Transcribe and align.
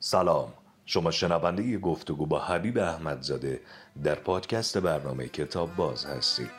سلام. 0.00 0.52
شما 0.86 1.10
شنونده 1.10 1.78
گفتگو 1.78 2.26
با 2.26 2.38
حبیب 2.38 2.78
احمدزاده 2.78 3.60
در 4.04 4.14
پادکست 4.14 4.78
برنامه 4.78 5.28
کتاب 5.28 5.76
باز 5.76 6.06
هستید. 6.06 6.50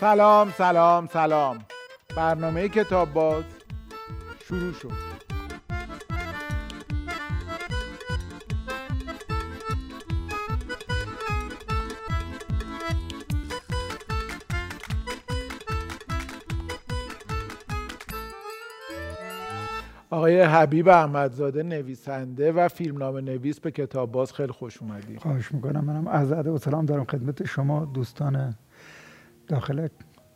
سلام 0.00 0.54
سلام 0.58 1.06
سلام. 1.12 1.64
برنامه 2.16 2.68
کتاب 2.68 3.12
باز 3.12 3.44
شروع 4.48 4.72
شد. 4.72 5.33
آقای 20.24 20.40
حبیب 20.40 20.88
احمدزاده 20.88 21.62
نویسنده 21.62 22.52
و 22.52 22.68
فیلمنامه 22.68 23.20
نویس 23.20 23.60
به 23.60 23.70
کتاب 23.70 24.12
باز 24.12 24.32
خیلی 24.32 24.52
خوش 24.52 24.82
اومدید 24.82 25.18
خواهش 25.18 25.52
می‌کنم. 25.52 25.84
منم 25.84 26.06
از 26.06 26.32
و 26.32 26.58
سلام 26.58 26.86
دارم 26.86 27.04
خدمت 27.04 27.46
شما 27.46 27.84
دوستان 27.84 28.54
داخل 29.48 29.88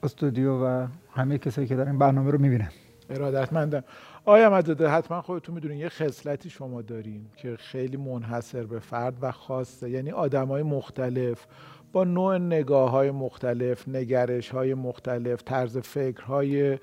استودیو 0.03 0.65
و 0.65 0.87
همه 1.11 1.39
کسایی 1.39 1.67
که 1.67 1.77
دارن 1.77 1.99
برنامه 1.99 2.31
رو 2.31 2.41
می‌بینن. 2.41 2.69
ارادتمندم 3.11 3.85
آقای 4.25 4.43
احمدزاده 4.43 4.89
حتما 4.89 5.23
خودتون 5.23 5.55
می‌دونین 5.55 5.79
یه 5.79 5.89
خصلتی 5.89 6.51
شما 6.51 6.83
دارین 6.83 7.27
که 7.37 7.57
خیلی 7.57 7.97
منحصر 7.97 8.67
به 8.67 8.79
فرد 8.79 9.15
و 9.21 9.33
خاصه. 9.33 9.91
یعنی 9.91 10.11
آدمای 10.11 10.63
مختلف 10.63 11.47
با 11.93 12.05
نوع 12.05 12.39
نگاه 12.39 12.91
های 12.91 13.11
مختلف 13.11 13.89
نگرش 13.89 14.49
های 14.51 14.75
مختلف 14.75 15.43
طرز 15.45 15.79
فکرهای 15.79 16.79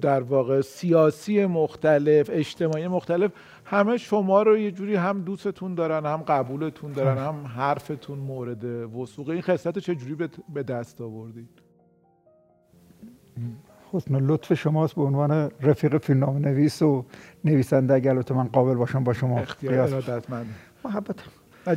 در 0.00 0.20
واقع 0.20 0.60
سیاسی 0.60 1.46
مختلف 1.46 2.30
اجتماعی 2.32 2.88
مختلف 2.88 3.30
همه 3.64 3.96
شما 3.96 4.42
رو 4.42 4.58
یه 4.58 4.70
جوری 4.70 4.94
هم 4.94 5.22
دوستتون 5.22 5.74
دارن 5.74 6.06
هم 6.06 6.16
قبولتون 6.16 6.92
دارن 6.92 7.18
هم 7.18 7.46
حرفتون 7.46 8.18
مورد 8.18 8.64
وسوقه 8.64 9.32
این 9.32 9.42
خصلت 9.42 9.78
چه 9.78 9.94
جوری 9.94 10.28
به 10.54 10.62
دست 10.62 11.00
آوردید؟ 11.00 11.48
حسن 13.92 14.16
لطف 14.16 14.54
شماست 14.54 14.94
به 14.94 15.02
عنوان 15.02 15.50
رفیق 15.62 15.98
فیلمنامه 15.98 16.38
نویس 16.38 16.82
و 16.82 17.04
نویسنده 17.44 17.94
اگر 17.94 18.12
من 18.12 18.48
قابل 18.48 18.74
باشم 18.74 19.04
با 19.04 19.12
شما 19.12 19.38
اختیار 19.38 20.02
محبت 20.84 21.16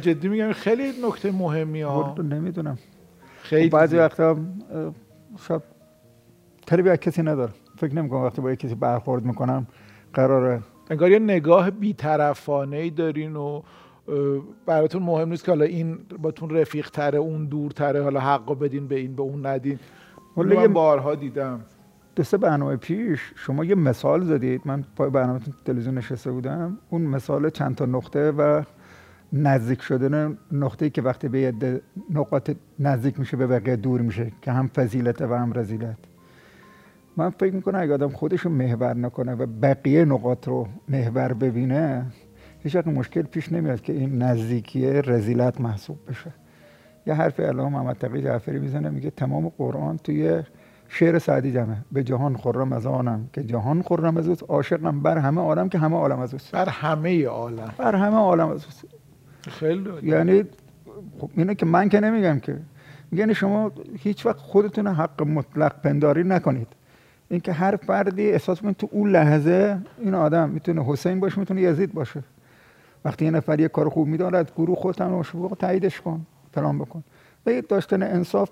جدی 0.01 0.27
میگم 0.27 0.51
خیلی 0.51 0.91
نکته 1.07 1.31
مهمی 1.31 1.81
ها. 1.81 2.15
نمی‌دونم. 2.17 2.77
خیلی 3.41 3.69
بعضی 3.69 3.97
وقتا 3.97 4.37
شاید 5.47 5.61
تربیت 6.67 7.01
کسی 7.01 7.21
نداره. 7.21 7.53
فکر 7.79 7.95
نمی‌کنم 7.95 8.21
وقتی 8.21 8.41
با 8.41 8.55
کسی 8.55 8.75
برخورد 8.75 9.25
می‌کنم 9.25 9.67
قراره 10.13 10.59
انگار 10.89 11.11
یه 11.11 11.19
نگاه 11.19 11.71
بیطرفانه 11.71 12.77
ای 12.77 12.89
دارین 12.89 13.35
و 13.35 13.61
براتون 14.65 15.03
مهم 15.03 15.29
نیست 15.29 15.45
که 15.45 15.51
حالا 15.51 15.65
این 15.65 15.97
باتون 16.21 16.49
رفیق 16.49 16.89
تره 16.89 17.19
اون 17.19 17.45
دور 17.45 17.71
تره 17.71 18.03
حالا 18.03 18.19
حقا 18.19 18.53
بدین 18.53 18.87
به 18.87 18.95
این 18.95 19.15
به 19.15 19.21
اون 19.21 19.45
ندین. 19.45 19.79
یه 20.37 20.67
بارها 20.67 21.15
دیدم. 21.15 21.59
دو 22.15 22.23
سه 22.23 22.37
برنامه 22.37 22.75
پیش 22.75 23.31
شما 23.35 23.65
یه 23.65 23.75
مثال 23.75 24.21
زدید. 24.21 24.61
من 24.65 24.83
پای 24.95 25.09
برنامه 25.09 25.39
تلویزیون 25.65 25.97
نشسته 25.97 26.31
بودم. 26.31 26.77
اون 26.89 27.01
مثال 27.01 27.49
چند 27.49 27.75
تا 27.75 27.85
نقطه 27.85 28.31
و 28.31 28.63
نزدیک 29.33 29.81
شدن 29.81 30.37
نقطه 30.51 30.89
که 30.89 31.01
وقتی 31.01 31.27
به 31.27 31.81
نقاط 32.09 32.51
نزدیک 32.79 33.19
میشه 33.19 33.37
به 33.37 33.47
بقیه 33.47 33.75
دور 33.75 34.01
میشه 34.01 34.31
که 34.41 34.51
هم 34.51 34.67
فضیلته 34.67 35.27
و 35.27 35.33
هم 35.33 35.53
رزیلت. 35.53 35.97
من 37.17 37.29
فکر 37.29 37.53
می‌کنم 37.53 37.79
اگه 37.81 37.93
آدم 37.93 38.09
خودش 38.09 38.41
رو 38.41 38.51
محور 38.51 38.93
نکنه 38.93 39.35
و 39.35 39.45
بقیه 39.61 40.05
نقاط 40.05 40.47
رو 40.47 40.67
محور 40.89 41.33
ببینه 41.33 42.05
هیچ 42.63 42.75
مشکل 42.75 43.21
پیش 43.21 43.51
نمیاد 43.51 43.81
که 43.81 43.93
این 43.93 44.21
نزدیکی 44.21 44.91
رزیلت 44.91 45.61
محسوب 45.61 45.97
بشه. 46.09 46.33
یه 47.07 47.13
حرف 47.13 47.39
علامه 47.39 47.69
محمد 47.69 47.95
تقی 47.95 48.21
جعفری 48.21 48.59
می‌زنه 48.59 48.89
میگه 48.89 49.09
تمام 49.09 49.49
قرآن 49.49 49.97
توی 49.97 50.43
شعر 50.87 51.19
سعدی 51.19 51.51
جمعه. 51.51 51.77
به 51.91 52.03
جهان 52.03 52.37
خرم 52.37 52.73
از 52.73 52.85
آنم 52.85 53.29
که 53.33 53.43
جهان 53.43 53.81
خرم 53.81 54.17
از 54.17 54.27
اوست 54.27 54.43
عاشقم 54.43 54.99
بر 54.99 55.17
همه 55.17 55.41
عالم 55.41 55.69
که 55.69 55.77
همه 55.77 55.95
عالم 55.95 56.19
از 56.19 56.33
اوست. 56.33 56.51
بر 56.51 56.69
همه 56.69 57.25
عالم. 57.25 57.73
بر 57.77 57.95
همه 57.95 58.15
عالم 58.15 58.49
از 58.49 58.65
اوست. 58.65 58.85
خیلی 59.47 59.89
یعنی 60.03 60.43
خب 61.19 61.29
اینه 61.35 61.55
که 61.55 61.65
من 61.65 61.89
که 61.89 61.99
نمیگم 61.99 62.39
که. 62.39 62.57
یعنی 63.11 63.35
شما 63.35 63.71
هیچ 63.97 64.25
وقت 64.25 64.37
خودتون 64.37 64.87
حق 64.87 65.23
مطلق 65.23 65.81
پنداری 65.81 66.23
نکنید. 66.23 66.67
اینکه 67.29 67.53
هر 67.53 67.75
فردی 67.75 68.31
احساس 68.31 68.61
کنه 68.61 68.73
تو 68.73 68.89
اون 68.91 69.11
لحظه 69.11 69.77
این 69.99 70.13
آدم 70.13 70.49
می‌تونه 70.49 70.83
حسین 70.85 71.19
باشه 71.19 71.39
می‌تونه 71.39 71.61
یزید 71.61 71.93
باشه. 71.93 72.23
وقتی 73.05 73.25
یه 73.25 73.31
نفر 73.31 73.59
یه 73.59 73.67
کار 73.67 73.89
خوب 73.89 74.07
میدارد 74.07 74.51
گروه 74.55 74.75
خودت 74.75 75.01
هم 75.01 75.21
تاییدش 75.59 76.01
کن 76.01 76.25
فلان 76.51 76.79
بکن. 76.79 77.03
و 77.45 77.61
داشتن 77.69 78.03
انصاف 78.03 78.49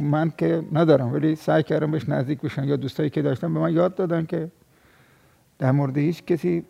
من 0.00 0.32
که 0.38 0.62
ندارم 0.72 1.12
ولی 1.12 1.36
سعی 1.36 1.62
کردم 1.62 1.90
بهش 1.90 2.08
نزدیک 2.08 2.40
بشن 2.40 2.64
یا 2.64 2.76
دوستایی 2.76 3.10
که 3.10 3.22
داشتم 3.22 3.54
به 3.54 3.60
من 3.60 3.72
یاد 3.72 3.94
دادن 3.94 4.26
که 4.26 4.50
در 5.58 5.72
مورد 5.72 5.98
هیچ 5.98 6.24
کسی 6.24 6.64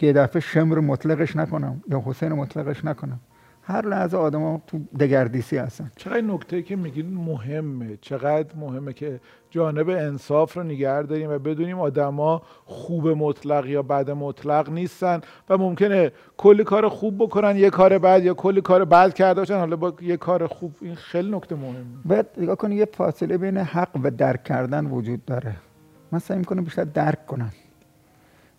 یه 0.00 0.12
دفعه 0.12 0.40
شمر 0.40 0.78
مطلقش 0.78 1.36
نکنم 1.36 1.82
یا 1.90 2.02
حسین 2.06 2.32
مطلقش 2.32 2.84
نکنم. 2.84 3.20
هر 3.66 3.86
لحظه 3.86 4.16
ها 4.16 4.60
تو 4.66 4.78
دگردیسی 5.00 5.56
هستن. 5.56 5.90
چقدر 5.96 6.20
نکته 6.20 6.62
که 6.62 6.76
میگین 6.76 7.14
مهمه. 7.14 7.98
چقدر 8.00 8.56
مهمه 8.56 8.92
که 8.92 9.20
جانب 9.50 9.88
انصاف 9.88 10.56
رو 10.56 10.62
نگه 10.62 11.02
داریم 11.02 11.30
و 11.30 11.38
بدونیم 11.38 11.80
آدما 11.80 12.42
خوب 12.64 13.08
مطلق 13.08 13.66
یا 13.66 13.82
بد 13.82 14.10
مطلق 14.10 14.70
نیستن 14.70 15.20
و 15.48 15.58
ممکنه 15.58 16.12
کلی 16.36 16.64
کار 16.64 16.88
خوب 16.88 17.18
بکنن 17.18 17.56
یه 17.56 17.70
کار 17.70 17.98
بد 17.98 18.24
یا 18.24 18.34
کلی 18.34 18.60
کار 18.60 18.84
بد 18.84 19.14
کرده 19.14 19.40
باشن. 19.40 19.58
حالا 19.58 19.76
با 19.76 19.92
یه 20.00 20.16
کار 20.16 20.46
خوب 20.46 20.74
این 20.80 20.94
خیلی 20.94 21.30
نکته 21.30 21.54
مهمه. 21.54 21.84
بعد 22.04 22.28
نگاه 22.38 22.56
کنید 22.56 22.78
یه 22.78 22.88
فاصله 22.92 23.38
بین 23.38 23.56
حق 23.56 23.96
و 24.02 24.10
درک 24.10 24.44
کردن 24.44 24.86
وجود 24.86 25.24
داره. 25.24 25.56
من 26.12 26.18
سعی 26.18 26.38
می‌کنم 26.38 26.64
بیشتر 26.64 26.84
درک 26.84 27.26
کنم. 27.26 27.52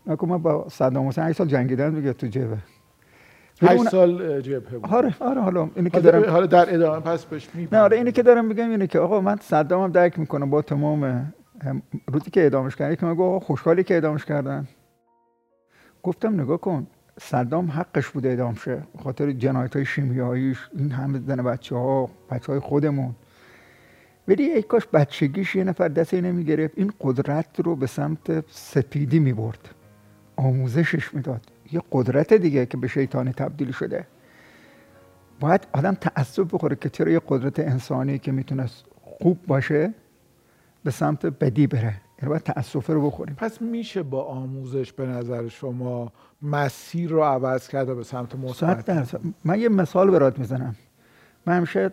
نکن 0.07 0.29
من 0.29 0.37
با 0.37 0.69
صدام 0.69 1.07
حسین 1.07 1.33
سال 1.33 1.47
جنگیدن 1.47 1.93
دیگه 1.93 2.13
تو 2.13 2.27
جبه 2.27 2.57
8 3.61 3.89
سال 3.89 4.41
جبهه 4.41 4.77
بود. 4.77 4.89
آره 4.91 5.15
آره 5.19 5.41
حالا 5.41 5.69
اینی 5.75 5.89
که 5.89 5.99
دارم 5.99 6.29
حالا 6.31 6.45
در 6.45 6.73
ادامه 6.75 6.99
پس 6.99 7.25
بهش 7.25 7.49
نه 7.71 7.79
آره 7.79 7.97
اینی 7.97 8.11
که 8.11 8.23
دارم 8.23 8.45
میگم 8.45 8.69
اینه 8.69 8.87
که 8.87 8.99
آقا 8.99 9.21
من 9.21 9.37
صدامم 9.41 9.91
درک 9.91 10.19
می‌کنم 10.19 10.49
با 10.49 10.61
تمام 10.61 11.33
روزی 12.07 12.31
که 12.31 12.41
اعدامش 12.41 12.75
کردن 12.75 12.95
که 12.95 13.05
آقا 13.05 13.39
خوشحالی 13.39 13.83
که 13.83 13.93
اعدامش 13.93 14.25
کردن. 14.25 14.67
گفتم 16.03 16.41
نگاه 16.41 16.57
کن 16.57 16.87
صدام 17.19 17.71
حقش 17.71 18.09
بوده 18.09 18.29
اعدام 18.29 18.55
شه 18.55 18.81
خاطر 19.03 19.31
جنایت 19.31 19.75
های 19.75 19.85
شیمیاییش 19.85 20.69
این 20.77 20.91
همه 20.91 21.19
زن 21.27 21.43
بچه 21.43 21.75
ها 21.75 22.09
بچه 22.31 22.51
های 22.51 22.59
خودمون. 22.59 23.15
ولی 24.27 24.43
ای 24.43 24.61
کاش 24.61 24.87
بچگیش 24.93 25.55
یه 25.55 25.63
نفر 25.63 25.87
دستی 25.87 26.21
نمی‌گرفت 26.21 26.73
این 26.77 26.91
قدرت 27.01 27.59
رو 27.59 27.75
به 27.75 27.87
سمت 27.87 28.49
سپیدی 28.49 29.19
می‌برد 29.19 29.69
آموزشش 30.35 31.13
می‌داد. 31.13 31.41
یه 31.71 31.81
قدرت 31.91 32.33
دیگه 32.33 32.65
که 32.65 32.77
به 32.77 32.87
شیطانی 32.87 33.31
تبدیل 33.31 33.71
شده. 33.71 34.07
باید 35.39 35.67
آدم 35.73 35.93
تعصب 35.93 36.47
بخوره 36.51 36.75
که 36.75 36.89
چرا 36.89 37.11
یه 37.11 37.21
قدرت 37.27 37.59
انسانی 37.59 38.19
که 38.19 38.31
می‌تونست 38.31 38.85
خوب 39.01 39.39
باشه 39.47 39.93
به 40.83 40.91
سمت 40.91 41.25
بدی 41.25 41.67
بره. 41.67 42.01
یعنی 42.21 42.29
باید 42.29 42.43
رو 42.87 43.07
بخوریم. 43.07 43.35
پس 43.35 43.61
میشه 43.61 44.03
با 44.03 44.23
آموزش 44.23 44.93
به 44.93 45.05
نظر 45.05 45.47
شما 45.47 46.11
مسیر 46.41 47.09
رو 47.09 47.23
عوض 47.23 47.67
کرده 47.67 47.95
به 47.95 48.03
سمت 48.03 48.35
مثبت 48.35 49.19
من 49.43 49.59
یه 49.59 49.69
مثال 49.69 50.11
برات 50.11 50.39
می‌زنم. 50.39 50.75
من 51.45 51.57
همیشه 51.57 51.89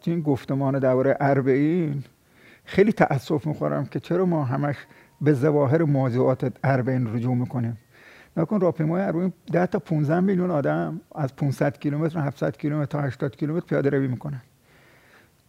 تو 0.00 0.10
این 0.10 0.20
گفتمان 0.20 0.78
درباره 0.78 1.16
اربعین 1.20 2.04
خیلی 2.64 2.92
تأسف 2.92 3.46
می‌خورم 3.46 3.86
که 3.86 4.00
چرا 4.00 4.26
ما 4.26 4.44
همش 4.44 4.76
به 5.20 5.32
ظواهر 5.32 5.82
موضوعات 5.82 6.52
اربعین 6.64 7.14
رجوع 7.14 7.34
می‌کنیم. 7.34 7.78
نکن 8.36 8.60
راهپیمای 8.60 9.02
اربعین 9.02 9.32
10 9.52 9.66
تا 9.66 9.78
15 9.78 10.20
میلیون 10.20 10.50
آدم 10.50 11.00
از 11.14 11.36
500 11.36 11.78
کیلومتر 11.78 12.18
700 12.18 12.56
کیلومتر 12.56 12.86
تا 12.86 13.00
80 13.00 13.36
کیلومتر 13.36 13.66
پیاده 13.66 13.90
روی 13.90 14.08
می‌کنن. 14.08 14.40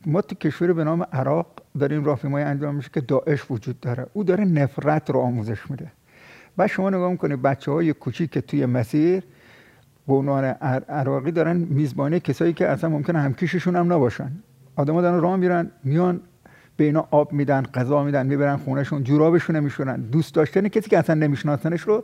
ما 0.05 0.21
تو 0.21 0.35
کشوری 0.35 0.73
به 0.73 0.83
نام 0.83 1.03
عراق 1.13 1.47
داریم 1.79 2.05
راهپیمایی 2.05 2.45
انجام 2.45 2.75
میشه 2.75 2.89
که 2.93 3.01
داعش 3.01 3.51
وجود 3.51 3.79
داره. 3.79 4.05
او 4.13 4.23
داره 4.23 4.45
نفرت 4.45 5.09
رو 5.09 5.19
آموزش 5.19 5.71
میده. 5.71 5.91
و 6.57 6.67
شما 6.67 6.89
نگاه 6.89 7.11
می‌کنید 7.11 7.41
بچه 7.41 7.71
های 7.71 7.93
کوچیک 7.93 8.31
که 8.31 8.41
توی 8.41 8.65
مسیر 8.65 9.23
به 10.07 10.13
عنوان 10.13 10.43
عراقی 10.43 11.31
دارن 11.31 11.57
میزبانی 11.57 12.19
کسایی 12.19 12.53
که 12.53 12.67
اصلا 12.67 12.89
ممکنه 12.89 13.19
همکیششون 13.19 13.75
هم 13.75 13.93
نباشن. 13.93 14.31
آدما 14.75 15.01
دارن 15.01 15.21
راه 15.21 15.35
میرن 15.35 15.71
میان 15.83 16.21
به 16.77 16.83
اینا 16.83 17.07
آب 17.11 17.33
میدن 17.33 17.61
غذا 17.61 18.03
میدن 18.03 18.27
می‌برن 18.27 18.57
خونهشون 18.57 19.03
جورابشون 19.03 19.59
میشونن 19.59 20.01
دوست 20.01 20.35
داشتن 20.35 20.67
کسی 20.67 20.89
که 20.89 20.99
اصلا 20.99 21.15
نمیشناسنش 21.15 21.81
رو 21.81 22.03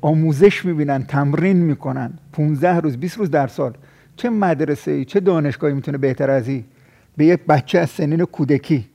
آموزش 0.00 0.64
می‌بینن 0.64 1.02
تمرین 1.02 1.56
می‌کنن. 1.56 2.12
15 2.32 2.80
روز 2.80 2.96
20 2.96 3.18
روز 3.18 3.30
در 3.30 3.46
سال. 3.46 3.72
چه 4.16 4.30
مدرسه 4.30 4.90
ای 4.90 5.04
چه 5.04 5.20
دانشگاهی 5.20 5.74
می‌تونه 5.74 5.98
بهتر 5.98 6.30
از 6.30 6.48
این؟ 6.48 6.64
به 7.16 7.24
یک 7.26 7.40
بچه 7.46 7.78
از 7.78 7.90
سنین 7.90 8.24
کودکی. 8.24 8.88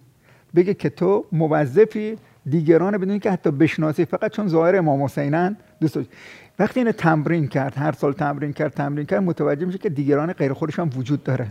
بگه 0.55 0.73
که 0.73 0.89
تو 0.89 1.25
موظفی 1.31 2.17
دیگران 2.49 2.97
بدونی 2.97 3.19
که 3.19 3.31
حتی 3.31 3.51
بشناسی. 3.51 4.05
فقط 4.05 4.31
چون 4.31 4.47
ظاهر 4.47 4.75
امام 4.75 5.03
حسینن 5.03 5.57
دوست 5.81 5.99
وقتی 6.59 6.79
اینو 6.79 6.91
تمرین 6.91 7.47
کرد 7.47 7.77
هر 7.77 7.91
سال 7.91 8.13
تمرین 8.13 8.53
کرد 8.53 8.73
تمرین 8.73 9.05
کرد 9.05 9.23
متوجه 9.23 9.65
میشه 9.65 9.77
که 9.77 9.89
دیگران 9.89 10.33
غیر 10.33 10.53
خودش 10.53 10.79
هم 10.79 10.89
وجود 10.97 11.23
داره. 11.23 11.47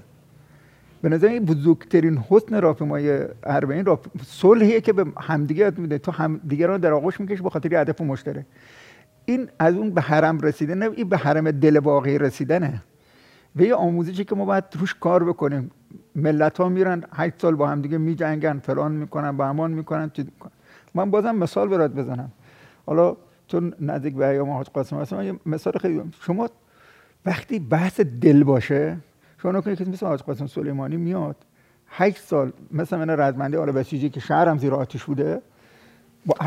به 1.03 1.09
نظر 1.09 1.29
این 1.29 1.45
بزرگترین 1.45 2.19
حسن 2.19 2.61
راپیمای 2.61 3.19
اربعین 3.43 3.85
راپ... 3.85 4.07
صلحیه 4.27 4.81
که 4.81 4.93
به 4.93 5.05
همدیگه 5.21 5.61
یاد 5.61 5.79
میده. 5.79 5.99
تو 5.99 6.13
هم 6.13 6.41
دیگران 6.49 6.81
در 6.81 6.93
آغوش 6.93 7.21
می‌کشه 7.21 7.43
به 7.43 7.51
خاطر 7.51 7.75
هدف 7.75 8.01
مشترک. 8.01 8.45
این 9.25 9.49
از 9.59 9.75
اون 9.75 9.91
به 9.91 10.01
حرم 10.01 10.41
رسیدن 10.41 10.83
این 10.83 11.09
به 11.09 11.17
حرم 11.17 11.51
دل 11.51 11.77
واقعی 11.77 12.19
رسیدنه. 12.19 12.83
و 13.57 13.63
یه 13.63 13.75
آموزشی 13.75 14.25
که 14.25 14.35
ما 14.35 14.45
باید 14.45 14.65
روش 14.79 14.95
کار 14.95 15.25
بکنیم. 15.25 15.71
ملت 16.15 16.59
ها 16.59 16.69
میرن 16.69 17.05
هشت 17.13 17.35
سال 17.39 17.55
با 17.55 17.69
هم 17.69 17.83
دیگه 17.83 17.99
میجنگن 17.99 18.59
فلان 18.59 18.93
می‌کنن 18.93 19.37
با 19.37 19.47
همان 19.47 19.71
می‌کنن 19.71 20.11
من 20.95 21.11
بازم 21.11 21.35
مثال 21.35 21.69
برات 21.69 21.91
بزنم. 21.91 22.33
حالا 22.87 23.17
چون 23.47 23.75
نزدیک 23.81 24.15
به 24.15 24.27
ایام 24.27 24.51
حاج 24.51 24.67
قاسم 24.67 24.97
هستم 24.97 25.23
یه 25.23 25.35
مثال 25.47 25.73
خیلی 25.81 26.03
شما 26.21 26.49
وقتی 27.27 27.59
بحث 27.59 28.01
دل 28.01 28.45
باشه 28.45 28.97
شما 29.39 29.53
نکنید 29.53 29.79
که 29.79 29.85
مثل 29.85 30.07
حاج 30.07 30.23
قاسم 30.23 30.47
سلیمانی 30.47 30.97
میاد 30.97 31.37
هشت 31.89 32.19
سال 32.19 32.53
مثل 32.71 32.97
من 32.97 33.11
رزمنده 33.11 33.59
آل 33.59 33.73
بسیجی 33.73 34.11
که 34.11 34.21
شهرم 34.21 34.59
زیر 34.59 34.75
آتیش 34.75 35.05
بوده 35.05 35.43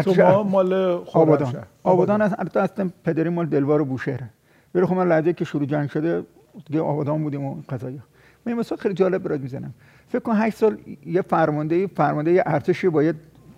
شما 0.06 0.44
مال 0.44 0.74
آبادان. 1.14 1.54
آبادان 1.84 2.22
از 2.22 2.34
اصلا 2.56 2.90
پدری 3.04 3.30
مال 3.30 3.46
دلوار 3.46 3.84
بوشهره 3.84 4.30
ولی 4.76 4.86
خب 4.86 4.94
من 4.94 5.08
لحظه 5.08 5.34
که 5.34 5.46
شروع 5.46 5.66
جنگ 5.66 5.90
شده 5.90 6.24
دیگه 6.68 6.82
آبادان 6.82 7.24
بودیم 7.24 7.46
و 7.46 7.62
قضایی. 7.70 7.96
من 7.96 8.52
این 8.52 8.60
مثال 8.60 8.78
خیلی 8.78 8.94
جالب 8.94 9.24
برات 9.24 9.42
می‌زنم. 9.42 9.74
فکر 10.10 10.20
کن 10.20 10.36
8 10.36 10.58
سال 10.58 10.78
یه 11.06 11.22
فرمانده 11.22 11.88
فرمانده 11.88 12.32
یه 12.32 12.44
ارتشی 12.46 12.90
با 12.90 13.04
یه 13.04 13.14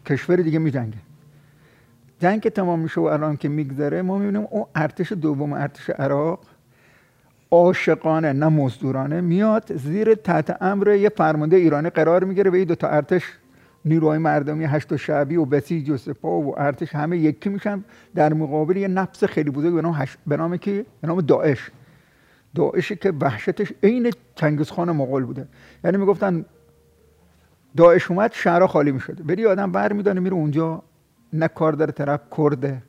کشور 0.05 0.35
دیگه 0.35 0.59
میجنگه. 0.59 0.97
جنگ 2.19 2.41
که 2.41 2.49
تمام 2.49 2.79
میشه 2.79 3.01
و 3.01 3.03
الان 3.03 3.37
که 3.37 3.49
میگذره 3.49 4.01
ما 4.01 4.17
می‌بینیم 4.17 4.47
اون 4.51 4.65
ارتش 4.75 5.11
دوم 5.11 5.53
ارتش 5.53 5.89
عراق 5.89 6.39
عاشقانه 7.51 8.33
نه 8.33 8.47
مزدورانه 8.47 9.21
میاد 9.21 9.75
زیر 9.75 10.15
تحت 10.15 10.57
امر 10.61 10.87
یه 10.87 11.09
فرمانده 11.09 11.55
ایرانی 11.55 11.89
قرار 11.89 12.23
می‌گیره 12.23 12.51
و 12.51 12.53
این 12.53 12.63
دو 12.67 12.75
تا 12.75 12.87
ارتش 12.87 13.23
نیروهای 13.87 14.17
مردمی 14.17 14.65
هشت 14.65 14.91
و 14.91 14.97
شعبی 14.97 15.35
و 15.35 15.45
بسیج 15.45 15.89
و 15.89 15.97
سپاه 15.97 16.43
و 16.43 16.53
ارتش 16.57 16.95
همه 16.95 17.17
یکی 17.17 17.49
میشن. 17.49 17.83
در 18.15 18.33
مقابل 18.33 18.77
یه 18.77 18.87
نفس 18.87 19.23
خیلی 19.23 19.49
بزرگ 19.49 19.75
به 19.75 19.81
نام 19.81 19.93
هش... 19.93 20.17
به 20.27 20.37
نام 20.37 20.57
کی 20.57 20.85
به 21.01 21.07
نام 21.07 21.21
داعش. 21.21 21.71
داعشی 22.55 22.95
که 22.95 23.13
وحشتش 23.21 23.73
عین 23.83 24.11
چنگیز 24.35 24.69
خان 24.69 24.91
مغول 24.91 25.25
بوده. 25.25 25.47
یعنی 25.83 25.97
می‌گفتن 25.97 26.45
داعش 27.77 28.11
اومد 28.11 28.31
شهرها 28.33 28.67
خالی 28.67 28.91
می‌شده 28.91 29.23
بری 29.23 29.45
آدم 29.45 29.71
بر 29.71 29.93
میدانه 29.93 30.19
میره 30.19 30.35
اونجا 30.35 30.83
نه 31.33 31.47
کار 31.47 31.73
داره 31.73 31.91
طرف 31.91 32.21
کرده 32.37 32.81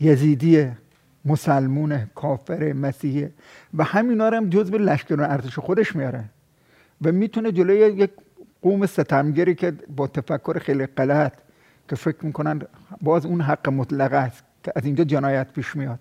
یزیدیه 0.00 0.78
مسلمونه 1.24 2.10
کافر 2.14 2.72
مسیحه 2.72 3.32
و 3.74 3.84
همینا 3.84 4.26
هم 4.30 4.48
جزء 4.48 4.76
لشکر 4.76 5.20
ارتش 5.20 5.58
خودش 5.58 5.96
میاره. 5.96 6.24
و 7.02 7.12
می‌تونه 7.12 7.52
جلوی 7.52 7.78
یک 7.78 8.10
قوم 8.62 8.86
ستمگری 8.86 9.54
که 9.54 9.72
با 9.96 10.06
تفکر 10.06 10.58
خیلی 10.58 10.86
غلط 10.86 11.32
که 11.88 11.96
فکر 11.96 12.26
می‌کنن 12.26 12.62
باز 13.00 13.26
اون 13.26 13.40
حق 13.40 13.68
مطلق 13.68 14.12
است 14.12 14.44
که 14.62 14.72
از 14.76 14.84
اینجا 14.84 15.04
جنایت 15.04 15.52
پیش 15.52 15.76
میاد. 15.76 15.98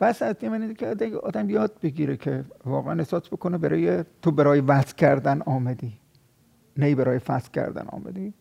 بس 0.00 0.22
از 0.22 0.34
این 0.42 0.74
که 0.74 0.86
آدم 1.22 1.50
یاد 1.50 1.72
بگیره 1.82 2.16
که 2.16 2.44
واقعا 2.64 2.98
احساس 2.98 3.28
بکنه 3.28 3.58
برای 3.58 4.04
تو 4.22 4.30
برای 4.30 4.60
وصل 4.60 4.94
کردن 4.94 5.42
آمدی. 5.42 5.92
نه 6.76 6.94
برای 6.94 7.18
فصل 7.18 7.50
کردن 7.50 7.86
آمدی. 7.86 8.32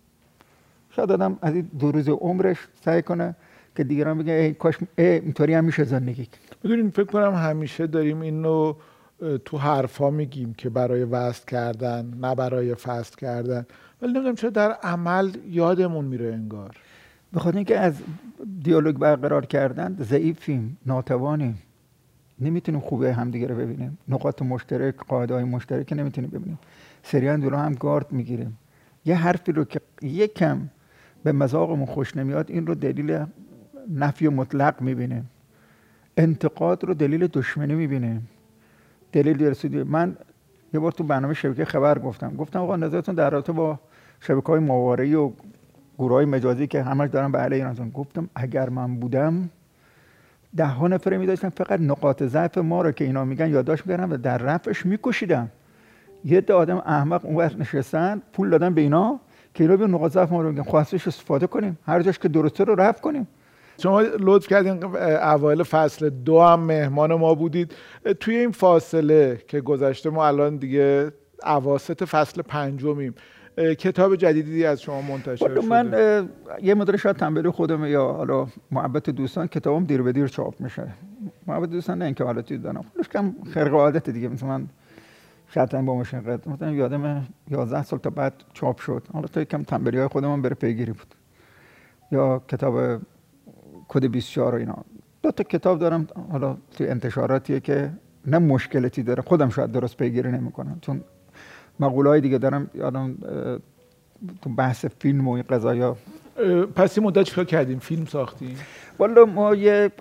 شاید 0.90 1.12
آدم 1.12 1.38
از 1.42 1.54
این 1.54 1.70
دو 1.80 1.92
روز 1.92 2.10
عمرش 2.10 2.68
سعی 2.86 3.02
کنه 3.02 3.36
که 3.76 3.84
دیگران 3.84 4.18
بگه 4.18 4.34
ای 4.34 4.54
کاش 4.54 4.78
اینطوری 4.98 5.54
هم 5.54 5.66
میشه 5.66 5.84
زندگی 5.84 6.28
بدونین 6.64 6.90
فکر 6.90 7.04
کنم 7.04 7.34
همیشه 7.36 7.88
داریم 7.88 8.22
اینو 8.22 8.74
تو 9.46 9.58
حرفا 9.58 10.10
میگیم 10.10 10.54
که 10.54 10.70
برای 10.70 11.04
وصل 11.04 11.46
کردن 11.46 12.14
نه 12.22 12.36
برای 12.36 12.76
فصل 12.76 13.16
کردن. 13.16 13.66
ولی 14.02 14.14
نمی‌دونم 14.14 14.36
چرا 14.36 14.50
در 14.50 14.72
عمل 14.72 15.32
یادمون 15.50 16.06
میره 16.06 16.34
انگار. 16.34 16.76
بخاطر 17.34 17.58
اینکه 17.58 17.80
از 17.80 17.94
دیالوگ 18.64 18.96
برقرار 18.96 19.46
کردن 19.46 19.98
ضعیفیم 20.00 20.78
ناتوانیم. 20.86 21.62
نمی‌تونیم 22.40 22.82
خوبه 22.82 23.14
همدیگه 23.14 23.48
رو 23.48 23.56
ببینیم. 23.56 23.98
نقاط 24.08 24.42
مشترک 24.42 24.96
قاعده 24.96 25.34
های 25.34 25.44
مشترک 25.44 25.94
نمی‌تونیم 25.94 26.30
ببینیم. 26.30 26.60
سریعا 27.04 27.38
دورا 27.38 27.60
هم 27.60 27.74
گارد 27.74 28.12
می‌گیریم. 28.12 28.58
یه 29.06 29.16
حرفی 29.16 29.52
رو 29.52 29.64
که 29.64 29.82
یکم 30.02 30.70
به 31.24 31.32
مذاقمون 31.32 31.86
خوش 31.86 32.18
نمیاد 32.18 32.52
این 32.52 32.68
رو 32.68 32.76
دلیل 32.76 33.26
نفی 33.96 34.28
مطلق 34.28 34.82
می‌بینیم. 34.82 35.30
انتقاد 36.18 36.84
رو 36.84 36.94
دلیل 36.94 37.28
دشمنی 37.28 37.76
می‌بینیم. 37.76 38.28
دلیل 39.12 39.44
رسیدی. 39.44 39.84
من 39.84 40.18
یه 40.74 40.80
بار 40.80 40.92
تو 40.92 41.04
برنامه 41.04 41.34
شبکه 41.34 41.66
خبر 41.66 42.00
گفتم. 42.00 42.36
گفتم 42.36 42.60
آقا 42.60 42.76
نظرتون 42.76 43.16
در 43.16 43.30
رابطه 43.30 43.52
با 43.52 43.80
شبکه 44.20 44.48
های 44.48 44.60
و 45.16 45.32
گروه 45.98 46.14
های 46.14 46.26
مجازی 46.26 46.68
که 46.68 46.84
همش 46.84 47.10
دارن 47.10 47.32
به 47.32 47.38
علیه 47.38 47.70
ایران 47.70 47.90
گفتم 47.90 48.30
اگر 48.36 48.70
من 48.70 48.96
بودم 48.96 49.50
ده 50.56 50.66
ها 50.66 50.88
نفره 50.88 51.18
می 51.18 51.26
داشتم 51.26 51.50
فقط 51.50 51.80
نقاط 51.80 52.24
ضعف 52.24 52.58
ما 52.58 52.82
رو 52.82 52.92
که 52.92 53.06
اینا 53.06 53.26
میگن 53.26 53.50
یادداشت 53.50 53.88
می‌کردم 53.88 54.12
و 54.12 54.18
در 54.18 54.38
رفعش 54.38 54.86
میکشیدم 54.86 55.50
یه 56.26 56.42
ده 56.42 56.54
آدم 56.54 56.78
احمق 56.78 57.26
اون 57.26 57.36
وقت 57.36 57.60
نشستن 57.60 58.22
پول 58.34 58.50
دادن 58.50 58.74
به 58.74 58.82
اینا 58.82 59.20
که 59.54 59.64
اینا 59.64 59.78
به 59.78 59.88
نقاط 59.88 60.12
ضعف 60.12 60.32
ما 60.32 60.42
رو 60.42 60.50
میگن 60.50 60.64
خواستش 60.64 61.08
استفاده 61.08 61.48
کنیم. 61.48 61.78
هر 61.86 62.02
جاش 62.02 62.20
که 62.20 62.28
درسته 62.28 62.64
رو 62.64 62.76
رفع 62.76 63.02
کنیم. 63.02 63.28
شما 63.80 64.02
لطف 64.02 64.48
کردین 64.48 64.84
اوایل 64.86 65.64
فصل 65.64 66.10
دو 66.10 66.42
هم 66.42 66.60
مهمان 66.60 67.14
ما 67.14 67.36
بودید. 67.36 67.76
توی 68.20 68.36
این 68.36 68.52
فاصله 68.52 69.42
که 69.48 69.62
گذشته 69.62 70.10
ما 70.10 70.28
الان 70.28 70.58
دیگه 70.58 71.12
اواسط 71.44 72.04
فصل 72.04 72.42
پنجمیم. 72.42 73.16
کتاب 73.58 74.16
جدیدی 74.16 74.66
از 74.66 74.82
شما 74.82 75.02
منتشر 75.02 75.36
شده. 75.36 75.62
من 75.62 76.30
یه 76.62 76.74
مدر 76.74 76.98
شاید 76.98 77.16
تنبیل 77.16 77.50
خودم 77.50 77.86
یا 77.86 78.12
حالا 78.12 78.48
محبت 78.72 79.10
دوستان 79.10 79.48
کتابم 79.48 79.86
دیر 79.86 80.02
به 80.02 80.12
دیر 80.12 80.28
چاپ 80.28 80.62
میشه. 80.62 80.88
محبت 81.48 81.70
دوستان 81.70 81.98
نه 81.98 82.06
اینکه 82.06 82.24
حالا 82.24 82.42
چیز 82.42 82.62
دارم. 82.62 82.86
خودش 82.94 83.10
کم 83.10 83.36
خرق 83.54 83.74
عادت 83.74 84.10
دیگه 84.10 84.28
مثلا 84.28 84.50
من 84.50 84.68
شاید 85.54 85.86
با 85.86 85.96
مشقت 85.96 86.48
مثلا 86.48 86.72
یادم 86.72 87.28
11 87.52 87.84
سال 87.84 88.00
تا 88.00 88.10
بعد 88.10 88.34
چاپ 88.54 88.80
شد. 88.80 89.04
حالا 89.14 89.28
تا 89.28 89.44
کم 89.44 89.64
تنبیلی 89.64 89.98
های 89.98 90.08
خودم 90.08 90.42
بره 90.42 90.56
پیگیری 90.56 90.92
بود. 90.92 91.16
یا 92.12 92.42
کتاب 92.48 93.02
کد 93.90 94.06
24 94.06 94.56
و 94.56 94.58
اینا. 94.58 94.76
دو 95.22 95.32
تا 95.32 95.44
کتاب 95.44 95.80
دارم 95.80 96.08
حالا 96.32 96.58
توی 96.72 96.88
انتشاراتیه 96.88 97.60
که 97.60 97.92
نه 98.26 98.38
مشکلتی 98.38 99.04
داره. 99.04 99.22
خودم 99.22 99.50
شاید 99.50 99.72
درست 99.72 99.98
پیگیری 99.98 100.32
نمی‌کنم 100.32 100.78
چون 100.82 101.02
مقوله 101.80 102.10
های 102.10 102.22
دیگه 102.22 102.38
دارم 102.38 102.70
یادم 102.74 103.18
تو 104.42 104.50
بحث 104.50 104.86
فیلم 104.86 105.28
و 105.28 105.32
این 105.32 105.44
قضایا 105.50 105.98
پس 106.76 106.98
این 106.98 107.08
مدت 107.08 107.24
چیکار 107.24 107.46
کردیم؟ 107.46 107.80
فیلم 107.80 108.06
ساختیم؟ 108.06 108.58
والا 109.00 109.26
ما 109.26 109.56
یه 109.56 109.92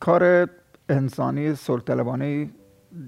کار 0.00 0.48
انسانی 0.88 1.54
سلطلبانه 1.54 2.50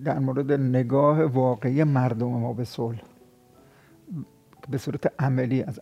در 0.05 0.19
مورد 0.19 0.53
نگاه 0.53 1.25
واقعی 1.25 1.85
مردم 1.85 2.27
ما 2.27 2.53
به 2.53 2.65
صلح 2.65 3.03
به 4.71 4.79
صورت 4.79 5.13
عملی 5.19 5.63
از 5.63 5.81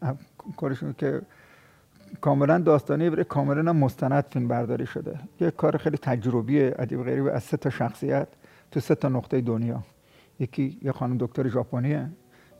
کارشون 0.57 0.95
که 0.99 1.23
کاملا 2.21 2.59
داستانی 2.59 3.11
برای 3.11 3.25
کاملا 3.25 3.73
مستند 3.73 4.25
فیلم 4.31 4.49
برداری 4.49 4.87
شده. 4.87 5.19
یه 5.41 5.51
کار 5.51 5.77
خیلی 5.77 5.97
تجربی 5.97 6.61
عجیب 6.61 7.03
غریب 7.03 7.27
از 7.27 7.43
سه 7.43 7.57
تا 7.57 7.71
شخصیت 7.71 8.29
تو 8.71 8.81
سه 8.81 8.95
تا 8.95 9.09
نقطه 9.09 9.41
دنیا. 9.41 9.83
یکی 10.41 10.79
یه 10.83 10.93
خانم 10.93 11.17
دکتر 11.19 11.49
ژاپنیه 11.49 12.09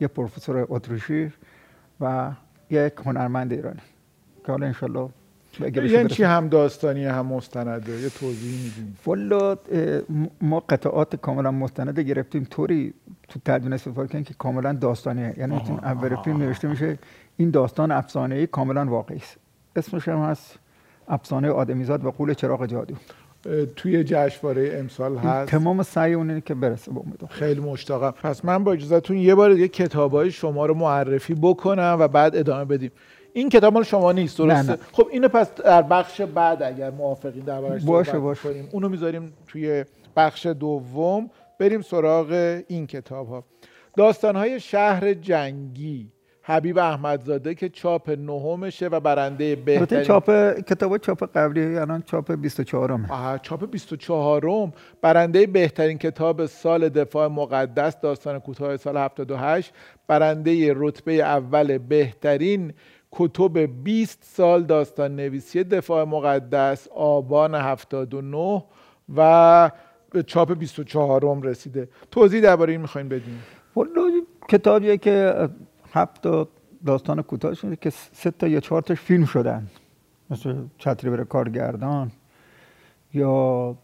یه 0.01 0.09
پروفسور 0.09 0.67
اتریشی 0.69 1.33
و 2.01 2.31
یک 2.71 2.93
هنرمند 3.07 3.53
ایرانی. 3.53 3.81
که 4.47 4.53
حالا 4.53 4.67
انشالله 4.67 5.09
یعنی 5.61 6.09
چی 6.09 6.23
هم 6.23 6.49
داستانی 6.49 7.05
هم 7.05 7.27
مستنده؟ 7.27 7.93
یه 7.93 8.09
توضیح 8.09 8.65
میدیم 8.65 8.97
والا 9.07 9.59
ما 10.41 10.61
قطعات 10.61 11.17
کاملا 11.17 11.51
مستنده 11.51 12.03
گرفتیم. 12.03 12.45
طوری 12.51 12.95
تو 13.29 13.41
ترجمه 13.45 13.75
استفاده 13.75 14.09
کردیم 14.09 14.25
که 14.25 14.35
کاملا 14.35 14.73
داستانیه. 14.73 15.35
یعنی 15.37 15.57
اول 15.83 16.17
فیلم 16.17 16.37
نوشته 16.37 16.69
میشه 16.69 16.99
این 17.37 17.51
داستان 17.51 17.91
افسانه 17.91 18.35
ای 18.35 18.47
کاملا 18.47 18.85
واقعی 18.85 19.17
است 19.17 19.37
اسمش 19.77 20.09
هم 20.09 20.19
هست 20.19 20.59
افسانه 21.09 21.51
آدمیزاد 21.51 22.05
و 22.05 22.11
قول 22.11 22.35
چراغ 22.35 22.67
جادو. 22.67 22.95
توی 23.77 24.05
جشنواره 24.05 24.77
امسال 24.79 25.17
هست. 25.17 25.51
تمام 25.51 25.83
سعی 25.83 26.15
اینه 26.15 26.41
که 26.41 26.55
برسه 26.55 26.93
به 26.93 27.01
امید 27.01 27.25
خیلی 27.29 27.61
مشتاقم. 27.61 28.11
پس 28.11 28.45
من 28.45 28.65
با 28.65 28.73
اجازهتون 28.73 29.17
یه 29.17 29.35
بار 29.35 29.55
دیگه 29.55 29.69
کتابای 29.69 30.31
شما 30.31 30.67
رو 30.67 30.75
معرفی 30.75 31.35
بکنم 31.35 31.97
و 32.01 32.09
بعد 32.09 32.37
ادامه 32.37 32.65
بدیم. 32.65 32.91
این 33.33 33.49
کتاب 33.49 33.75
مال 33.75 33.83
شما 33.83 34.13
نیست 34.13 34.39
درسته؟ 34.39 34.73
نه. 34.73 34.73
نه. 34.73 34.79
خب 34.93 35.09
اینو 35.13 35.29
پس 35.29 35.55
در 35.55 35.83
بخش 35.83 36.21
بعد 36.21 36.63
اگر 36.63 36.91
موافقین 36.91 37.45
در 37.45 37.61
باشه 37.61 38.19
باشه. 38.19 38.49
کنیم. 38.49 38.69
اونو 38.73 38.89
می‌ذاریم 38.89 39.33
توی 39.47 39.85
بخش 40.17 40.47
دوم. 40.47 41.31
بریم 41.59 41.83
سراغ 41.83 42.61
این 42.69 42.87
کتاب 42.87 43.29
ها 43.29 43.45
داستان 43.97 44.37
های 44.37 44.61
شهر 44.61 45.15
جنگی. 45.15 46.13
حبیب 46.47 46.79
احمدزاده 46.79 47.55
که 47.55 47.69
چاپ 47.69 48.11
نهمشه 48.11 48.87
و 48.87 49.01
برنده 49.01 49.57
بهترین 49.57 50.03
چاپ 50.03 50.31
کتاب 50.61 50.97
چاپ 50.99 51.37
قبلی 51.37 51.77
الان 51.77 52.03
چاپ 52.07 52.33
24 52.33 52.97
م 52.97 53.07
آها، 53.11 53.39
چاپ 53.39 53.71
24 53.71 54.47
م 54.47 54.73
برنده 55.03 55.47
بهترین 55.47 55.99
کتاب 55.99 56.47
سال 56.47 56.89
دفاع 56.89 57.29
مقدس 57.29 58.01
داستان 58.01 58.39
کوتاه 58.39 58.77
سال 58.77 58.97
78 58.97 59.73
برنده 60.07 60.73
رتبه 60.77 61.13
اول 61.13 61.79
بهترین 61.79 62.73
کتب 63.13 63.59
20 63.85 64.19
سال 64.23 64.63
داستان 64.63 65.17
نویسی 65.17 65.65
دفاع 65.65 66.05
مقدس 66.05 66.89
آبان 66.95 67.55
79 67.55 68.65
و 69.17 69.71
به 70.11 70.23
چاپ 70.23 70.53
24 70.53 71.25
م 71.25 71.43
رسیده. 71.43 71.89
توضیح 72.11 72.41
درباره 72.41 72.73
این 72.73 72.81
می‌خواین 72.81 73.09
بدین. 73.09 73.39
والا 73.77 74.11
کتابیه 74.49 74.97
که 74.97 75.49
هفت 75.95 76.23
تا 76.23 76.49
داستان 76.87 77.23
کوتاه 77.23 77.55
شده 77.55 77.77
که 77.77 77.91
سه 77.91 78.31
تا 78.31 78.49
یا 78.49 78.61
چهار 78.61 78.83
تاش 78.83 79.01
فیلم 79.01 79.25
شدن. 79.25 79.67
مثل 80.31 80.55
چتری 80.79 81.11
بره 81.11 81.25
کارگردان 81.25 82.11
یا 83.15 83.77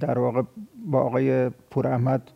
در 0.00 0.18
واقع 0.18 0.42
با 0.86 1.00
آقای 1.00 1.48
پور 1.48 1.86
احمد 1.86 2.30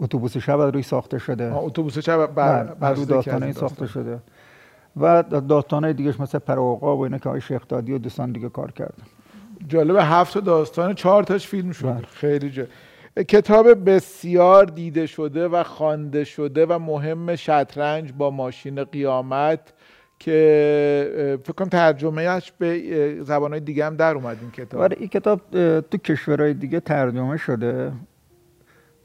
اتوبوس 0.00 0.36
شب 0.36 0.60
روی 0.60 0.82
ساخته 0.82 1.18
شده. 1.18 1.54
اتوبوس 1.54 1.98
شب 1.98 2.26
بر, 2.26 2.64
بر 2.64 3.52
ساخته 3.52 3.86
شده. 3.86 4.18
و 4.96 5.22
داستان 5.22 5.92
دیگهش 5.92 6.20
مثل 6.20 6.38
پروقا 6.38 6.96
و 6.96 7.00
اینا 7.00 7.18
که 7.18 7.28
آقای 7.28 7.40
شیخ 7.40 7.68
دادی 7.68 7.92
و 7.92 7.98
دوستان 7.98 8.32
دیگه 8.32 8.48
کار 8.48 8.72
کردن. 8.72 9.04
جالب 9.68 9.96
هفت 10.00 10.34
تا 10.34 10.40
داستان 10.40 10.94
چهار 10.94 11.22
تاش 11.22 11.46
فیلم 11.46 11.72
شده 11.72 11.92
بله. 11.92 12.06
خیلی 12.06 12.50
جالب 12.50 12.68
کتاب 13.28 13.90
بسیار 13.90 14.64
دیده 14.64 15.06
شده 15.06 15.48
و 15.48 15.62
خوانده 15.62 16.24
شده 16.24 16.66
و 16.66 16.78
مهم 16.78 17.36
شطرنج 17.36 18.12
با 18.12 18.30
ماشین 18.30 18.84
قیامت 18.84 19.72
که 20.18 21.38
فکر 21.44 21.52
کنم 21.52 21.68
ترجمهش 21.68 22.52
به 22.58 23.22
زبانهای 23.22 23.60
دیگه 23.60 23.86
هم 23.86 23.96
در 23.96 24.14
اومد 24.14 24.36
این 24.40 24.50
کتاب. 24.50 24.80
آره 24.80 24.96
این 25.00 25.08
کتاب 25.08 25.40
تو 25.80 25.98
کشورهای 25.98 26.54
دیگه 26.54 26.80
ترجمه 26.80 27.36
شده. 27.36 27.92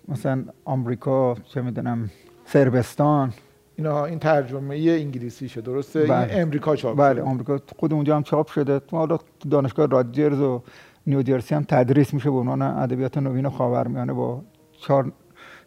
مثلا 0.08 0.44
آمریکا 0.66 1.36
چه 1.54 1.62
می‌دونم 1.62 2.10
سربستان 2.46 3.34
اینا 3.76 4.06
این 4.06 4.20
ترجمه 4.20 4.76
انگلیسیشه 4.76 5.62
درسته؟ 5.62 6.04
بله. 6.04 6.34
این 6.34 6.42
امریکا 6.42 6.76
چاپ 6.76 6.98
بله 6.98 7.14
شده. 7.14 7.24
آمریکا 7.24 7.60
خود 7.80 7.94
اونجا 7.94 8.16
هم 8.16 8.24
چاپ 8.24 8.48
شده. 8.48 8.80
تو 8.80 8.98
حالا 8.98 9.18
دانشگاه 9.50 9.88
رادجرز 9.88 10.40
و 10.40 10.64
نیوجرسی 11.08 11.56
هم 11.56 11.64
تدریس 11.64 12.14
میشه 12.14 12.30
به 12.30 12.38
عنوان 12.38 12.62
ادبیات 12.62 13.18
نوین 13.18 13.50
خاورمیانه 13.50 14.14
با 14.14 14.42
چهار 14.82 15.12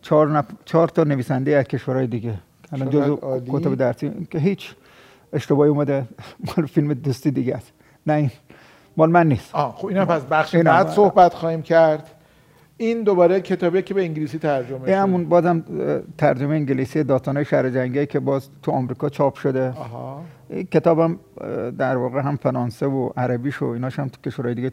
چهار, 0.02 0.28
نف... 0.28 0.44
چهار 0.64 0.88
تا 0.88 1.04
نویسنده 1.04 1.56
از 1.56 1.64
کشورهای 1.64 2.06
دیگه. 2.06 2.34
الان 2.72 2.90
جزو. 2.90 3.16
کتب 3.52 3.74
درسی 3.74 4.26
که 4.30 4.38
هیچ 4.38 4.74
اشتباهی 5.32 5.70
اومده. 5.70 6.08
مال 6.46 6.66
فیلم 6.66 6.94
دوستی 6.94 7.30
دیگه 7.30 7.56
است. 7.56 7.72
نه 8.06 8.12
این 8.12 8.30
مال 8.96 9.10
من 9.10 9.28
نیست. 9.28 9.54
آه 9.54 9.74
خب 9.76 9.86
اینم 9.86 10.04
پس 10.04 10.22
بخش 10.22 10.54
بعد. 10.54 10.88
صحبت 10.88 11.34
خواهیم 11.34 11.62
کرد. 11.62 12.10
این 12.78 13.02
دوباره 13.02 13.40
کتابی 13.40 13.82
که 13.82 13.94
به 13.94 14.02
انگلیسی 14.02 14.38
ترجمه 14.38 14.78
شده 14.78 14.96
همون 14.96 15.28
بازم 15.28 15.64
ترجمه 16.18 16.54
انگلیسی 16.54 17.04
داستانهای 17.04 17.44
شهر 17.44 17.70
جنگی 17.70 18.06
که 18.06 18.20
باز 18.20 18.48
تو 18.62 18.72
آمریکا 18.72 19.08
چاپ 19.08 19.34
شده. 19.34 19.68
آها. 19.68 20.24
این 20.50 20.66
کتابم 20.66 21.18
در 21.78 21.96
واقع 21.96 22.20
هم 22.20 22.36
فرانسه 22.36 22.86
و 22.86 23.10
عربیش 23.16 23.62
و 23.62 23.64
ایناش 23.64 23.98
هم 23.98 24.08
تو 24.08 24.20
کشورهای 24.30 24.54
دیگه 24.54 24.70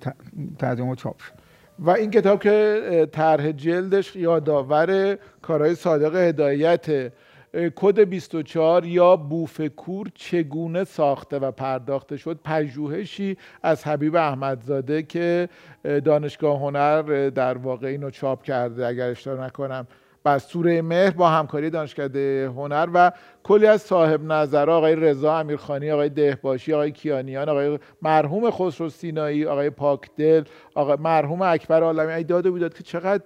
ترجمه 0.60 0.92
و 0.92 0.96
چاپ 0.96 1.20
شد 1.20 1.34
و 1.80 1.90
این 1.90 2.12
کتاب 2.12 2.40
که 2.44 3.08
طرح 3.12 3.52
جلدش 3.52 4.16
یادآور 4.16 5.18
کارهای 5.42 5.76
صادق 5.76 6.16
هدایت 6.16 7.12
کد 7.56 8.00
24 8.00 8.86
یا 8.86 9.16
بوفکور 9.16 10.08
چگونه 10.16 10.84
ساخته 10.84 11.40
و 11.40 11.52
پرداخته 11.52 12.18
شد؟ 12.18 12.40
پژوهشی 12.44 13.38
از 13.64 13.88
حبیب 13.88 14.16
احمدزاده 14.16 15.04
که 15.04 15.50
اه، 15.86 16.00
دانشگاه 16.00 16.60
هنر 16.60 17.30
در 17.30 17.58
واقع 17.58 17.88
اینو 17.88 18.10
چاپ 18.10 18.44
کرده 18.44 18.88
اگر 18.88 19.10
اشتباه 19.10 19.46
نکنم. 19.46 19.88
بر 20.24 20.38
سوره 20.38 20.82
مهر 20.82 21.12
با 21.12 21.30
همکاری 21.30 21.70
دانشکده 21.70 22.52
هنر 22.56 22.88
و 22.94 23.12
کلی 23.44 23.68
از 23.68 23.82
صاحب 23.82 24.24
نظر 24.24 24.70
آقای 24.70 24.96
رضا 24.96 25.38
امیرخانی 25.38 25.92
آقای 25.92 26.10
دهباشی 26.10 26.74
آقای 26.74 26.92
کیانیان 26.92 27.50
آقای 27.50 27.80
مرحوم 28.02 28.52
خسرو 28.52 28.90
سینایی 28.90 29.46
آقای 29.46 29.70
پاکدل 29.70 30.44
آقای 30.76 30.98
مرحوم 31.00 31.42
اکبر 31.42 31.84
عالمی. 31.84 32.14
ای 32.14 32.24
داد 32.24 32.46
و 32.46 32.52
بیداد 32.52 32.74
که 32.74 32.84
چقدر 32.84 33.24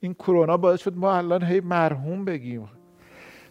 این 0.00 0.14
کرونا 0.14 0.56
باعث 0.56 0.80
شد 0.80 0.96
ما 0.96 1.16
الان 1.16 1.44
هی 1.44 1.60
مرحوم 1.60 2.24
بگیم. 2.24 2.68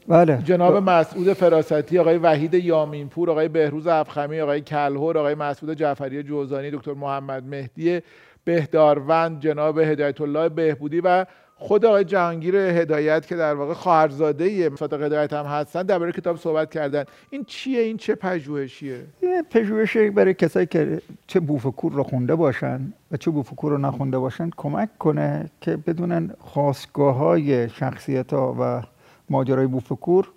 بله. 0.10 0.42
جناب 0.44 0.90
مسعود 0.90 1.34
فراستی 1.34 2.00
آقای 2.00 2.18
وحید 2.18 2.54
یامینپور 2.54 3.32
آقای 3.32 3.48
بهروز 3.48 3.88
افخمی 3.88 4.40
آقای 4.42 4.62
کلهور 4.62 5.18
آقای 5.18 5.36
مسعود 5.36 5.74
جعفری 5.74 6.24
جوزانی 6.24 6.72
دکتر 6.72 6.94
محمد 6.94 7.44
مهدی 7.44 8.02
بهداروند 8.44 9.40
جناب 9.40 9.78
هدایت 9.78 10.22
الله 10.22 10.50
بهبودی 10.50 11.02
و 11.02 11.26
خود 11.56 11.86
آقای 11.86 12.04
جهانگیر 12.04 12.56
هدایت 12.56 13.28
که 13.28 13.36
در 13.36 13.54
واقع 13.54 13.74
خواهرزاده 13.74 14.76
صادق 14.76 15.02
هدایت 15.02 15.34
هم 15.34 15.46
هستن 15.46 15.84
درباره 15.84 16.12
کتاب 16.12 16.38
صحبت 16.38 16.72
کردن. 16.72 17.04
این 17.30 17.44
چیه؟ 17.44 17.82
این 17.82 17.98
چه 17.98 18.16
پژوهشیه؟ 18.16 19.00
یه 19.22 19.44
پژوهشی 19.50 20.10
برای 20.10 20.34
کسایی 20.34 20.66
که 20.66 21.02
چه 21.28 21.40
بوفکور 21.40 21.92
رو 21.92 22.04
خونده 22.04 22.36
باشن 22.36 22.94
و 23.12 23.18
چه 23.18 23.32
بوفکور 23.32 23.72
رو 23.72 23.78
نخونده 23.78 24.20
باشن 24.20 24.50
کمک 24.58 24.98
کنه 24.98 25.50
که 25.62 25.78
بدونن 25.78 26.32
خواستگاه 26.40 27.16
های 27.16 27.70
شخصیت 27.70 28.34
ها 28.34 28.56
و 28.60 28.82
ماجرای 29.30 29.68
بوفکور 29.68 30.32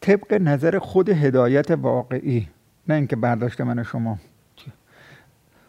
طبق 0.00 0.34
نظر 0.34 0.78
خود 0.78 1.08
هدایت 1.08 1.70
واقعی 1.70 2.48
نه 2.88 2.94
اینکه 2.94 3.16
برداشت 3.16 3.60
من 3.60 3.82
شما. 3.82 4.18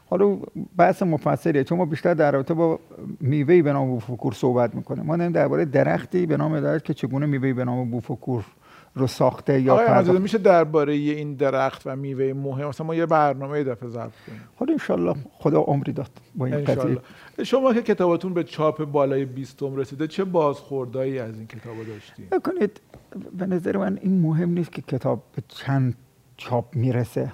حالا 0.10 0.38
بحث 0.78 1.04
مفصلیه. 1.04 1.64
چون 1.64 1.78
ما 1.78 1.86
بیشتر 1.86 2.14
در 2.14 2.32
رابطه 2.32 2.54
با 2.54 2.80
میوهی 3.20 3.62
به 3.62 3.74
نام 3.74 3.88
بوفکور 3.88 4.34
صحبت 4.34 4.76
می‌کنیم. 4.76 5.06
ما 5.06 5.18
داریم 5.18 5.32
درباره 5.32 5.66
درختی 5.66 6.26
به 6.26 6.38
نام 6.38 6.56
هدایت 6.56 6.84
که 6.84 6.94
چگونه 6.94 7.26
میوهی 7.26 7.54
به 7.54 7.66
نام 7.66 7.92
بوفکور 7.92 8.46
رو 8.98 9.08
ساخته 9.08 9.62
یا 9.62 9.74
آقای 9.74 10.20
میشه 10.20 10.38
درباره 10.38 10.94
این 10.94 11.34
درخت 11.34 11.82
و 11.86 11.96
میوه 11.96 12.34
مهم؟ 12.34 12.68
مثلا 12.68 12.88
ما 12.88 12.96
یه 12.96 13.06
برنامه 13.06 13.64
دفعه 13.64 13.90
ضبط 13.90 14.12
کنیم. 14.28 14.42
حالا 14.56 14.72
انشالله 14.72 15.16
خدا 15.32 15.60
عمری 15.60 15.94
داد 15.94 16.12
با 16.36 16.46
این 16.46 16.64
قضیه. 16.64 16.98
شما 17.44 17.74
که 17.74 17.82
کتابتون 17.82 18.34
به 18.34 18.44
چاپ 18.44 18.86
بالای 18.86 19.26
20 19.26 19.64
رسیده 19.64 20.08
چه 20.08 20.24
بازخوردایی 20.24 21.20
از 21.20 21.38
این 21.38 21.48
کتاب 21.48 21.76
داشتین 21.88 22.26
بکنید 22.32 22.82
به 23.38 23.46
نظر 23.46 23.78
من 23.78 24.00
این 24.02 24.22
مهم 24.22 24.50
نیست 24.50 24.72
که 24.72 24.82
کتاب 24.82 25.24
به 25.36 25.44
چند 25.48 25.96
چاپ 26.38 26.76
می‌رسه. 26.76 27.32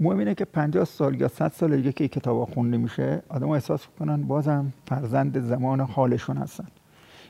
مهم 0.00 0.18
اینه 0.18 0.34
که 0.34 0.44
50 0.44 0.84
سال 0.84 1.20
یا 1.20 1.28
100 1.28 1.52
سال 1.52 1.76
دیگه 1.76 1.92
که 1.92 2.08
کتاب 2.08 2.44
خونده 2.54 2.76
میشه 2.76 3.22
آدم 3.28 3.48
احساس 3.48 3.86
کنن 3.98 4.22
بازم 4.22 4.72
فرزند 4.86 5.40
زمان 5.40 5.80
حالشون 5.80 6.36
هستن. 6.36 6.66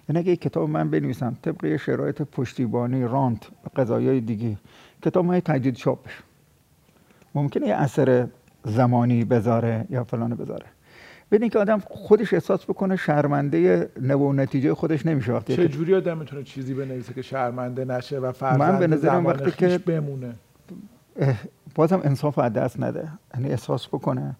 یعنی 0.09 0.19
اگه 0.19 0.37
کتاب 0.37 0.69
من 0.71 0.91
بنویسم 0.91 1.37
طبق 1.43 1.65
یه 1.65 1.77
شرایط 1.77 2.23
پشتیبانی 2.23 3.05
رانت 3.05 3.47
و 3.47 3.81
قضایای 3.81 4.21
دیگه 4.21 4.57
کتاب 5.03 5.25
من 5.25 5.41
تجدید 5.41 5.75
چاپ 5.75 6.07
بشه. 6.07 6.19
ممکنه 7.35 7.67
یه 7.67 7.75
اثر 7.75 8.27
زمانی 8.65 9.25
بذاره 9.25 9.87
یا 9.91 10.05
فلان 10.05 10.35
بذاره. 10.35 10.67
بدین 11.33 11.49
که 11.49 11.59
آدم 11.59 11.79
خودش 11.79 12.35
احساس 12.35 12.65
بکنه 12.65 12.97
شرمنده 12.97 13.91
نو 14.01 14.33
نتیجه 14.33 14.75
خودش 14.75 15.07
نمیشه 15.07 15.33
وقتی 15.33 15.57
چه 15.57 15.69
جوری 15.69 15.95
آدم 15.95 16.19
می‌تونه 16.19 16.43
چیزی 16.43 16.75
بنویسه 16.75 17.15
که 17.15 17.23
شرمنده 17.23 17.85
نشه 17.85 18.19
و 18.19 18.33
فرزند 18.33 18.61
من 18.73 18.79
به 18.79 18.87
نظرم 18.87 19.27
وقتی 19.27 19.51
که- 19.51 19.79
بمونه؟ 19.79 20.35
بازم 21.75 22.01
انصاف 22.05 22.39
از 22.39 22.53
دست 22.53 22.81
نده. 22.81 23.09
یعنی 23.35 23.51
احساس 23.51 23.89
بکنه. 23.89 24.37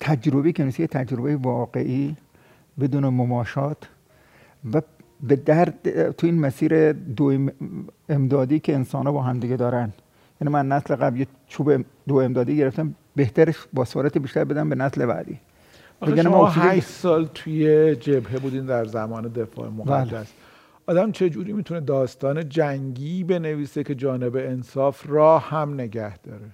تجربه 0.00 0.52
که 0.52 0.64
نیست 0.64 0.80
یه 0.80 0.86
تجربه 0.86 1.36
واقعی 1.36 2.16
بدون 2.80 3.04
مماشات 3.08 3.76
و 4.72 4.80
به 5.22 5.36
درد 5.36 6.10
تو 6.10 6.26
این 6.26 6.40
مسیر 6.40 6.92
دو 6.92 7.24
ام- 7.24 7.52
امدادی 8.08 8.60
که 8.60 8.74
انسان 8.74 9.06
ها 9.06 9.12
با 9.12 9.22
همدیگه 9.22 9.56
دارن. 9.56 9.92
یعنی 10.40 10.52
من 10.52 10.68
نسل 10.68 10.94
قبل 10.96 11.20
یه 11.20 11.26
چوب 11.46 11.84
دو 12.08 12.14
امدادی 12.16 12.56
گرفتم 12.56 12.94
بهترش 13.16 13.56
با 13.72 13.84
سرعت 13.84 14.18
بیشتر 14.18 14.44
بدم 14.44 14.68
به 14.68 14.74
نسل 14.74 15.06
بعدی. 15.06 15.40
آخه 16.00 16.22
شما 16.22 16.48
اکسیژن- 16.48 16.58
هشت 16.58 16.88
سال 16.88 17.28
توی 17.34 17.96
جبهه 17.96 18.38
بودین 18.38 18.66
در 18.66 18.84
زمان 18.84 19.28
دفاع 19.28 19.68
مقدس. 19.68 20.10
بله. 20.10 20.26
آدم 20.86 21.12
چه 21.12 21.30
جوری 21.30 21.52
می‌تونه 21.52 21.80
داستان 21.80 22.48
جنگی 22.48 23.24
بنویسه 23.24 23.84
که 23.84 23.94
جانب 23.94 24.36
انصاف 24.36 25.04
را 25.08 25.38
هم 25.38 25.74
نگه 25.74 26.18
داره؟ 26.18 26.46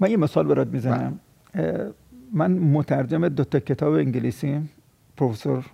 من 0.00 0.10
یه 0.10 0.16
مثال 0.16 0.46
برات 0.46 0.68
می‌زنم. 0.68 1.20
اه، 1.54 1.86
من 2.32 2.52
مترجم 2.52 3.28
دو 3.28 3.44
تا 3.44 3.58
کتاب 3.60 3.92
انگلیسی 3.94 4.60
پروفسور 5.16 5.64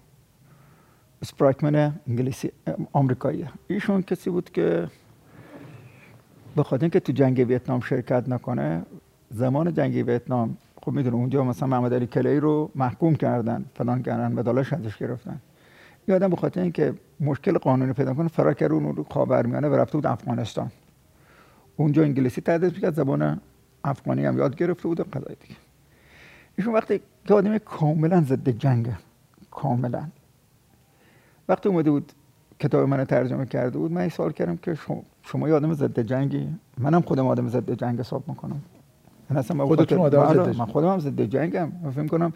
سپراکمن 1.24 1.92
انگلیسی 2.08 2.52
اه، 2.66 2.74
آمریکاییه. 2.92 3.48
ایشون 3.68 4.02
کسی 4.02 4.30
بود 4.30 4.50
که 4.50 4.88
به 6.56 6.62
خاطر 6.62 6.84
اینکه 6.84 7.00
تو 7.00 7.12
جنگ 7.12 7.44
ویتنام 7.48 7.80
شرکت 7.80 8.28
نکنه 8.28 8.82
زمان 9.30 9.74
جنگ 9.74 9.94
ویتنام 10.08 10.56
خب 10.82 10.92
می‌دونه 10.92 11.16
اونجا 11.16 11.44
مثلا 11.44 11.68
محمد 11.68 11.94
علی 11.94 12.06
کلی 12.06 12.40
رو 12.40 12.70
محکوم 12.74 13.14
کردن 13.14 13.64
فلان 13.74 14.02
کردن 14.02 14.32
مدالش 14.32 14.72
ازش 14.72 14.96
گرفتن. 14.96 15.40
یه 16.08 16.14
آدم 16.14 16.28
به 16.28 16.60
اینکه 16.60 16.94
مشکل 17.20 17.58
قانونی 17.58 17.92
پیدا 17.92 18.14
کنه 18.14 18.28
فرار 18.28 18.54
کرد 18.54 18.72
اون 18.72 18.96
رو 18.96 19.06
خاورمیانه 19.10 19.68
و 19.68 19.74
رفته 19.74 19.98
بود 19.98 20.06
افغانستان. 20.06 20.70
اونجا 21.76 22.02
انگلیسی 22.02 22.40
تدریس 22.40 22.72
می‌کرد 22.72 22.94
زبان 22.94 23.40
افغانی 23.84 24.26
هم 24.26 24.38
یاد 24.38 24.56
گرفته 24.56 24.88
بود 24.88 25.00
و 25.00 25.04
قضای 25.04 25.36
دیگه. 25.40 25.56
ایشون 26.56 26.74
وقتی 26.74 27.00
که 27.24 27.34
آدم 27.34 27.58
کاملا 27.58 28.20
ضد 28.20 28.48
جنگه. 28.48 28.96
کاملا. 29.50 30.08
وقتی 31.48 31.68
اومده 31.68 31.90
بود 31.90 32.12
کتاب 32.60 32.88
من 32.88 33.04
ترجمه 33.04 33.46
کرده 33.46 33.78
بود 33.78 33.92
من 33.92 34.00
این 34.00 34.10
سوال 34.10 34.32
کردم 34.32 34.56
که 34.56 34.74
شما, 34.74 35.02
شما 35.22 35.48
یه 35.48 35.54
آدم 35.54 35.74
ضد 35.74 36.00
جنگی؟ 36.00 36.48
منم 36.78 37.00
خودم 37.00 37.26
آدم 37.26 37.48
ضد 37.48 37.72
جنگ 37.72 38.00
حساب 38.00 38.28
می‌کنم. 38.28 38.60
من 39.30 39.36
اصلا 39.36 39.66
خودتون 39.66 39.98
آدم 39.98 40.56
من 40.58 40.66
خودم 40.66 40.92
هم 40.92 40.98
ضد 40.98 41.22
جنگم. 41.22 41.72
من 41.82 41.90
فکر 41.90 42.06
کنم 42.06 42.32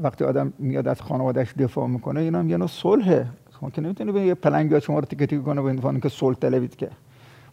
وقتی 0.00 0.24
آدم 0.24 0.52
میاد 0.58 0.88
از 0.88 1.00
خانوادهش 1.00 1.52
دفاع 1.52 1.86
می‌کنه 1.86 2.20
اینا 2.20 2.38
هم 2.38 2.50
یه 2.50 2.56
نوع 2.56 2.68
صلحه. 2.68 3.26
شما 3.60 3.70
که 3.70 3.80
نمی‌تونی 3.80 4.12
به 4.12 4.20
یه 4.20 4.34
پلنگ 4.34 4.68
بیاد 4.68 4.82
شما 4.82 4.98
رو 4.98 5.04
تیکه 5.04 5.26
تیکه 5.26 5.42
کنه 5.42 5.62
به 5.62 5.68
عنوان 5.68 6.00
که 6.00 6.08
صلح 6.08 6.36
طلبید 6.36 6.76
که 6.76 6.90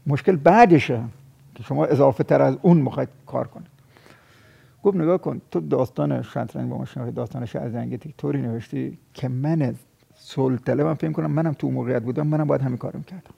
مشکل 0.08 0.36
بعدشه 0.36 1.02
که 1.56 1.64
شما 1.64 1.86
اضافه 1.86 2.24
تر 2.24 2.42
از 2.42 2.58
اون 2.62 2.78
می‌خواید 2.78 3.10
کار 3.26 3.48
کنید. 3.48 3.68
گفت 4.84 4.98
نگاه 4.98 5.18
کن 5.18 5.42
تو 5.52 5.60
داستان 5.60 6.22
شطرنج 6.22 6.70
با 6.70 6.78
ماشین 6.78 7.10
داستان 7.10 7.46
جنگی 7.46 7.98
طوری 7.98 8.42
نوشتی 8.42 8.98
که 9.14 9.28
من 9.28 9.62
صلح 10.22 10.58
طلبم 10.58 10.94
فکر 10.94 11.12
کنم 11.12 11.32
منم 11.32 11.54
تو 11.54 11.72
موقعیت 11.72 12.04
بودم 12.04 12.28
منم 12.28 12.48
باید 12.48 12.62
همین 12.62 12.78
کارو 12.78 13.00
می‌کردم. 13.00 13.34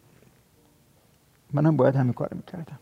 منم 1.54 1.78
باید 1.78 1.96
همین 1.96 2.14
کارو 2.14 2.38
می‌کردم. 2.38 2.80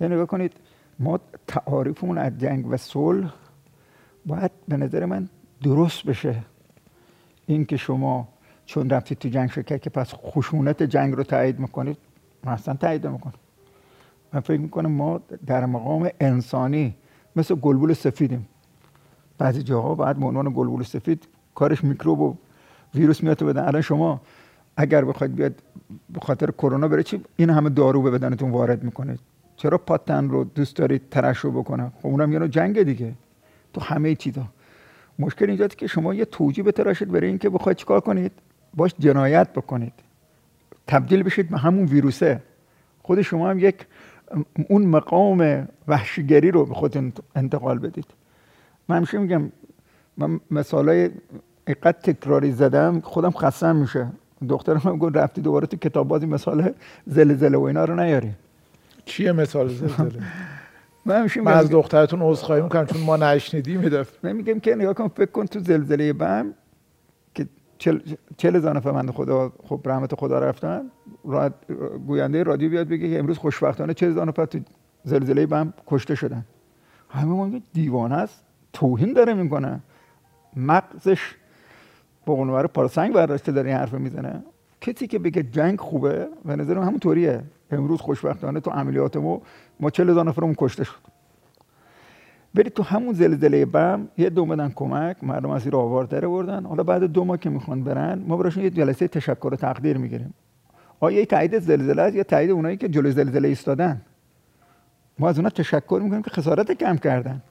یعنی 0.00 0.14
نگاه 0.14 0.26
کنید 0.26 0.52
ما 0.98 1.20
تعاریفمون 1.46 2.18
از 2.18 2.38
جنگ 2.38 2.66
و 2.66 2.76
صلح 2.76 3.32
باید 4.26 4.50
به 4.68 4.76
نظر 4.76 5.04
من 5.04 5.28
درست 5.62 6.06
بشه. 6.06 6.42
این 7.46 7.64
که 7.64 7.76
شما 7.76 8.28
چون 8.66 8.90
رفتید 8.90 9.18
تو 9.18 9.28
جنگ 9.28 9.50
شرکت 9.50 9.82
که 9.82 9.90
پس 9.90 10.14
خشونت 10.14 10.82
جنگ 10.82 11.14
رو 11.14 11.22
تایید 11.22 11.58
می‌کنید 11.58 11.96
من 12.44 12.52
اصلا 12.52 12.74
تایید 12.74 13.06
می‌کنم 13.06 13.34
من 14.32 14.40
فکر 14.40 14.60
می‌کنم 14.60 14.92
ما 14.92 15.20
در 15.46 15.66
مقام 15.66 16.08
انسانی 16.20 16.94
مثل 17.36 17.54
گلبول 17.54 17.92
سفیدیم. 17.92 18.48
بعضی 19.38 19.62
جاها 19.62 19.94
باید 19.94 20.16
به 20.16 20.26
عنوان 20.26 20.52
گلبول 20.54 20.82
سفید 20.82 21.28
کارش 21.54 21.84
میکروب 21.84 22.20
و 22.20 22.36
ویروس 22.96 23.22
میاد 23.22 23.42
بدن. 23.42 23.64
الان 23.64 23.82
شما 23.82 24.20
اگر 24.76 25.04
بخواید 25.04 25.34
بیاد 25.34 25.54
به 26.10 26.20
خاطر 26.20 26.50
کرونا 26.50 26.88
بره 26.88 27.02
چی؟ 27.02 27.24
این 27.36 27.50
همه 27.50 27.70
دارو 27.70 28.02
به 28.02 28.10
بدنتون 28.10 28.50
وارد 28.50 28.82
می‌کنید 28.82 29.20
چرا 29.56 29.78
پاتن 29.78 30.28
رو 30.28 30.44
دوست 30.44 30.76
دارید 30.76 31.02
ترشح 31.10 31.48
بکنه 31.48 31.92
خب 32.02 32.06
اونم 32.06 32.32
یه 32.32 32.48
جنگ 32.48 32.82
دیگه. 32.82 33.12
تو 33.72 33.80
همه 33.80 34.14
چیزا. 34.14 34.44
مشکل 35.18 35.48
اینجاست 35.48 35.78
که 35.78 35.86
شما 35.86 36.14
یه 36.14 36.24
توجیه 36.24 36.64
بتراشید 36.64 37.12
برای 37.12 37.28
اینکه 37.28 37.50
بخواید 37.50 37.76
چیکار 37.76 38.00
کنید؟ 38.00 38.32
باش 38.74 38.94
جنایت 38.98 39.52
بکنید. 39.52 39.92
تبدیل 40.86 41.22
بشید 41.22 41.48
به 41.50 41.58
همون 41.58 41.84
ویروسه. 41.84 42.42
خود 43.02 43.22
شما 43.22 43.50
هم 43.50 43.58
یک 43.58 43.86
اون 44.68 44.86
مقام 44.86 45.68
وحشیگری 45.88 46.50
رو 46.50 46.66
به 46.66 46.74
خود 46.74 47.12
انتقال 47.36 47.78
بدید. 47.78 48.06
من 48.88 48.96
همیشه 48.96 49.18
میگم 49.18 49.52
من 50.16 50.40
مثالای 50.50 51.10
اقدر 51.66 51.92
تکراری 51.92 52.52
زدم 52.52 53.00
خودم 53.00 53.30
خستم 53.30 53.76
میشه. 53.76 54.06
دخترم 54.48 54.78
هم 54.78 54.98
گفت 54.98 55.16
رفتی 55.16 55.40
دوباره 55.40 55.66
تو 55.66 55.76
کتاب 55.76 56.08
بازی 56.08 56.26
مثال 56.26 56.72
زلزله 57.06 57.58
و 57.58 57.62
اینا 57.62 57.84
رو 57.84 57.94
نیاری. 57.94 58.32
چیه 59.04 59.32
مثال 59.32 59.68
زلزله 59.68 60.22
من 61.06 61.28
من 61.44 61.52
از 61.52 61.70
دخترتون 61.70 62.22
عذرخواهی 62.22 62.62
می‌کنم 62.62 62.86
چون 62.86 63.00
ما 63.00 63.16
نشنیدیم 63.16 64.04
من 64.22 64.32
میگم 64.32 64.60
که 64.60 64.74
نگاه 64.74 64.94
کن 64.94 65.08
فکر 65.08 65.30
کن 65.30 65.46
تو 65.46 65.60
زلزله 65.60 66.12
بم 66.12 66.54
که 67.34 67.46
چل, 67.78 68.00
چل 68.36 68.56
هزار 68.56 68.76
نفر 68.76 68.90
من 68.90 69.10
خدا 69.10 69.52
خب 69.64 69.80
رحمت 69.84 70.14
خدا 70.14 70.38
رفتن 70.38 70.82
راد 71.24 71.54
گوینده 72.06 72.42
رادیو 72.42 72.70
بیاد 72.70 72.88
بگه 72.88 73.08
که 73.08 73.18
امروز 73.18 73.38
خوشبختانه 73.38 73.94
چه 73.94 74.06
هزار 74.06 74.26
نفر 74.26 74.44
تو 74.44 74.58
زلزله 75.04 75.46
بم 75.46 75.72
کشته 75.86 76.14
شدن. 76.14 76.44
همه 77.10 77.32
ما 77.32 77.60
دیوانه 77.72 78.14
است 78.14 78.42
توهین 78.72 79.12
داره 79.12 79.34
می‌کنه. 79.34 79.80
مغزش 80.56 81.34
بقول 82.26 82.66
پارسنگ 82.66 83.12
برداشته 83.12 83.52
داره 83.52 83.68
این 83.70 83.78
حرف 83.78 83.94
می‌زنه. 83.94 84.42
کسی 84.80 85.06
که 85.06 85.18
بگه 85.18 85.42
جنگ 85.42 85.80
خوبه 85.80 86.28
به 86.44 86.56
نظر 86.56 86.78
همون 86.78 86.98
طوریه. 86.98 87.42
امروز 87.70 88.00
خوشبختانه 88.00 88.60
تو 88.60 88.70
عملیات 88.70 89.16
ما 89.16 89.42
ما 89.80 89.90
40 89.90 90.10
هزار 90.10 90.24
نفرمون 90.24 90.54
کشته 90.58 90.84
شد. 90.84 91.16
برید 92.54 92.72
تو 92.72 92.82
همون 92.82 93.14
زلزله 93.14 93.66
بم 93.66 94.08
یه 94.18 94.30
دو 94.30 94.46
بدن 94.46 94.72
کمک 94.74 95.16
مردم 95.22 95.50
از 95.50 95.62
زیر 95.62 95.76
آوار 95.76 96.04
در 96.04 96.20
بردن 96.20 96.64
حالا 96.64 96.82
بعد 96.82 97.04
دو 97.04 97.24
ماه 97.24 97.38
که 97.38 97.50
می‌خوان 97.50 97.84
برن 97.84 98.18
ما 98.26 98.36
براشون 98.36 98.62
یه 98.62 98.70
جلسه 98.70 99.08
تشکر 99.08 99.48
و 99.52 99.56
تقدیر 99.56 99.98
می‌گیریم. 99.98 100.34
آیا 101.00 101.18
یه 101.18 101.26
تایید 101.26 101.58
زلزله 101.58 102.02
است 102.02 102.16
یا 102.16 102.22
تایید 102.22 102.50
اونایی 102.50 102.76
که 102.76 102.88
جلوی 102.88 103.12
زلزله 103.12 103.48
ایستادن؟ 103.48 104.00
ما 105.18 105.28
از 105.28 105.38
اونا 105.38 105.50
تشکر 105.50 106.00
می‌کنیم 106.02 106.22
که 106.22 106.30
خسارت 106.30 106.72
کم 106.72 106.96
کردن. 106.96 107.42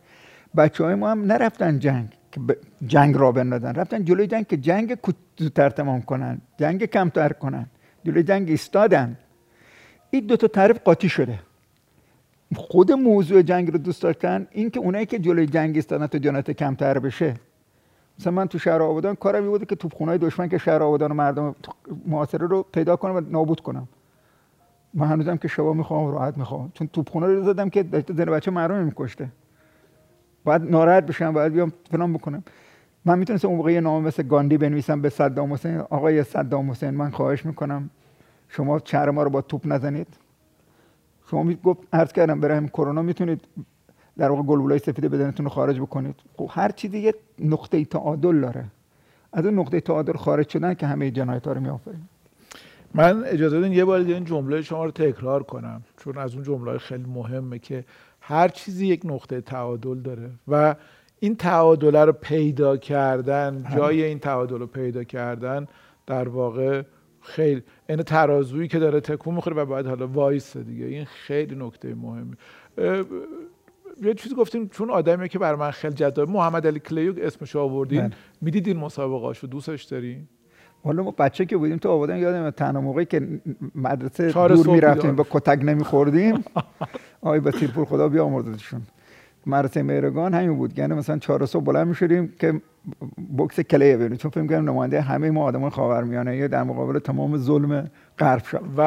بچه 0.58 0.84
های 0.84 0.96
ما 0.96 1.12
هم 1.12 1.22
نرفتن 1.22 1.80
جنگ. 1.80 2.08
که 2.36 2.42
جنگ 2.88 3.16
را 3.18 3.32
بندازن. 3.32 3.74
رفتن 3.76 4.06
جلوی 4.06 4.28
جنگ 4.28 4.48
که 4.48 4.58
جنگ 4.58 4.98
زودتر 5.40 5.70
تمام 5.70 6.02
کنن 6.02 6.42
جنگ 6.58 6.86
کمتر 6.86 7.34
کنن. 7.34 7.66
جلوی 8.04 8.24
جنگ 8.24 8.50
ایستادن. 8.50 9.18
این 10.10 10.26
دو 10.26 10.38
تا 10.38 10.48
تعریف 10.48 10.80
قاطی 10.84 11.10
شده. 11.10 11.40
خود 12.56 12.92
موضوع 12.92 13.42
جنگ 13.42 13.72
رو 13.72 13.78
دوست 13.78 14.02
داشتن 14.02 14.48
این 14.52 14.70
که 14.70 14.80
اونایی 14.80 15.06
که 15.06 15.20
جلوی 15.20 15.46
جنگ 15.46 15.76
ایستادن 15.76 16.08
تا 16.08 16.18
جنایت 16.18 16.52
کمتر 16.52 17.00
بشه. 17.00 17.34
مثلا 18.20 18.32
من 18.32 18.48
تو 18.48 18.60
شهر 18.60 18.82
آبادان 18.82 19.16
کارم 19.16 19.46
بوده 19.46 19.66
که 19.66 19.76
توپخونه‌های 19.76 20.18
دشمن 20.18 20.50
که 20.50 20.58
شهر 20.58 20.84
آبادان 20.84 21.12
و 21.12 21.14
مردم 21.14 21.56
معاصره 22.08 22.48
رو 22.48 22.66
پیدا 22.74 22.96
کنم 22.96 23.16
و 23.16 23.20
نابود 23.20 23.60
کنم. 23.60 23.88
من 24.94 25.08
هنوزم 25.08 25.38
که 25.38 25.48
شبا 25.48 25.74
می‌خوام 25.74 26.12
راحت 26.12 26.38
می‌خوام. 26.38 26.72
چون 26.74 26.88
توپخونه 26.88 27.28
رو 27.28 27.44
زدم 27.44 27.70
که 27.70 27.84
داشته 27.84 28.14
زن 28.14 28.26
بچه 28.26 28.52
مردم 28.52 28.84
میکشته. 28.84 29.30
باید 30.46 30.62
ناراحت 30.62 31.06
بشم 31.06 31.34
باید 31.34 31.54
بیام 31.54 31.74
فلان 31.92 32.14
بکنم. 32.14 32.44
من 33.06 33.20
می‌تونستم 33.20 33.48
اون 33.48 33.58
موقع 33.58 33.72
یه 33.72 33.82
نامه 33.82 34.08
مثل 34.08 34.24
گاندی 34.24 34.58
بنویسم 34.58 35.02
به 35.02 35.10
صدام 35.10 35.54
حسین. 35.54 35.78
آقای 35.78 36.24
صدام 36.24 36.72
حسین 36.72 36.90
من 36.90 37.10
خواهش 37.10 37.46
می‌کنم 37.46 37.90
شما 38.50 38.82
شهر 38.86 39.10
ما 39.10 39.24
رو 39.24 39.30
با 39.30 39.42
توپ 39.42 39.62
نزنید. 39.66 40.08
شما 41.32 41.44
می 41.44 41.56
گفت 41.64 41.80
عرض 41.94 42.12
کردم 42.12 42.40
برای 42.40 42.68
کرونا 42.68 43.02
می‌تونید 43.02 43.42
در 44.18 44.30
واقع 44.30 44.44
گلبولای 44.44 44.80
سفید 44.80 45.06
بدنتون 45.06 45.46
رو 45.46 45.50
خارج 45.50 45.80
بکنید. 45.80 46.16
خب 46.38 46.50
هر 46.52 46.72
چیزی 46.72 47.00
یه 47.00 47.14
نقطه 47.40 47.86
تعادل 47.86 48.42
داره. 48.42 48.66
از 49.34 49.46
اون 49.46 49.60
نقطه 49.60 49.80
تعادل 49.80 50.14
خارج 50.14 50.50
شدن 50.50 50.74
که 50.74 50.88
همه 50.88 51.12
جنایت 51.12 51.48
ها 51.48 51.54
رو 51.54 51.62
میآفرین. 51.62 52.02
من 52.94 53.24
اجازه 53.24 53.60
بدین 53.60 53.74
یه 53.74 53.86
بار 53.86 54.00
دیگه 54.00 54.14
این 54.14 54.26
جمله 54.26 54.62
شما 54.62 54.86
رو 54.86 54.92
تکرار 54.92 55.44
کنم 55.44 55.84
چون 55.98 56.18
از 56.18 56.34
اون 56.34 56.44
جمله 56.44 56.78
خیلی 56.78 57.04
مهمه 57.04 57.60
که 57.60 57.84
هر 58.28 58.48
چیزی 58.48 58.88
یک 58.88 59.02
نقطه 59.04 59.42
تعادل 59.42 59.96
داره 59.96 60.30
و 60.48 60.76
این 61.20 61.36
تعادل 61.36 61.96
رو 61.96 62.12
پیدا 62.12 62.78
کردن 62.78 63.66
جای 63.76 64.04
این 64.04 64.20
تعادل 64.20 64.60
رو 64.60 64.68
پیدا 64.68 65.04
کردن 65.04 65.68
در 66.08 66.30
واقع 66.30 66.84
خیلی 67.22 67.64
این 67.90 68.04
ترازویی 68.04 68.68
که 68.68 68.80
داره 68.80 69.00
تکون 69.00 69.36
می‌خوره 69.36 69.56
و 69.56 69.66
باید 69.66 69.88
حالا 69.88 70.08
وایس 70.08 70.58
دیگه. 70.58 70.86
این 70.86 71.06
خیلی 71.06 71.56
نکته 71.56 71.96
مهمی. 71.96 72.36
یه 74.02 74.14
چیزی 74.14 74.36
گفتیم 74.36 74.68
چون 74.68 74.90
آدمیه 74.90 75.28
که 75.28 75.40
بر 75.40 75.56
من 75.56 75.72
خیلی 75.72 75.94
جذاب 75.94 76.30
محمد 76.30 76.68
علی 76.68 76.80
کلیوگ 76.80 77.20
اسمش 77.20 77.56
آوردین. 77.56 78.02
بله. 78.02 78.12
می‌دیدین 78.42 78.78
مسابقاشو 78.78 79.48
دوستش 79.48 79.84
دارین 79.84 80.28
حالا 80.86 81.04
ما 81.04 81.12
بچه 81.12 81.46
که 81.46 81.58
بودیم 81.58 81.78
تو 81.78 81.90
آبادان 81.90 82.18
یادم 82.18 82.50
تنها 82.50 82.82
موقعی 82.82 83.06
که 83.06 83.28
مدرسه 83.76 84.32
دور 84.32 84.68
می‌رفتیم 84.68 85.16
با 85.16 85.26
کتک 85.30 85.60
نمیخوردیم. 85.64 86.44
آقای 87.22 87.40
بسیرپور 87.40 87.86
خدا 87.86 88.10
بیامرزشون 88.10 88.82
مدرسه 89.46 89.82
میرگان 89.82 90.34
همین 90.34 90.56
بود. 90.58 90.80
یعنی 90.80 90.94
مثلا 90.94 91.18
چهار 91.18 91.46
صبح 91.46 91.64
بلند 91.64 91.88
می‌شدیم 91.88 92.34
که 92.40 92.62
بوکس 93.38 93.60
کلیه 93.60 93.98
بریم. 93.98 94.16
چون 94.16 94.32
فکر 94.32 94.48
کنم 94.48 94.70
نماینده 94.70 95.02
همه 95.02 95.32
ما 95.32 95.44
آدمان 95.44 95.70
خاورمیانه. 95.70 96.38
یا 96.38 96.48
در 96.48 96.64
مقابل 96.64 97.00
تمام 97.00 97.38
ظلم 97.38 97.92
غرب 98.20 98.44
شد. 98.44 98.62
و 98.78 98.82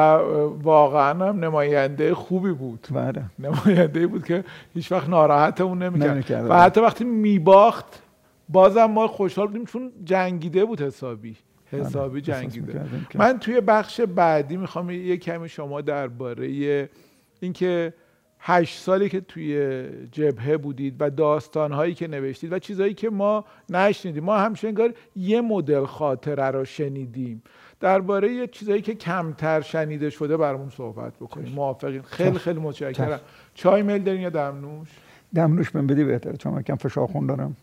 واقعا 0.63 1.29
هم 1.29 1.45
نماینده 1.45 2.13
خوبی 2.13 2.51
بود. 2.51 2.87
بله. 2.91 3.23
نماینده 3.39 4.07
بود 4.07 4.25
که 4.25 4.43
هیچ 4.73 4.91
وقت 4.91 5.09
ناراحتمون 5.09 5.83
نمی‌کرد. 5.83 6.49
و 6.49 6.53
حتی 6.53 6.81
وقتی 6.81 7.03
میباخت 7.03 8.03
بازم 8.49 8.85
ما 8.85 9.07
خوشحال 9.07 9.47
بودیم 9.47 9.65
چون 9.65 9.91
جنگیده 10.03 10.65
بود 10.65 10.81
حسابی. 10.81 11.35
حسابی 11.71 12.21
جنگیده. 12.21 12.81
من 13.15 13.39
توی 13.39 13.61
بخش 13.61 14.01
بعدی 14.01 14.57
می‌خوام 14.57 14.89
یه 14.89 15.17
کمی 15.17 15.49
شما 15.49 15.81
درباره 15.81 16.89
اینکه 17.39 17.93
هشت 18.39 18.79
سالی 18.79 19.09
که 19.09 19.21
توی 19.21 19.83
جبهه 20.11 20.57
بودید 20.57 20.95
و 20.99 21.09
داستانهایی 21.09 21.93
که 21.93 22.07
نوشتید 22.07 22.53
و 22.53 22.59
چیزهایی 22.59 22.93
که 22.93 23.09
ما 23.09 23.45
نشنیدیم. 23.69 24.23
ما 24.23 24.37
همیشه 24.37 24.67
انگار 24.67 24.93
یه 25.15 25.41
مدل 25.41 25.85
خاطره 25.85 26.43
رو 26.43 26.65
شنیدیم. 26.65 27.43
درباره 27.79 28.33
یه 28.33 28.47
چیزایی 28.47 28.81
که 28.81 28.95
کمتر 28.95 29.61
شنیده 29.61 30.09
شده 30.09 30.37
برامون 30.37 30.69
صحبت 30.69 31.15
بکنیم. 31.15 31.53
موافقین. 31.53 32.01
خیلی 32.01 32.37
خیلی 32.37 32.59
متشکرم. 32.59 33.19
چای 33.53 33.81
میل 33.81 34.03
دارین 34.03 34.21
یا 34.21 34.29
دمنوش 34.29 34.87
دمنوش 35.35 35.75
من 35.75 35.87
بدی 35.87 36.03
بهتره 36.03 36.37
چون 36.37 36.53
من 36.53 36.61
کم 36.61 36.75
فشار 36.75 37.07
خون 37.07 37.27
دارم. 37.27 37.55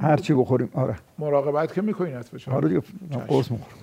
هر 0.00 0.16
چی 0.16 0.34
بخوریم 0.34 0.70
آره. 0.74 0.96
مراقبت 1.18 1.72
که 1.72 1.82
می‌کنین 1.82 2.18
بچه‌ها 2.18 2.56
آره 2.56 2.68
دیگه 2.68 2.82
قرص 3.28 3.50
می‌خورم. 3.50 3.78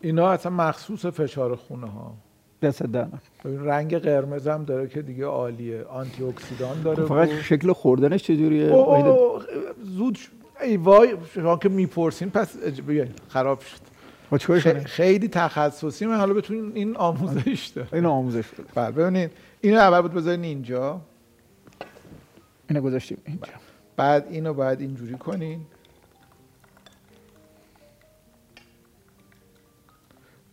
اینا 0.00 0.30
اصلا 0.30 0.52
مخصوص 0.52 1.06
فشار 1.06 1.56
خونه 1.56 1.86
ها 1.86 2.14
دست 2.62 2.82
دارم 2.82 3.20
ببین 3.44 3.64
رنگ 3.64 3.98
قرمز 3.98 4.48
هم 4.48 4.64
داره 4.64 4.88
که 4.88 5.02
دیگه 5.02 5.24
عالیه. 5.26 5.84
آنتی 5.84 6.24
اکسیدان 6.24 6.82
داره 6.82 7.04
فقط 7.04 7.28
و- 7.28 7.42
شکل 7.42 7.72
خوردنش 7.72 8.22
چجوریه؟ 8.22 8.68
زود 9.82 10.16
ش- 10.16 10.28
ای 10.62 10.76
وای 10.76 11.16
شما 11.34 11.56
که 11.56 11.68
می‌پرسین 11.68 12.30
پس 12.30 12.56
بیاین 12.56 13.10
خراب 13.28 13.60
شد. 13.60 13.76
خ- 14.60 14.64
کنیم؟ 14.64 14.84
خیلی 14.84 15.28
تخصصی 15.28 16.06
من 16.06 16.16
حالا 16.16 16.34
بتونین 16.34 16.72
این 16.74 16.96
آموزش 16.96 17.66
داره 17.74 17.88
اینو 17.92 18.10
آموزش 18.10 18.48
بده 18.48 18.62
بله 18.74 18.90
ببینید 18.90 19.30
اینو 19.60 19.78
اول 19.78 20.00
بود 20.00 20.12
بذارین 20.14 20.44
اینجا. 20.44 21.00
اینو 22.70 22.80
گذاشتیم 22.82 23.18
اینجا. 23.26 23.46
بعد 23.96 24.26
اینو 24.30 24.54
باید 24.54 24.80
اینجوری 24.80 25.14
کنین. 25.14 25.60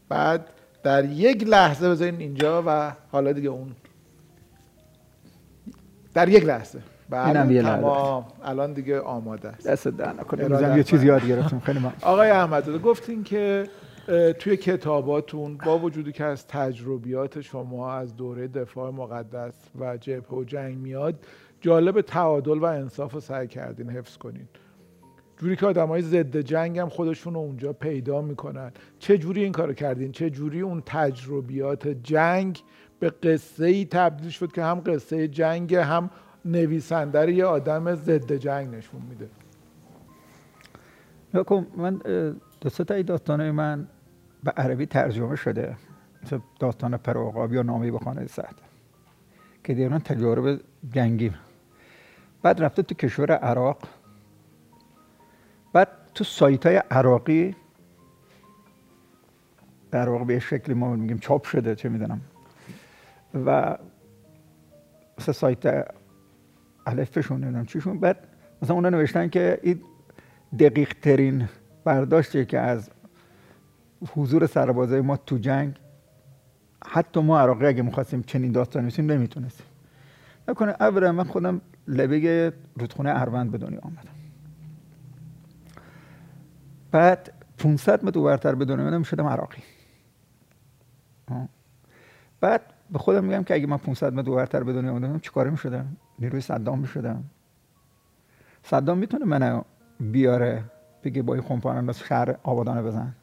بعد 0.09 0.47
در 0.83 1.05
یک 1.05 1.43
لحظه 1.47 1.89
بذارین 1.89 2.19
اینجا 2.19 2.63
و 2.67 2.91
حالا 3.11 3.31
دیگه 3.33 3.49
اون. 3.49 3.71
در 6.13 6.29
یک 6.29 6.45
لحظه. 6.45 6.79
اینم 7.11 7.51
یه 7.51 7.61
بله 7.61 7.71
لحظه. 7.71 7.81
تمام. 7.81 8.25
الان 8.43 8.73
دیگه 8.73 8.99
آماده 8.99 9.49
است. 9.49 9.67
دست 9.67 9.87
در 9.87 10.13
نکنه. 10.13 10.77
یه 10.77 10.83
چیز 10.83 10.99
من. 10.99 11.07
یاد 11.07 11.25
گرفتم. 11.27 11.59
خیلی 11.59 11.79
من 11.79 11.93
آقای 12.01 12.29
احمد 12.29 12.81
گفتین 12.81 13.23
که 13.23 13.67
توی 14.39 14.57
کتاباتون 14.57 15.57
با 15.65 15.79
وجودی 15.79 16.11
که 16.11 16.23
از 16.23 16.47
تجربیات 16.47 17.41
شما 17.41 17.93
از 17.93 18.15
دوره 18.15 18.47
دفاع 18.47 18.91
مقدس 18.91 19.53
و 19.79 19.97
جبهه 19.97 20.39
و 20.39 20.43
جنگ 20.43 20.77
میاد 20.77 21.15
جالب 21.61 22.01
تعادل 22.01 22.57
و 22.59 22.65
انصاف 22.65 23.13
رو 23.13 23.19
سعی 23.19 23.47
کردین 23.47 23.89
حفظ 23.89 24.17
کنین. 24.17 24.47
جوری 25.39 25.55
که 25.55 25.65
آدم 25.65 25.87
های 25.87 26.01
ضد 26.01 26.37
جنگ 26.37 26.79
هم 26.79 26.89
خودشون 26.89 27.33
رو 27.33 27.39
اونجا 27.39 27.73
پیدا 27.73 28.21
می‌کنن. 28.21 28.71
چه 28.99 29.17
جوری 29.17 29.43
این 29.43 29.51
کارو 29.51 29.73
کردین؟ 29.73 30.11
چه 30.11 30.29
جوری 30.29 30.61
اون 30.61 30.83
تجربیات 30.85 31.87
جنگ 31.87 32.63
به 32.99 33.09
قصه 33.09 33.65
ای 33.65 33.85
تبدیل 33.85 34.29
شد 34.29 34.51
که 34.51 34.63
هم 34.63 34.81
قصه 34.85 35.27
جنگ 35.27 35.75
هم 35.75 36.09
نویسنده 36.45 37.33
یه 37.33 37.45
آدم 37.45 37.95
ضد 37.95 38.33
جنگ 38.33 38.75
نشون 38.75 39.01
میده؟ 39.09 39.29
نگاه 41.33 41.43
کن 41.43 41.67
من 41.77 42.01
دو 42.61 42.69
تا 42.69 43.01
داستانه 43.01 43.51
من 43.51 43.87
به 44.43 44.51
عربی 44.51 44.85
ترجمه 44.85 45.35
شده. 45.35 45.75
مثل 46.23 46.39
داستان 46.59 46.97
پرعقاب 46.97 47.53
یا 47.53 47.61
نامه 47.61 47.91
به 47.91 47.99
خانه 47.99 48.27
سعد 48.27 48.55
که 49.63 49.73
دیگران 49.73 49.99
تجارب 49.99 50.59
جنگی 50.91 51.31
بعد 52.41 52.63
رفته 52.63 52.81
تو 52.81 52.95
کشور 52.95 53.31
عراق. 53.31 53.98
تو 56.19 56.25
سایت 56.25 56.65
های 56.65 56.75
عراقی 56.91 57.55
در 59.91 60.09
واقع 60.09 60.23
به 60.23 60.39
شکلی 60.39 60.75
ما 60.75 60.95
میگیم 60.95 61.17
چاپ 61.17 61.45
شده 61.45 61.75
چه 61.75 61.89
می‌دونم. 61.89 62.21
و 63.45 63.77
مثل 65.19 65.31
سایت 65.31 65.87
الفشون 66.85 67.43
نمی‌دونم 67.43 67.65
چیشون. 67.65 67.99
بعد 67.99 68.27
مثلا 68.61 68.75
اونا 68.75 68.89
نوشتن 68.89 69.29
که 69.29 69.59
این 69.63 69.81
دقیق 70.59 70.93
ترین 71.01 71.49
برداشتی 71.83 72.45
که 72.45 72.59
از 72.59 72.89
حضور 74.15 74.45
سربازای 74.45 75.01
ما 75.01 75.17
تو 75.17 75.37
جنگ 75.37 75.79
حتی 76.87 77.21
ما 77.21 77.39
عراقی 77.39 77.65
اگه 77.65 77.81
می‌خواستیم 77.81 78.21
چنین 78.21 78.51
داستانی 78.51 78.87
بسیم 78.87 79.11
نمی‌تونستیم. 79.11 79.65
نکنه 80.47 80.75
اولا 80.79 81.11
من 81.11 81.23
خودم 81.23 81.61
لبه 81.87 82.53
رودخونه 82.75 83.09
اروند 83.09 83.51
به 83.51 83.57
دنیا 83.57 83.79
آمدم. 83.79 84.18
بعد 86.91 87.33
500 87.57 88.05
متر 88.05 88.19
ورتر 88.19 88.55
به 88.55 88.65
دنیا 88.65 88.85
آمدم 88.85 89.03
شدم 89.03 89.27
عراقی. 89.27 89.63
بعد 92.41 92.61
به 92.91 92.99
خودم 92.99 93.23
میگم 93.23 93.43
که 93.43 93.53
اگه 93.53 93.67
من 93.67 93.77
500 93.77 94.13
متر 94.13 94.29
ورتر 94.29 94.63
به 94.63 94.73
دنیا 94.73 94.91
آمدم 94.91 95.19
چیکاره 95.19 95.49
می‌شدم؟ 95.49 95.97
نیروی 96.19 96.41
صدام 96.41 96.79
می‌شدم. 96.79 97.23
صدام 98.63 98.97
می‌تونه 98.97 99.25
منو 99.25 99.61
بیاره 99.99 100.63
بگه 101.03 101.21
با 101.21 101.33
این 101.33 101.43
خمپان 101.43 101.91
شهر 101.91 102.35
آبادانه 102.43 102.81
بزن. 102.81 103.15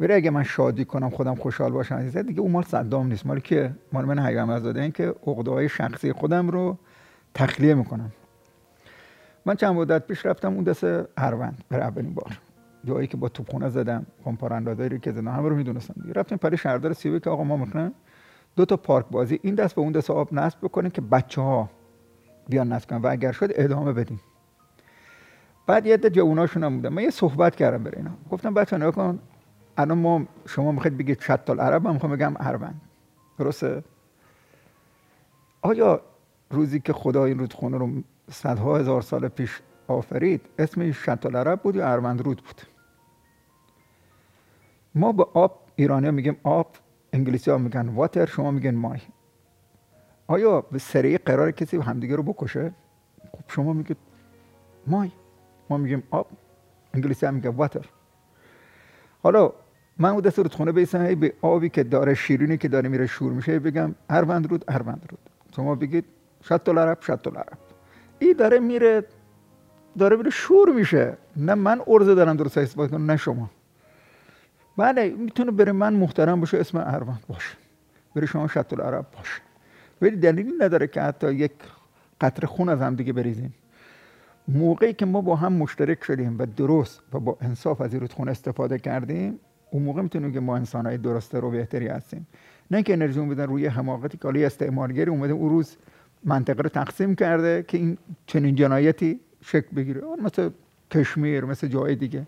ولی 0.00 0.12
اگه 0.12 0.30
من 0.30 0.42
شادی 0.42 0.84
کنم 0.84 1.10
خودم 1.10 1.34
خوشحال 1.34 1.72
باشم 1.72 1.94
عزیزه 1.94 2.22
دیگه 2.22 2.40
اون 2.40 2.50
مال 2.50 2.62
صدام 2.62 3.06
نیست. 3.06 3.26
مال 3.26 3.40
که؟ 3.40 3.74
مال 3.92 4.04
من 4.04 4.18
حیام 4.18 4.58
زاده 4.58 4.80
این 4.80 4.92
که 4.92 5.14
عقده‌های 5.26 5.68
شخصی 5.68 6.12
خودم 6.12 6.48
رو 6.48 6.78
تخلیه 7.34 7.74
می‌کنم. 7.74 8.12
من 9.46 9.54
چند 9.54 9.74
مدت 9.74 10.06
پیش 10.06 10.26
رفتم 10.26 10.54
اون 10.54 10.64
دست 10.64 10.84
اروند 11.16 11.64
برای 11.68 11.84
اولین 11.84 12.14
بار. 12.14 12.38
جایی 12.84 13.06
که 13.06 13.16
با 13.16 13.28
توپخونه 13.28 13.68
زدم 13.68 14.06
خمپار 14.24 14.52
اندازایی 14.52 14.88
رو 14.88 14.98
که 14.98 15.12
زدم 15.12 15.28
همه 15.28 15.48
رو 15.48 15.56
می‌دونستم 15.56 15.94
دیگه. 16.02 16.12
رفتیم 16.12 16.38
پری 16.38 16.56
شهردار 16.56 16.92
سیوی 16.92 17.20
که 17.20 17.30
آقا 17.30 17.44
ما 17.44 17.56
می‌خوایم 17.56 17.92
دو 18.56 18.64
تا 18.64 18.76
پارک 18.76 19.06
بازی 19.10 19.38
این 19.42 19.54
دست 19.54 19.74
به 19.74 19.80
اون 19.80 19.92
دست 19.92 20.10
آب 20.10 20.34
نصب 20.34 20.58
بکنیم 20.62 20.90
که 20.90 21.00
بچه 21.00 21.40
ها 21.40 21.70
بیان 22.48 22.72
نصب 22.72 22.90
کنن 22.90 23.00
و 23.00 23.06
اگر 23.06 23.32
شد 23.32 23.50
ادامه 23.54 23.92
بدیم. 23.92 24.20
بعد 25.66 25.86
یه 25.86 25.94
عده 25.94 26.10
جووناشون 26.10 26.64
هم 26.64 26.76
بودن. 26.76 26.88
من 26.88 27.02
یه 27.02 27.10
صحبت 27.10 27.56
کردم 27.56 27.84
برای 27.84 27.96
اینا. 27.96 28.10
گفتم 28.30 28.54
بچه 28.54 28.76
نگاه 28.76 28.92
کن 28.92 29.18
الان 29.76 29.98
ما 29.98 30.26
شما 30.46 30.72
می‌خواید 30.72 30.98
بگید 30.98 31.20
شط 31.20 31.50
العرب 31.50 31.84
من 31.84 31.92
می‌خوام 31.92 32.12
بگم 32.12 32.34
اروند 32.36 32.80
درسته؟ 33.38 33.84
آیا 35.62 36.00
روزی 36.50 36.80
که 36.80 36.92
خدا 36.92 37.24
این 37.24 37.38
رودخونه 37.38 37.78
رو 37.78 37.90
صدها 38.30 38.78
هزار 38.78 39.02
سال 39.02 39.28
پیش 39.28 39.60
آفرید 39.88 40.40
اسمش 40.58 41.04
شط 41.04 41.26
العرب 41.26 41.62
بود 41.62 41.76
یا 41.76 41.92
اروند 41.92 42.20
رود 42.20 42.42
بود؟ 42.42 42.71
ما 44.94 45.12
به 45.12 45.26
آب 45.34 45.58
ایرانی 45.76 46.10
میگیم 46.10 46.36
آب 46.42 46.76
انگلیسی 47.12 47.50
ها 47.50 47.58
میگن 47.58 47.88
واتر 47.88 48.26
شما 48.26 48.50
میگن 48.50 48.74
مای. 48.74 49.00
آیا 50.26 50.60
به 50.60 50.78
سریع 50.78 51.18
قرار 51.26 51.50
کسی 51.50 51.76
همدیگه 51.76 52.16
رو 52.16 52.22
بکشه؟ 52.22 52.72
خب 53.32 53.44
شما 53.48 53.72
میگید 53.72 53.96
مای. 54.86 55.10
ما 55.70 55.76
میگیم 55.76 56.02
آب. 56.10 56.26
انگلیسی 56.94 57.26
هم 57.26 57.34
میگه 57.34 57.50
واتر 57.50 57.86
حالا 59.22 59.52
من 59.98 60.08
اون 60.10 60.20
دست 60.20 60.38
رودخونه 60.38 60.72
بیستم 60.72 61.06
هی 61.06 61.14
به 61.14 61.34
آبی 61.42 61.68
که 61.68 61.82
داره 61.84 62.14
شیرینی 62.14 62.56
که 62.56 62.68
داره 62.68 62.88
میره 62.88 63.06
شور 63.06 63.32
میشه 63.32 63.58
بگم 63.58 63.94
اروند 64.10 64.50
رود 64.50 64.64
اروند 64.68 65.06
رود. 65.10 65.20
شما 65.56 65.74
بگید 65.74 66.04
شط 66.42 66.68
العرب 66.68 66.98
شط 67.00 67.26
العرب 67.26 67.58
این 68.18 68.32
داره 68.32 68.58
میره 68.58 69.04
داره 69.98 70.16
میره 70.16 70.30
شور 70.30 70.72
میشه. 70.72 71.16
نه 71.36 71.54
من 71.54 71.80
ارزه 71.86 72.14
دارم 72.14 72.36
درست 72.36 72.58
اثبات 72.58 72.90
کنم 72.90 73.10
نه 73.10 73.16
شما. 73.16 73.50
بله 74.76 75.10
می‌تونه 75.10 75.50
بره 75.50 75.72
من 75.72 75.92
محترم 75.94 76.40
باشه 76.40 76.58
اسم 76.58 76.78
اروند 76.78 77.24
باشه. 77.28 77.56
بره 78.14 78.26
شما 78.26 78.48
شط 78.48 78.72
العرب 78.72 79.06
باشه. 79.16 79.42
ولی 80.02 80.16
دلیلی 80.16 80.52
نداره 80.60 80.86
که 80.86 81.02
حتی 81.02 81.32
یک 81.32 81.52
قطره 82.20 82.46
خون 82.46 82.68
از 82.68 82.80
هم 82.80 82.94
دیگه 82.94 83.12
بریزیم. 83.12 83.54
موقعی 84.48 84.92
که 84.92 85.06
ما 85.06 85.20
با 85.20 85.36
هم 85.36 85.52
مشترک 85.52 86.04
شدیم 86.04 86.36
و 86.38 86.46
درست 86.46 87.02
و 87.12 87.20
با 87.20 87.36
انصاف 87.40 87.80
از 87.80 87.92
این 87.92 88.00
رودخونه 88.00 88.30
استفاده 88.30 88.78
کردیم 88.78 89.38
اون 89.70 89.82
موقع 89.82 90.02
می‌تونیم 90.02 90.32
که 90.32 90.40
ما 90.40 90.56
انسانهای 90.56 90.98
درسته 90.98 91.40
رو 91.40 91.50
بهتری 91.50 91.88
هستیم. 91.88 92.26
نه 92.70 92.82
که 92.82 92.92
انرژی 92.92 93.20
بدن 93.20 93.46
روی 93.46 93.66
حماقتی 93.66 94.18
که 94.18 94.46
استعمارگری 94.46 95.10
اومده 95.10 95.32
اون 95.32 95.50
روز 95.50 95.76
منطقه 96.24 96.62
رو 96.62 96.68
تقسیم 96.68 97.14
کرده 97.14 97.64
که 97.68 97.78
این 97.78 97.98
چنین 98.26 98.54
جنایتی 98.54 99.20
شکل 99.40 99.76
بگیره. 99.76 100.00
مثل 100.22 100.50
کشمیر 100.90 101.44
مثل 101.44 101.68
جای 101.68 101.94
دیگه. 101.94 102.26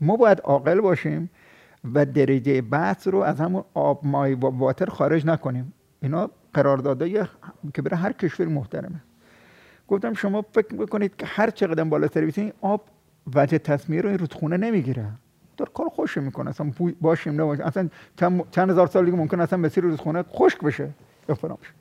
ما 0.00 0.16
باید 0.16 0.40
عاقل 0.40 0.80
باشیم 0.80 1.30
و 1.94 2.06
درجه 2.06 2.62
بحث 2.62 3.08
رو 3.08 3.18
از 3.18 3.40
همون 3.40 3.64
آب 3.74 4.00
مای 4.06 4.34
و 4.34 4.46
واتر 4.46 4.86
خارج 4.86 5.26
نکنیم. 5.26 5.72
اینا 6.02 6.30
قراردادهای 6.54 7.24
که 7.74 7.82
برای 7.82 8.00
هر 8.00 8.12
کشور 8.12 8.46
محترمه. 8.46 9.00
گفتم 9.88 10.14
شما 10.14 10.42
فکر 10.52 10.76
بکنید 10.76 11.16
که 11.16 11.26
هر 11.26 11.50
چقدر 11.50 11.84
بالاتر 11.84 12.26
بسید 12.26 12.54
آب 12.60 12.84
وجه 13.34 13.58
تصمیه 13.58 14.00
رو 14.00 14.08
این 14.08 14.18
رودخونه 14.18 14.56
نمی‌گیره. 14.56 15.06
در 15.56 15.66
کار 15.74 15.88
خوش 15.88 16.16
می‌کنه. 16.16 16.50
اصلا 16.50 16.72
باشیم 17.00 17.40
نباشیم. 17.40 17.64
اصلا 17.64 17.88
چند, 18.50 18.70
هزار 18.70 18.86
سال 18.86 19.04
دیگه 19.04 19.16
ممکن 19.16 19.40
اصلا 19.40 19.58
مسیر 19.58 19.84
رودخونه 19.84 20.22
خشک 20.22 20.60
بشه. 20.60 20.90
یا 21.28 21.34
فراموش 21.34 21.72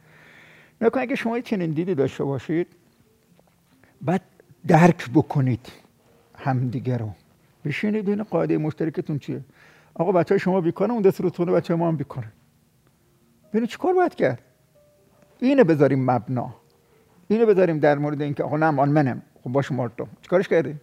نکن 0.81 0.99
اگه 0.99 1.15
شما 1.15 1.39
چنین 1.39 1.71
دیدی 1.71 1.95
داشته 1.95 2.23
باشید. 2.23 2.67
بعد 4.01 4.21
درک 4.67 5.09
بکنید 5.13 5.71
همدیگه 6.37 6.97
رو. 6.97 7.09
بشینید 7.65 8.05
ببینید 8.05 8.25
قاعده 8.25 8.57
مشترکتون 8.57 9.19
چیه. 9.19 9.41
آقا 9.99 10.11
بچه 10.11 10.33
های 10.35 10.39
شما 10.39 10.61
بیکارن 10.61 10.91
اون 10.91 11.01
دست 11.01 11.21
رودخونه 11.21 11.51
بچه 11.51 11.75
ما 11.75 11.87
هم 11.87 11.95
بیکاره 11.95 12.27
ببینید 13.49 13.69
چیکار 13.69 13.93
باید 13.93 14.15
کرد؟ 14.15 14.41
اینه 15.39 15.63
بذاریم 15.63 16.11
مبنا. 16.11 16.55
اینو 17.27 17.45
بذاریم 17.45 17.79
در 17.79 17.97
مورد 17.97 18.21
اینکه 18.21 18.43
آقا 18.43 18.57
نه 18.57 18.71
منم. 18.71 19.21
خب 19.43 19.73
مال 19.73 19.89
تو 19.97 20.07
چیکارش 20.21 20.47
کردی 20.47 20.75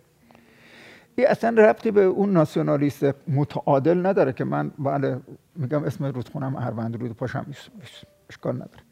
این 1.16 1.26
اصلا 1.26 1.62
ربطی 1.62 1.90
به 1.90 2.04
اون 2.04 2.32
ناسیونالیست 2.32 3.04
متعادل 3.28 4.06
نداره 4.06 4.32
که 4.32 4.44
من 4.44 4.70
بله 4.78 5.20
میگم 5.56 5.84
اسم 5.84 6.04
رودخونم 6.04 6.56
اروند 6.56 6.96
رود 6.96 7.12
پاشم 7.12 7.44
نیست. 7.46 7.70
اشکال 8.30 8.54
نداره. 8.54 8.82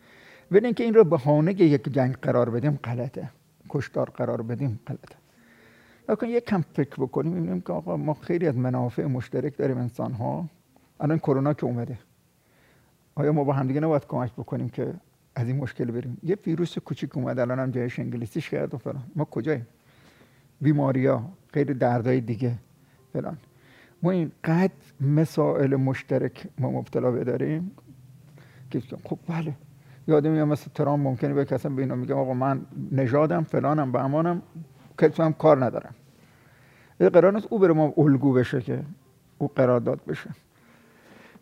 ولی 0.50 0.64
اینکه 0.64 0.84
این 0.84 0.94
رو 0.94 1.04
بهانه 1.04 1.52
یک 1.52 1.92
جنگ 1.92 2.16
قرار 2.16 2.50
بدیم 2.50 2.78
غلطه. 2.84 3.30
کشتار 3.68 4.10
قرار 4.10 4.42
بدیم 4.42 4.80
غلطه. 4.86 5.23
لکن 6.08 6.26
یک 6.26 6.44
کم 6.44 6.60
فکر 6.60 6.96
بکنیم 6.96 7.32
می‌بینیم 7.32 7.60
که 7.60 7.72
آقا 7.72 7.96
ما 7.96 8.14
خیلی 8.14 8.46
از 8.46 8.56
منافع 8.56 9.04
مشترک 9.04 9.56
داریم 9.56 9.78
انسان 9.78 10.12
ها 10.12 10.48
الان 11.00 11.18
کرونا 11.18 11.54
که 11.54 11.64
اومده. 11.64 11.98
آیا 13.14 13.32
ما 13.32 13.44
با 13.44 13.52
همدیگه 13.52 13.80
نباید 13.80 14.06
کمک 14.06 14.32
بکنیم 14.32 14.68
که 14.68 14.94
از 15.34 15.46
این 15.46 15.56
مشکل 15.56 15.84
بریم؟ 15.84 16.18
یه 16.22 16.38
ویروس 16.46 16.78
کوچیک 16.78 17.16
اومد 17.16 17.38
الان 17.38 17.58
هم 17.58 17.70
جایش 17.70 17.98
انگلیسیش 17.98 18.50
کرد 18.50 18.74
و 18.74 18.78
فلان. 18.78 19.02
ما 19.16 19.24
کجاییم؟ 19.24 19.66
بیماریا 20.60 21.22
غیر 21.52 21.72
دردهای 21.72 22.20
دیگه 22.20 22.54
فلان. 23.12 23.36
ما 24.02 24.10
اینقدر 24.10 24.72
مسائل 25.00 25.76
مشترک 25.76 26.46
ما 26.58 26.70
مبتلا 26.70 27.10
بداریم 27.10 27.70
که 28.70 28.82
خب 29.04 29.18
بله. 29.28 29.54
یادم 30.08 30.30
میاد 30.30 30.48
مثل 30.48 30.70
ترام 30.74 31.00
ممکنه 31.00 31.34
به 31.34 31.44
کسا 31.44 31.68
به 31.68 31.82
اینا 31.82 31.94
میگم 31.94 32.16
آقا 32.16 32.34
من 32.34 32.60
نژادم 32.92 33.42
فلانم 33.42 33.92
به 33.92 34.04
امانم 34.04 34.42
که 34.98 35.12
هم 35.18 35.32
کار 35.32 35.64
ندارم. 35.64 35.94
قرار 36.98 37.32
نیست 37.32 37.46
او 37.50 37.58
بره 37.58 37.72
ما 37.72 37.94
الگو 37.96 38.32
بشه 38.32 38.60
که 38.60 38.80
او 39.38 39.50
قرارداد 39.56 40.00
بشه. 40.08 40.30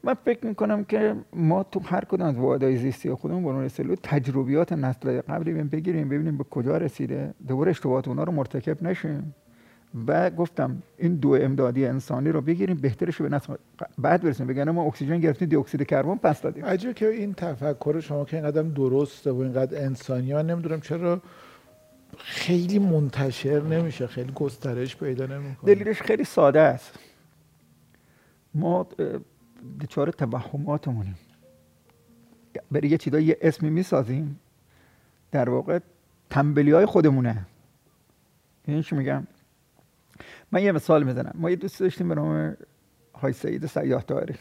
من 0.05 0.15
فکر 0.15 0.47
می‌کنم 0.47 0.85
که 0.85 1.15
ما 1.33 1.63
تو 1.63 1.81
هر 1.81 2.05
کدوم 2.05 2.27
از 2.27 2.39
وعدای 2.39 2.77
زیستی 2.77 3.15
خودمون 3.15 3.45
برون 3.45 3.69
سلول 3.69 3.97
تجربیات 4.03 4.73
نسل 4.73 5.21
قبلی 5.21 5.53
بگیریم 5.53 6.09
ببینیم 6.09 6.39
به 6.39 6.45
کجا 6.45 6.77
رسیده. 6.77 7.35
دوباره 7.49 7.71
اشتباهات 7.71 8.09
اونا 8.09 8.25
رو 8.25 8.33
مرتکب 8.33 8.83
نشیم. 8.83 9.35
و 10.07 10.31
گفتم 10.31 10.83
این 10.99 11.15
دو 11.15 11.35
امدادی 11.41 11.87
انسانی 11.87 12.29
رو 12.29 12.41
بگیریم 12.41 12.77
بهترش 12.77 13.23
به 13.23 13.29
نسل 13.29 13.55
بعد 13.99 14.23
برسیم. 14.23 14.47
بگن 14.47 14.71
ما 14.71 14.83
اکسیژن 14.83 15.21
گرفتیم 15.21 15.49
دی 15.49 15.57
اکسید 15.57 15.83
کربن 15.83 16.17
پس 16.17 16.43
دادیم. 16.43 16.65
عجب 16.65 16.93
که 16.93 17.09
این 17.09 17.35
تفکر 17.35 18.01
شما 18.01 18.25
که 18.25 18.37
اینقدر 18.37 18.63
درسته 18.63 19.31
و 19.31 19.41
اینقدر 19.41 19.85
انسانی 19.85 20.33
نمی‌دونم 20.33 20.81
چرا 20.81 21.21
خیلی 22.19 22.79
منتشر 22.79 23.63
نمیشه 23.63 24.07
خیلی 24.07 24.33
گسترش 24.33 24.97
پیدا 24.97 25.27
نمی‌کنه. 25.27 25.75
دلیلش 25.75 26.03
خیلی 26.03 26.25
ساده 26.25 26.61
است. 26.61 26.99
ما 28.55 28.87
دچار 29.81 30.11
توهماتمونیم. 30.11 31.19
برای 32.71 32.89
یه 32.89 32.99
چیزایی 32.99 33.27
یه 33.27 33.39
اسمی 33.41 33.71
می‌سازیم 33.71 34.41
در 35.31 35.51
واقع 35.51 35.79
تنبلی 36.31 36.71
های 36.71 36.87
خودمونه. 36.87 37.47
این 38.65 38.83
چی 38.83 38.97
میگم؟ 38.97 39.27
من 40.53 40.63
یه 40.63 40.73
مثال 40.73 41.03
می‌زنم. 41.03 41.33
ما 41.35 41.51
یه 41.51 41.57
دوست 41.57 41.81
داشتیم 41.81 42.09
به 42.09 42.15
نام 42.15 42.57
های 43.15 43.33
سعید 43.33 43.67
سیاه 43.67 44.03
داری 44.03 44.35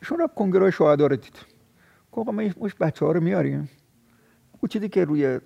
ایشون 0.00 0.18
رو 0.18 0.26
کنگره 0.26 0.70
شهدا 0.70 1.06
رو 1.06 1.16
دید. 1.16 1.36
گفت 2.12 2.28
ما 2.28 2.42
مش 2.60 2.74
بچه 2.80 3.06
ها 3.06 3.12
رو 3.12 3.20
میاریم. 3.20 3.68
او 4.62 4.68
چیزی 4.68 4.88
که 4.88 5.04
روی 5.04 5.40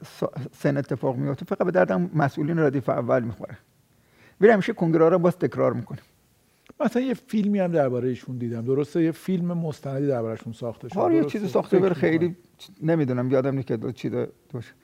سن 0.52 0.76
اتفاق 0.76 1.16
میفته 1.16 1.44
فقط 1.44 1.62
به 1.62 1.70
دردم 1.70 2.10
مسئولین 2.14 2.58
ردیف 2.58 2.88
اول 2.88 3.22
می‌خوره. 3.22 3.58
ولی 4.40 4.50
همیشه 4.50 4.72
کنگره 4.72 5.08
رو 5.08 5.18
باز 5.18 5.38
تکرار 5.38 5.72
می‌کنیم 5.72 6.02
مثلا 6.80 7.02
یه 7.02 7.14
فیلمی 7.14 7.58
هم 7.58 7.72
درباره 7.72 8.08
ایشون 8.08 8.38
دیدم. 8.38 8.64
درسته؟ 8.64 9.02
یه 9.02 9.12
فیلم 9.12 9.46
مستندی 9.46 10.06
دربارهشون 10.06 10.52
ساخته 10.52 10.88
شده 10.88 11.00
آره 11.00 11.16
یه 11.16 11.24
چیزی 11.24 11.48
ساخته 11.48 11.78
بره 11.78 11.94
خیلی 11.94 12.36
نمی‌دونم. 12.82 13.30
یادم 13.30 13.54
نیست 13.54 13.66
که 13.66 13.92
چی 13.92 14.10
دوش. 14.10 14.74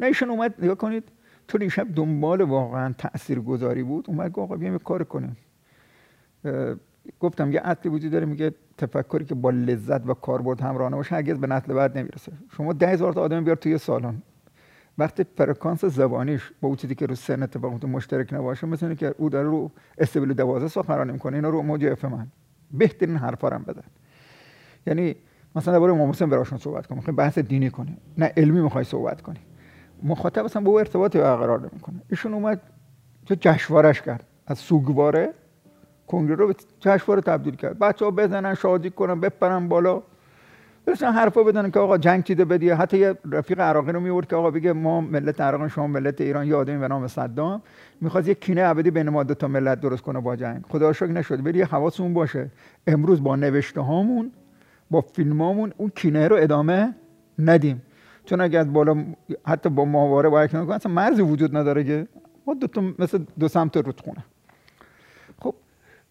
نه 0.00 0.06
ایشون 0.06 0.30
اومد 0.30 0.54
نگاه 0.58 0.74
کنید 0.74 1.08
تو 1.48 1.58
این 1.60 1.70
شب 1.70 1.94
دنبال 1.94 2.40
واقعا 2.40 2.94
تأثیر 2.98 3.40
گذاری 3.40 3.82
بود 3.82 4.04
اومد 4.08 4.32
گفت 4.32 4.38
آقا 4.38 4.56
بیایم 4.56 4.78
کار 4.78 5.04
کنیم. 5.04 5.36
گفتم 7.20 7.52
یه 7.52 7.60
اصلی 7.64 7.90
وجود 7.90 8.12
داره 8.12 8.26
میگه 8.26 8.54
تفکری 8.78 9.24
که 9.24 9.34
با 9.34 9.50
لذت 9.50 10.06
و 10.06 10.14
کاربرد 10.14 10.60
همراهانه 10.60 10.96
باشه 10.96 11.14
هرگز 11.14 11.38
به 11.38 11.46
نسل 11.46 11.74
بعد 11.74 11.98
نمی‌رسه. 11.98 12.32
شما 12.56 12.72
ده 12.72 12.88
هزار 12.88 13.12
تا 13.12 13.20
آدم 13.20 13.44
بیار 13.44 13.56
توی 13.56 13.78
سالن. 13.78 14.22
وقتی 14.98 15.24
فرکانس 15.36 15.84
زبانیش 15.84 16.52
با 16.60 16.68
اون 16.68 16.76
چیزی 16.76 16.94
که 16.94 17.06
رو 17.06 17.14
سن 17.14 17.42
اتفاقات 17.42 17.84
مشترک 17.84 18.32
نباشه 18.32 18.66
مثل 18.66 18.94
که 18.94 19.14
او 19.18 19.28
داره 19.28 19.48
رو 19.48 19.70
استبیل 19.98 20.32
12 20.32 20.68
سخنرانی 20.68 21.12
می‌کنه 21.12 21.36
اینا 21.36 21.48
رو 21.48 21.62
موج 21.62 21.84
اف 21.84 22.04
من 22.04 22.26
بهترین 22.70 23.16
حرفا 23.16 23.48
رو 23.48 23.58
بزن. 23.58 23.82
یعنی 24.86 25.16
مثلا 25.56 25.74
درباره 25.74 25.92
امام 25.92 26.10
حسین 26.10 26.30
براشون 26.30 26.58
صحبت 26.58 26.86
کنیم 26.86 26.98
می‌خوای 26.98 27.16
بحث 27.16 27.38
دینی 27.38 27.70
کنی. 27.70 27.96
نه 28.18 28.32
علمی 28.36 28.60
می‌خوای 28.60 28.84
صحبت 28.84 29.22
کنی. 29.22 29.40
مخاطب 30.02 30.44
اصلا 30.44 30.62
با 30.62 30.70
او 30.70 30.78
ارتباطی 30.78 31.18
برقرار 31.18 31.60
نمی‌کنه. 31.60 32.02
ایشون 32.10 32.34
اومد 32.34 32.60
تو 33.26 33.34
جشنوارش 33.40 34.02
کرد. 34.02 34.24
از 34.46 34.58
سوگواره 34.58 35.34
کنگره 36.06 36.36
رو 36.36 36.46
به 36.46 36.54
جشنواره 36.80 37.20
تبدیل 37.20 37.56
کرد. 37.56 37.78
بچه 37.78 38.04
ها 38.04 38.10
بزنن 38.10 38.54
شادی 38.54 38.90
کنن 38.90 39.20
بپرن 39.20 39.68
بالا. 39.68 40.02
برسن 40.86 41.12
حرفا 41.12 41.42
بدن 41.42 41.70
که 41.70 41.80
آقا 41.80 41.98
جنگ 41.98 42.24
چیده 42.24 42.44
بدیه 42.44 42.74
حتی 42.74 42.98
یه 42.98 43.14
رفیق 43.32 43.60
عراقی 43.60 43.92
رو 43.92 44.00
میورد 44.00 44.28
که 44.28 44.36
آقا 44.36 44.50
بگه 44.50 44.72
ما 44.72 45.00
ملت 45.00 45.40
عراق 45.40 45.68
شما 45.68 45.86
ملت 45.86 46.20
ایران 46.20 46.46
یادیم 46.46 46.80
به 46.80 46.88
نام 46.88 47.06
صدام. 47.06 47.62
می‌خواد 48.00 48.28
یه 48.28 48.34
کینه 48.34 48.62
ابدی 48.62 48.90
بین 48.90 49.08
ما 49.08 49.22
دو 49.22 49.34
تا 49.34 49.48
ملت 49.48 49.80
درست 49.80 50.02
کنه 50.02 50.20
با 50.20 50.36
جنگ. 50.36 50.62
خدا 50.68 50.92
شکر 50.92 51.06
نشد. 51.06 51.46
ولی 51.46 51.62
حواسمون 51.62 52.14
باشه. 52.14 52.50
امروز 52.86 53.22
با 53.22 53.36
نوشته 53.36 53.80
هامون 53.80 54.32
با 54.90 55.00
فیلمامون 55.00 55.72
اون 55.76 55.92
کینه 55.94 56.28
رو 56.28 56.36
ادامه 56.36 56.94
ندیم. 57.38 57.82
چون 58.24 58.40
اگر 58.40 58.64
بالا 58.64 59.04
حتی 59.46 59.68
با 59.68 59.84
ماهواره 59.84 60.28
با 60.28 60.40
اصلا 60.40 60.92
مرزی 60.92 61.22
وجود 61.22 61.56
نداره 61.56 61.84
که. 61.84 62.06
ما 62.46 62.54
دو 62.54 62.66
تا 62.66 62.82
مثل 62.98 63.18
دو 63.38 63.48
سمت 63.48 63.76
رودخونه 63.76 64.24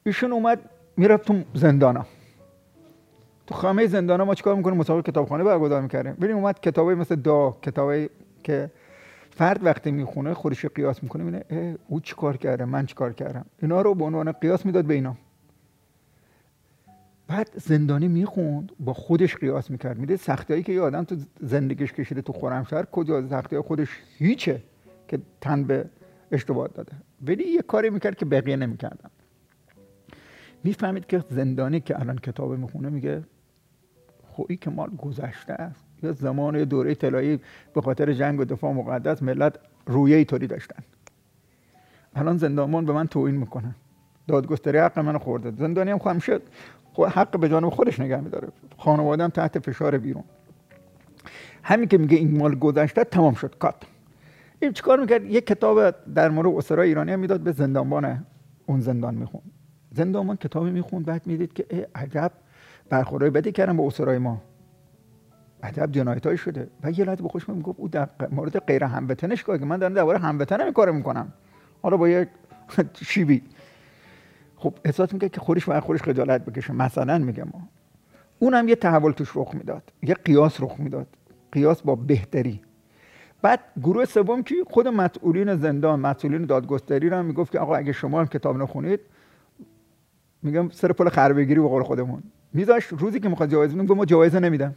ایشون 0.06 0.32
اومد 0.32 0.70
می‌رفت 0.98 1.28
تو 1.28 1.42
زندانا. 1.54 2.06
تو 3.48 3.56
خامه 3.56 3.88
زندان 3.88 4.24
ما 4.24 4.36
چیکار 4.36 4.56
می‌کنیم؟ 4.56 4.78
مسابقه 4.78 5.12
کتابخانه 5.12 5.44
برگزار 5.44 5.82
می‌کردیم. 5.82 6.14
ببین 6.14 6.36
اومد 6.36 6.60
کتابی 6.60 6.94
مثل 6.94 7.16
دا 7.16 7.58
کتابی 7.62 8.10
که 8.44 8.72
فرد 9.32 9.66
وقتی 9.66 9.92
می‌خونه 9.92 10.34
خودش 10.34 10.66
قیاس 10.66 11.04
می‌کنه 11.04 11.44
اینه 11.50 11.78
او 11.88 12.00
چیکار 12.00 12.38
کرده؟ 12.38 12.66
من 12.66 12.86
چیکار 12.86 13.14
کردم؟ 13.14 13.46
اینا 13.62 13.82
رو 13.82 13.96
به 13.96 14.04
عنوان 14.04 14.32
قیاس 14.32 14.66
می‌داد 14.66 14.86
به 14.86 14.94
اینا. 14.94 15.16
بعد 17.28 17.50
زندانی 17.56 18.08
می‌خوند 18.08 18.72
با 18.80 18.94
خودش 18.94 19.36
قیاس 19.36 19.72
می‌کرد. 19.72 19.98
میده 19.98 20.18
سختیایی 20.18 20.64
که 20.64 20.72
یه 20.72 20.82
آدم 20.82 21.04
تو 21.04 21.16
زندگیش 21.42 21.94
کشیده 21.94 22.22
تو 22.22 22.34
خرمشهر 22.34 22.86
کجا 22.86 23.28
سختی 23.28 23.60
خودش 23.60 23.90
هیچه 24.18 24.64
که 25.08 25.20
تن 25.42 25.64
به 25.64 25.86
اشتباه 26.32 26.68
داده. 26.68 26.92
ولی 27.28 27.44
یه 27.44 27.62
کاری 27.62 27.90
می‌کرد 27.90 28.16
که 28.16 28.26
بقیه 28.26 28.56
نمی‌کردن. 28.56 29.10
می‌فهمید 30.64 31.06
که 31.06 31.24
زندانی 31.30 31.80
که 31.80 32.00
الان 32.00 32.18
کتاب 32.18 32.52
می‌خونه 32.52 32.90
میگه 32.90 33.24
خویی 34.28 34.58
که 34.58 34.70
مال 34.70 34.90
گذشته 34.90 35.54
است. 35.54 35.86
یا 36.04 36.12
زمان 36.12 36.64
دوره 36.64 36.96
طلایی 36.96 37.40
به 37.74 37.82
خاطر 37.82 38.14
جنگ 38.14 38.40
و 38.40 38.46
دفاع 38.46 38.74
مقدس 38.74 39.24
ملت 39.24 39.60
رویه 39.86 40.18
ای 40.18 40.26
طوری 40.26 40.48
داشتن. 40.48 40.84
الان 42.16 42.38
زندانبان 42.38 42.86
به 42.86 42.94
من 42.94 43.08
توهین 43.08 43.36
می‌کنن. 43.36 43.76
دادگستری 44.28 44.78
حق 44.78 45.00
منو 45.00 45.20
خورده. 45.20 45.52
زندانی 45.52 45.92
هم 45.92 45.98
خواهم 45.98 46.20
شد. 46.20 46.42
حق 46.98 47.40
به 47.40 47.50
جانب 47.50 47.70
خودش 47.70 48.00
نگه 48.00 48.22
میداره. 48.22 48.48
خانواده 48.78 49.28
تحت 49.28 49.60
فشار 49.60 49.98
بیرون. 49.98 50.24
همین 51.64 51.88
که 51.88 51.98
میگه 51.98 52.18
این 52.18 52.38
مال 52.38 52.56
گذشته 52.56 53.04
تمام 53.04 53.34
شد. 53.34 53.56
کات. 53.60 53.76
این 54.60 54.74
چیکار 54.74 55.00
می‌کرد؟ 55.00 55.26
یک 55.26 55.48
کتاب 55.48 55.96
در 56.14 56.30
مورد 56.30 56.48
اسرای 56.48 56.88
ایرانی 56.88 57.12
هم 57.12 57.20
می‌داد 57.20 57.42
به 57.42 57.52
زندانبان 57.52 58.26
اون 58.66 58.80
زندان 58.80 59.16
می‌خوند. 59.16 59.52
زندانبان 59.94 60.38
کتابی 60.38 60.72
می‌خوند 60.72 61.06
بعد 61.06 61.28
می‌دید 61.28 61.54
که 61.54 61.88
عجب 61.96 62.32
برخوردهای 62.90 63.30
بدی 63.30 63.52
کردن 63.52 63.78
با 63.78 63.88
اسرای 63.88 64.18
ما. 64.18 64.42
عجب 65.64 65.92
جنایت 65.92 66.36
شده. 66.36 66.68
و 66.84 66.92
یه 66.92 67.06
لحظه 67.06 67.24
به 67.24 67.30
خوش 67.30 67.50
می‌گفت 67.50 67.80
او 67.80 67.88
در 67.88 68.10
مورد 68.32 68.60
غیر 68.60 68.84
هموطنش 68.84 69.44
که 69.44 69.52
من 69.52 69.78
دارم 69.78 69.94
درباره 69.94 70.20
هموطنم 70.20 70.74
کارو 70.74 70.94
می‌کنم. 70.94 71.34
حالا 71.82 71.98
با 71.98 72.10
یک 72.10 72.28
شیبی. 73.10 73.42
خب 74.56 74.74
احساس 74.86 75.14
میگه 75.14 75.30
که 75.30 75.40
خودش 75.40 75.66
بر 75.66 75.80
خودش 75.80 76.02
خجالت 76.02 76.46
بکشه. 76.46 76.74
مثلا 76.74 77.18
میگه 77.18 77.44
ما. 77.44 77.70
اونم 78.40 78.68
یه 78.68 78.76
تحول 78.76 79.12
توش 79.12 79.32
رخ 79.36 79.54
می‌داد. 79.54 79.84
یه 80.02 80.14
قیاس 80.14 80.62
رخ 80.62 80.76
می‌داد. 80.80 81.08
قیاس 81.52 81.82
با 81.82 81.96
بهتری. 81.96 82.62
بعد 83.42 83.60
گروه 83.84 84.06
سوم 84.06 84.44
کی 84.44 84.56
خود 84.70 84.88
مسئولین 84.88 85.56
زندان 85.56 86.00
مسئولین 86.00 86.46
دادگستری 86.46 87.10
رو 87.10 87.18
هم 87.18 87.26
می‌گفت 87.26 87.52
که 87.52 87.60
آقا 87.60 87.76
اگه 87.76 87.92
شما 87.92 88.20
هم 88.20 88.28
کتاب 88.28 88.58
نخونید 88.58 89.00
میگم 90.44 90.70
سر 90.70 90.92
پل 90.92 91.10
خربگیری 91.10 91.62
به 91.62 91.68
قول 91.68 91.84
خودمون. 91.84 92.24
میذاش 92.54 92.86
روزی 92.86 93.20
که 93.20 93.30
می‌خواد 93.30 93.50
جوایز 93.50 93.76
بدم 93.76 93.96
ما 93.96 94.06
جوایز 94.06 94.36
نمیدم. 94.36 94.76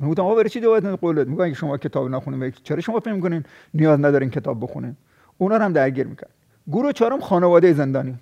من 0.00 0.08
گفتم 0.08 0.22
آقا 0.22 0.34
برای 0.34 0.48
چی 0.48 0.60
جوایز 0.60 0.84
قولت 0.84 1.26
میگم 1.26 1.40
اگه 1.40 1.54
شما 1.54 1.78
کتاب 1.78 2.10
نخونید 2.10 2.54
چرا 2.62 2.80
شما 2.80 3.00
فکر 3.00 3.12
می‌کنین 3.12 3.44
نیاز 3.74 4.00
ندارین 4.00 4.30
کتاب 4.30 4.62
بخونین 4.62 4.96
اونا 5.38 5.58
هم 5.58 5.72
درگیر 5.72 6.06
می‌کرد. 6.06 6.30
گروه 6.72 6.92
چهارم 6.92 7.20
خانواده 7.20 7.72
زندانی. 7.72 8.14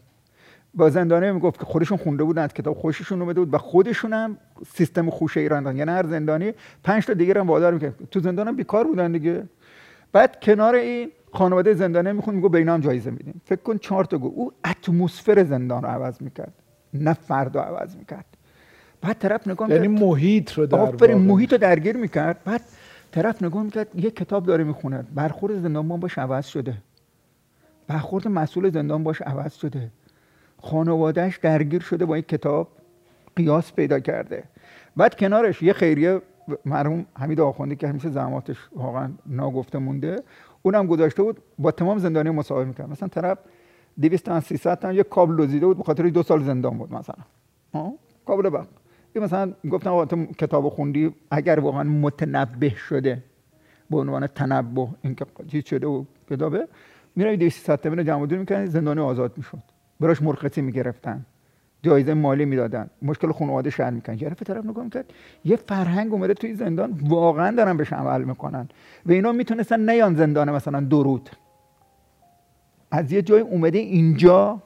با 0.74 0.90
زندانی 0.90 1.32
می‌گفت 1.32 1.58
که 1.58 1.64
خودشون 1.64 1.98
خونده 1.98 2.24
بودن 2.24 2.42
از 2.42 2.54
کتاب 2.54 2.76
خوششون 2.76 3.22
اومده 3.22 3.40
بود 3.40 3.54
و 3.54 3.58
خودشون 3.58 4.12
هم 4.12 4.36
سیستم 4.66 5.10
خوش 5.10 5.36
ایران 5.36 5.76
یعنی 5.76 5.90
هر 5.90 6.06
زندانی 6.06 6.52
پنج 6.84 7.06
تا 7.06 7.12
دیگه 7.12 7.40
هم 7.40 7.46
وادار 7.46 7.74
می‌کرد. 7.74 7.94
تو 8.10 8.20
زندان 8.20 8.56
بیکار 8.56 8.84
بودن 8.84 9.12
دیگه. 9.12 9.42
بعد 10.12 10.40
کنار 10.40 10.74
این 10.74 11.10
خانواده 11.32 11.74
زندانی 11.74 12.12
میخون 12.12 12.34
میگه 12.34 12.48
به 12.48 12.58
اینا 12.58 12.74
هم 12.74 12.80
جایزه 12.80 13.10
میدیم. 13.10 13.40
فکر 13.44 13.60
کن 13.60 13.78
چهار 13.78 14.04
تا 14.04 14.18
گو 14.18 14.32
او 14.34 14.52
اتمسفر 14.64 15.44
زندان 15.44 15.82
رو 15.82 15.88
عوض 15.88 16.22
می‌کرد. 16.22 16.52
نه 16.94 17.12
فرد 17.12 17.56
رو 17.56 17.60
عوض 17.62 17.96
می‌کرد. 17.96 18.24
بعد 19.00 19.18
طرف 19.18 19.48
نگاه 19.48 19.70
یعنی 19.70 19.88
محیط 19.88 20.52
رو 20.52 20.66
در 20.66 21.14
محیط 21.14 21.52
رو 21.52 21.58
درگیر 21.58 21.96
می‌کرد. 21.96 22.44
بعد 22.44 22.60
طرف 23.12 23.42
نگاه 23.42 23.62
می‌کرد 23.62 23.88
یه 23.94 24.10
کتاب 24.10 24.46
داره 24.46 24.64
می‌خونه 24.64 25.04
برخورد 25.14 25.62
زندان 25.62 25.88
باش 25.88 26.18
عوض 26.18 26.46
شده. 26.46 26.74
برخورد 27.86 28.28
مسئول 28.28 28.70
زندان 28.70 29.04
باش 29.04 29.22
عوض 29.22 29.54
شده. 29.54 29.90
خانوادهش 30.62 31.36
درگیر 31.36 31.82
شده 31.82 32.04
با 32.04 32.14
این 32.14 32.24
کتاب 32.24 32.68
قیاس 33.36 33.72
پیدا 33.72 34.00
کرده. 34.00 34.44
بعد 34.96 35.16
کنارش 35.16 35.62
یه 35.62 35.72
خیریه 35.72 36.20
مرحوم 36.64 37.06
حمید 37.18 37.40
آخوندی 37.40 37.76
که 37.76 37.88
همیشه 37.88 38.10
زحماتش 38.10 38.56
واقعا 38.76 39.10
ناگفته 39.26 39.78
مونده 39.78 40.22
اونم 40.62 40.86
گذاشته 40.86 41.22
بود 41.22 41.42
با 41.58 41.70
تمام 41.70 41.98
زندانی 41.98 42.30
مصاحبه 42.30 42.64
می‌کرد. 42.64 42.90
مثلا 42.90 43.08
طرف 43.08 43.38
200 44.00 44.24
تا 44.24 44.40
300 44.40 44.78
تا 44.78 44.92
یه 44.92 45.02
کابل 45.02 45.36
دزدیده 45.36 45.66
بود 45.66 45.76
به 45.76 45.84
خاطر 45.84 46.08
دو 46.08 46.22
سال 46.22 46.42
زندان 46.42 46.78
بود 46.78 46.94
مثلا. 46.94 47.24
کابل 48.26 48.50
بق 48.50 48.66
این 49.14 49.24
مثلا 49.24 49.52
گفتم 49.70 49.90
آقا 49.90 50.04
تو 50.04 50.26
کتاب 50.26 50.68
خوندی 50.68 51.14
اگر 51.30 51.60
واقعا 51.60 51.82
متنبه 51.82 52.68
شده 52.68 53.22
به 53.90 53.96
عنوان 53.96 54.26
تنبه 54.26 54.88
اینکه 55.02 55.26
چیز 55.48 55.64
شده 55.64 55.86
و 55.86 56.04
کتابه 56.30 56.68
میره 57.16 57.36
200 57.36 57.76
تا 57.76 57.88
رو 57.88 58.02
جمع 58.02 58.26
جور 58.26 58.38
می‌کنن 58.38 58.66
زندانی 58.66 59.00
آزاد 59.00 59.32
می‌شد. 59.36 59.62
براش 60.00 60.22
مرخصی 60.22 60.62
می‌گرفتن. 60.62 61.26
جایزه 61.82 62.14
مالی 62.14 62.44
می‌دادن. 62.44 62.90
مشکل 63.02 63.32
خانواده 63.32 63.70
حل 63.70 63.94
می‌کنن 63.94 64.16
جرف 64.16 64.42
طرف 64.42 64.64
نگاه 64.64 64.84
می‌کرد 64.84 65.12
یه 65.44 65.56
فرهنگ 65.56 66.12
اومده 66.12 66.34
توی 66.34 66.54
زندان 66.54 67.00
واقعا 67.08 67.56
دارن 67.56 67.76
بهش 67.76 67.92
عمل 67.92 68.24
می‌کنن. 68.24 68.68
و 69.06 69.12
اینا 69.12 69.32
می‌تونستن 69.32 69.90
نیان 69.90 70.14
زندان 70.14 70.50
مثلا 70.50 70.80
درود 70.80 71.30
از 72.90 73.12
یه 73.12 73.22
جای 73.22 73.40
اومده 73.40 73.78
اینجا 73.78 74.62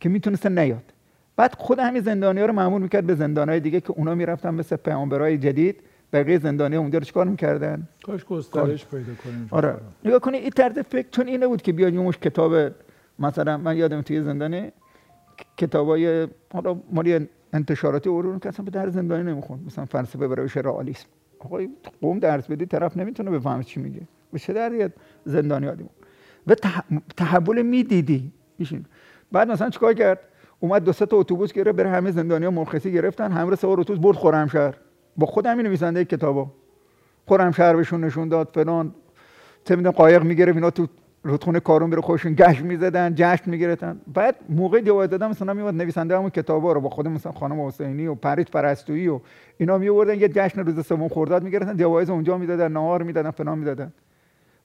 که 0.00 0.08
می‌تونستن 0.08 0.58
نیاد. 0.58 0.92
بعد 1.36 1.54
خود 1.58 1.78
همین 1.78 2.02
زندانی 2.02 2.40
ها 2.40 2.46
رو 2.46 2.52
معمول 2.52 2.82
می‌کرد 2.82 3.06
به 3.06 3.14
زندان 3.14 3.48
های 3.48 3.60
دیگه 3.60 3.80
که 3.80 3.90
اونا 3.90 4.14
می‌رفتن 4.14 4.54
مثل 4.54 4.76
پیامبرای 4.76 5.38
جدید. 5.38 5.80
بقیه 6.12 6.38
زندانی 6.38 6.76
اونجا 6.76 6.98
رو 6.98 7.04
چیکار 7.04 7.26
می‌کردن؟ 7.26 7.88
کاش 8.02 8.24
گسترش 8.24 8.86
پیدا 8.86 9.14
کنیم. 9.24 9.48
آره. 9.50 9.76
نگاه 10.04 10.18
کنید 10.18 10.42
این 10.42 10.50
طرز 10.50 10.78
فکر 10.78 11.08
چون 11.10 11.26
اینه 11.28 11.46
بود 11.46 11.62
که 11.62 11.72
بیاد 11.72 11.94
مش 11.94 12.18
کتاب 12.18 12.72
مثلا 13.18 13.58
من 13.58 13.76
یادم 13.76 14.02
توی 14.02 14.22
زندان 14.22 14.70
کتابای 15.56 16.28
حالا 16.52 16.80
مالی 16.92 17.28
انتشاراتی 17.52 18.08
رو 18.08 18.38
که 18.38 18.48
اصلا 18.48 18.64
به 18.64 18.70
در 18.70 18.88
زندانی 18.88 19.32
نمیخون 19.32 19.60
مثلا 19.66 19.84
فلسفه 19.84 20.28
برای 20.28 20.48
رئالیسم 20.54 21.06
آقای 21.38 21.68
قوم 22.00 22.18
درس 22.18 22.46
بدی 22.46 22.66
طرف 22.66 22.96
نمی‌تونه 22.96 23.30
بفهمه 23.30 23.64
چی 23.64 23.80
میگه. 23.80 24.00
به 24.32 24.38
چه 24.38 24.52
دریت 24.52 24.92
زندانی 25.24 25.66
آدیم 25.68 25.88
و 26.46 26.54
تحول 27.16 27.62
می‌دیدی. 27.62 28.32
بعد 29.32 29.50
مثلا 29.50 29.70
چیکار 29.70 29.94
کرد؟ 29.94 30.18
اومد 30.60 30.84
دو 30.84 30.92
سه 30.92 31.06
تا 31.06 31.16
اتوبوس 31.16 31.52
گرفت 31.52 31.76
بره 31.76 31.90
همه 31.90 32.10
زندانیا 32.10 32.50
مرخصی 32.50 32.92
گرفتن 32.92 33.32
همراه 33.32 33.56
سوار 33.56 33.80
اتوبوس 33.80 34.02
برد 34.02 34.16
خرمشهر. 34.16 34.74
با 35.16 35.26
خود 35.26 35.46
همین 35.46 35.66
نویسنده 35.66 36.04
کتابو. 36.04 36.46
خرمشهر 37.26 37.76
بهشون 37.76 38.04
نشون 38.04 38.28
داد 38.28 38.48
فلان. 38.54 38.94
چه 39.64 39.76
قایق 39.76 40.22
می‌گرفت 40.22 40.56
اینا 40.56 40.70
تو 40.70 40.86
رودخونه 41.22 41.60
کارون 41.60 41.90
بره 41.90 42.00
خودشون 42.00 42.34
گشت 42.34 42.60
می‌زدن 42.60 43.14
جشن 43.14 43.50
می‌گرفتن. 43.50 44.00
بعد 44.14 44.36
موقع 44.48 44.80
جوایز 44.80 45.10
دادن 45.10 45.26
مثلا 45.26 45.54
میواد 45.54 45.74
نویسنده 45.74 46.16
همون 46.16 46.30
کتابا 46.30 46.72
رو 46.72 46.80
با 46.80 46.88
خود 46.88 47.08
مثلا 47.08 47.32
خانم 47.32 47.66
حسینی 47.66 48.06
و 48.06 48.14
پرید 48.14 48.48
پرستویی 48.48 49.08
و 49.08 49.20
اینا 49.58 49.78
میوردن 49.78 50.20
یه 50.20 50.28
جشن 50.28 50.60
روز 50.60 50.86
سوم 50.86 51.08
خرداد 51.08 51.42
می‌گرفتن 51.42 51.76
جوایز 51.76 52.10
اونجا 52.10 52.38
می‌دادن 52.38 52.72
نهار 52.72 53.02
می‌دادن 53.02 53.30
فلان 53.30 53.58
می‌دادن. 53.58 53.92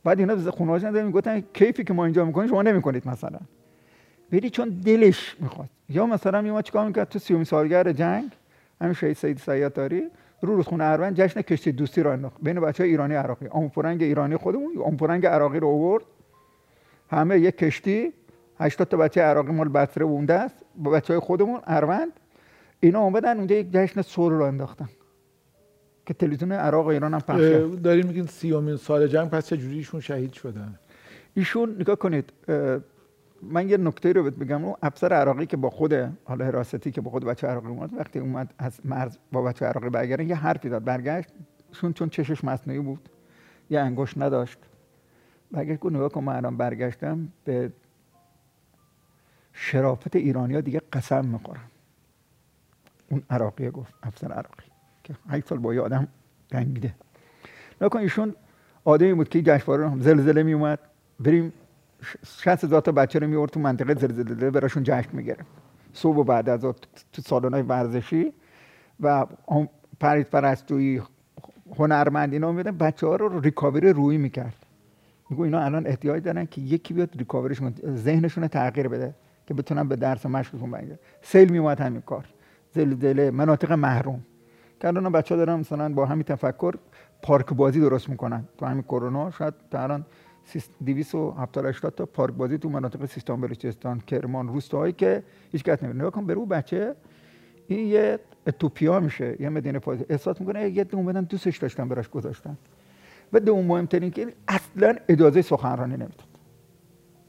بعد 0.04 0.20
اینا 0.20 0.52
خونه 0.52 0.72
هاشون 0.72 1.02
می‌گفتن 1.02 1.44
کیفی 1.54 1.84
که 1.84 1.94
ما 1.94 2.06
اینجا 2.06 2.26
می‌کنیم 2.26 2.48
شما 2.50 2.62
نمی‌کنید 2.62 3.08
مثلا. 3.08 3.40
ولی 4.32 4.50
چون 4.50 4.70
دلش 4.70 5.36
می‌خواد. 5.40 5.70
یا 5.90 6.06
مثلا 6.06 6.42
میومد 6.42 6.64
چیکار 6.64 6.88
می‌کرد 6.88 7.10
تو 7.10 7.20
سیوم 7.20 7.44
سالگرد 7.44 7.92
جنگ 7.92 8.32
همین 8.82 8.94
شهید 8.94 9.18
سید 9.18 9.74
داری 9.74 10.04
رو 10.42 10.56
رودخونه 10.56 10.84
اروند 10.84 11.16
جشن 11.16 11.42
کشتی 11.42 11.72
دوستی 11.72 12.04
رو 12.04 12.12
انداخت. 12.12 12.38
بین 12.42 12.60
بچه 12.60 12.84
های 12.84 12.90
ایرانی 12.90 13.16
عراقی. 13.16 13.48
آمپورنگ 13.48 14.02
ایرانی 14.04 14.38
خودمون 14.38 14.78
آمپورنگ 14.86 15.26
عراقی 15.26 15.60
رو 15.60 15.68
آورد. 15.68 16.04
همه 17.12 17.40
یک 17.40 17.58
کشتی 17.58 18.14
80 18.60 18.88
تا 18.88 18.98
بچه 18.98 19.22
عراقی 19.22 19.52
مال 19.52 19.70
بصره 19.70 20.06
اونده 20.06 20.34
است 20.34 20.56
با 20.76 20.92
بچه 20.92 21.14
های 21.14 21.20
خودمون 21.20 21.60
اروند. 21.68 22.12
اینا 22.80 23.00
اومدن 23.00 23.38
اونجا 23.38 23.56
یک 23.56 23.72
جشن 23.72 24.02
سور 24.02 24.32
رو 24.32 24.44
انداختن. 24.44 24.90
که 26.10 26.14
تلویزیون 26.14 26.52
عراق 26.52 26.86
و 26.86 26.90
ایران 26.90 27.14
هم 27.14 27.20
پخش 27.20 27.42
داریم 27.84 28.08
میگین 28.08 28.26
سیومین 28.26 28.76
سال 28.76 29.08
جنگ 29.08 29.30
پس 29.30 29.48
چجوری 29.48 29.78
ایشون 29.78 30.00
شهید 30.00 30.34
شدن؟ 30.34 30.80
ایشون 31.34 31.76
نگاه 31.80 31.96
کنید 31.96 32.34
من 33.42 33.70
یه 33.70 33.78
نکته 33.78 34.14
رو 34.14 34.24
بگم 34.24 34.66
اون 34.66 34.76
افسر 34.82 35.14
عراقی 35.14 35.46
که 35.46 35.58
با 35.58 35.70
خود 35.70 35.94
حالا 36.24 36.46
حراستی 36.46 36.92
که 36.92 37.02
با 37.02 37.12
خود 37.12 37.26
بچه 37.26 37.48
عراقی 37.48 37.68
اومد 37.68 37.94
وقتی 37.94 38.20
اومد 38.20 38.54
از 38.58 38.80
مرز 38.86 39.18
با 39.32 39.42
بچه 39.42 39.66
عراقی 39.66 39.90
برگردن 39.90 40.30
یه 40.30 40.36
حرفی 40.36 40.70
داد 40.70 40.84
برگشت 40.84 41.30
چون 41.72 41.94
چون 41.94 42.10
چشش 42.10 42.44
مصنوعی 42.44 42.80
بود. 42.80 43.10
یه 43.70 43.80
انگشت 43.80 44.18
نداشت. 44.18 44.60
برگشت 45.52 45.80
گفت 45.80 45.96
نگاه 45.96 46.10
کن 46.10 46.24
من 46.24 46.36
الان 46.36 46.58
برگشتم 46.58 47.30
به 47.44 47.72
شرافت 49.54 50.16
ایرانی 50.16 50.56
ها 50.56 50.62
دیگه 50.62 50.82
قسم 50.94 51.26
می‌خورم. 51.26 51.72
اون 53.10 53.24
عراقی 53.30 53.70
گفت 53.70 53.94
افسر 54.04 54.32
عراقی. 54.32 54.70
که 55.10 55.16
هشت 55.30 55.48
سال 55.48 55.58
با 55.58 55.74
یه 55.74 55.82
آدم 55.82 56.08
جنگیده 56.48 56.94
نگاه 57.76 57.90
کن 57.90 58.00
ایشون 58.00 58.36
آدمی 58.84 59.14
بود 59.14 59.30
که 59.30 59.42
جشنواره 59.42 59.92
زلزله 60.00 60.44
میومد 60.44 60.80
بریم 61.20 61.54
60 62.26 62.64
هزار 62.64 62.82
تا 62.82 62.92
بچه 62.92 63.20
رو 63.20 63.28
میورد 63.28 63.52
تو 63.52 63.60
منطقه 63.60 63.96
زلزله 63.96 64.50
براشون 64.50 64.84
جشن 64.84 65.10
می‌گرفت 65.14 65.46
صبح 65.94 66.18
و 66.18 66.24
بعد 66.24 66.50
از 66.50 66.62
تو 67.14 67.22
سالن 67.22 67.54
های 67.54 67.62
ورزشی 67.62 68.34
و 69.00 69.26
پرید 70.00 70.28
پرستویی 70.28 71.02
هنرمند 71.78 72.34
اینا 72.34 72.52
میدن 72.52 72.78
بچه 72.78 73.08
ها 73.08 73.16
رو 73.16 73.40
ریکاوری 73.40 73.94
روی 73.94 74.18
می‌کرد 74.18 74.56
میگو 75.30 75.44
اینا 75.44 75.60
الان 75.60 75.88
احتیاج 75.88 76.24
دارن 76.24 76.46
که 76.46 76.62
یکی 76.62 76.94
بیاد 76.94 77.10
ریکاوریشون 77.18 77.74
ذهنشون 77.96 78.48
تغییر 78.48 78.88
بده 78.88 79.14
که 79.48 79.54
بتونن 79.54 79.88
به 79.88 79.96
درس 79.96 80.26
مشقشون 80.26 80.72
برگردن. 80.72 81.00
سیل 81.22 81.52
میومد 81.52 81.80
همین 81.80 82.02
کار. 82.02 82.26
زلزله 82.72 83.32
مناطق 83.32 83.72
محروم. 83.72 84.24
که 84.80 84.88
الان 84.88 85.12
بچه 85.12 85.36
ها 85.36 85.46
دارن 85.46 85.60
مثلا 85.60 85.94
با 85.94 86.06
همین 86.06 86.24
تفکر 86.24 86.76
پارک 87.22 87.54
بازی 87.54 87.80
درست 87.80 88.10
می‌کنن. 88.10 88.44
تو 88.58 88.66
همین 88.66 88.84
کرونا 88.84 89.32
شاید 89.32 89.54
تا 89.72 89.84
الان 89.84 90.06
270 90.86 91.96
تا 91.96 92.06
پارک 92.06 92.34
بازی 92.34 92.58
تو 92.58 92.70
مناطق 92.70 93.06
سیستان 93.06 93.42
بلوچستان 93.42 94.00
کرمان 94.00 94.48
روستاهایی 94.48 94.94
که 94.94 95.24
هیچ 95.52 95.64
کس 95.64 95.84
نمیره 95.84 96.00
نگاه 96.00 96.12
کن 96.12 96.26
برو 96.26 96.46
بچه 96.46 96.96
این 97.68 97.88
یه 97.88 98.20
اتوپیا 98.48 99.00
میشه 99.00 99.36
یه 99.40 99.50
مدینه 99.50 99.80
فاضل. 99.80 100.04
احساس 100.10 100.42
می‌کنه 100.42 100.70
یه 100.70 100.86
اومدن 100.94 101.24
دوستش 101.24 101.58
داشتن 101.58 101.90
براش 101.90 102.10
گذاشتن. 102.10 102.58
و 103.34 103.40
دوم 103.40 103.66
مهمترین 103.66 104.12
که 104.12 104.28
اصلا 104.48 104.96
اجازه 105.10 105.42
سخنرانی 105.42 105.94
نمی‌داد. 105.94 106.30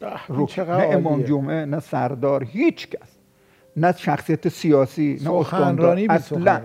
نه 0.03 0.97
امام 0.97 1.23
جمعه 1.23 1.65
نه 1.65 1.81
سردار 1.81 2.45
هیچ 2.45 2.89
کس. 2.91 3.19
نه 3.77 3.93
شخصیت 3.97 4.49
سیاسی 4.49 5.13
نه 5.13 5.19
سخنرانی 5.19 6.07
اصلا. 6.07 6.61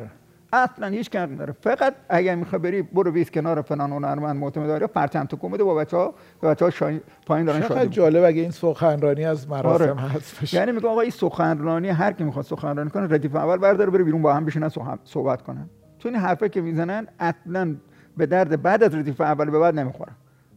اصلا 0.55 0.87
هیچ 0.87 1.11
کاری 1.11 1.33
نداره. 1.33 1.53
فقط 1.61 1.93
اگر 2.09 2.35
می‌خوای 2.35 2.59
بری 2.59 2.81
برو 2.81 3.11
بیس 3.11 3.31
کنار 3.31 3.61
فلان 3.61 3.91
هنرمند 3.91 4.35
معتمد 4.35 4.67
داره 4.67 4.87
پرچم 4.87 5.25
تو 5.25 5.37
کومده 5.37 5.63
با 5.63 5.75
بچه‌ها 5.75 6.13
بچه‌ها 6.43 6.71
شاین 6.71 7.01
پایین 7.25 7.45
دارن 7.45 7.61
شاید 7.61 7.89
جالب 7.91 8.23
اگه 8.23 8.41
این 8.41 8.51
سخنرانی 8.51 9.25
از 9.25 9.49
مراسم 9.49 9.83
آره. 9.83 9.95
هست 9.95 10.41
بشه. 10.41 10.57
یعنی 10.57 10.71
میگه 10.71 10.87
آقا 10.87 11.01
این 11.01 11.11
سخنرانی 11.11 11.89
هر 11.89 12.11
کی 12.11 12.23
می‌خواد 12.23 12.45
سخنرانی 12.45 12.89
کنه 12.89 13.13
ردیف 13.13 13.35
اول 13.35 13.57
برداره 13.57 13.91
بره 13.91 14.03
بیرون 14.03 14.21
با 14.21 14.33
هم 14.33 14.45
بشینن 14.45 14.69
صحبت 15.03 15.41
کنن. 15.41 15.69
چون 15.99 16.15
این 16.15 16.23
حرفه 16.23 16.49
که 16.49 16.61
می‌زنن 16.61 17.07
اصلا 17.19 17.75
به 18.17 18.25
درد 18.25 18.61
بعد 18.61 18.83
از 18.83 18.95
ردیف 18.95 19.21
اول 19.21 19.49
به 19.49 19.59
بعد 19.59 19.79
نمی‌خوره. 19.79 20.11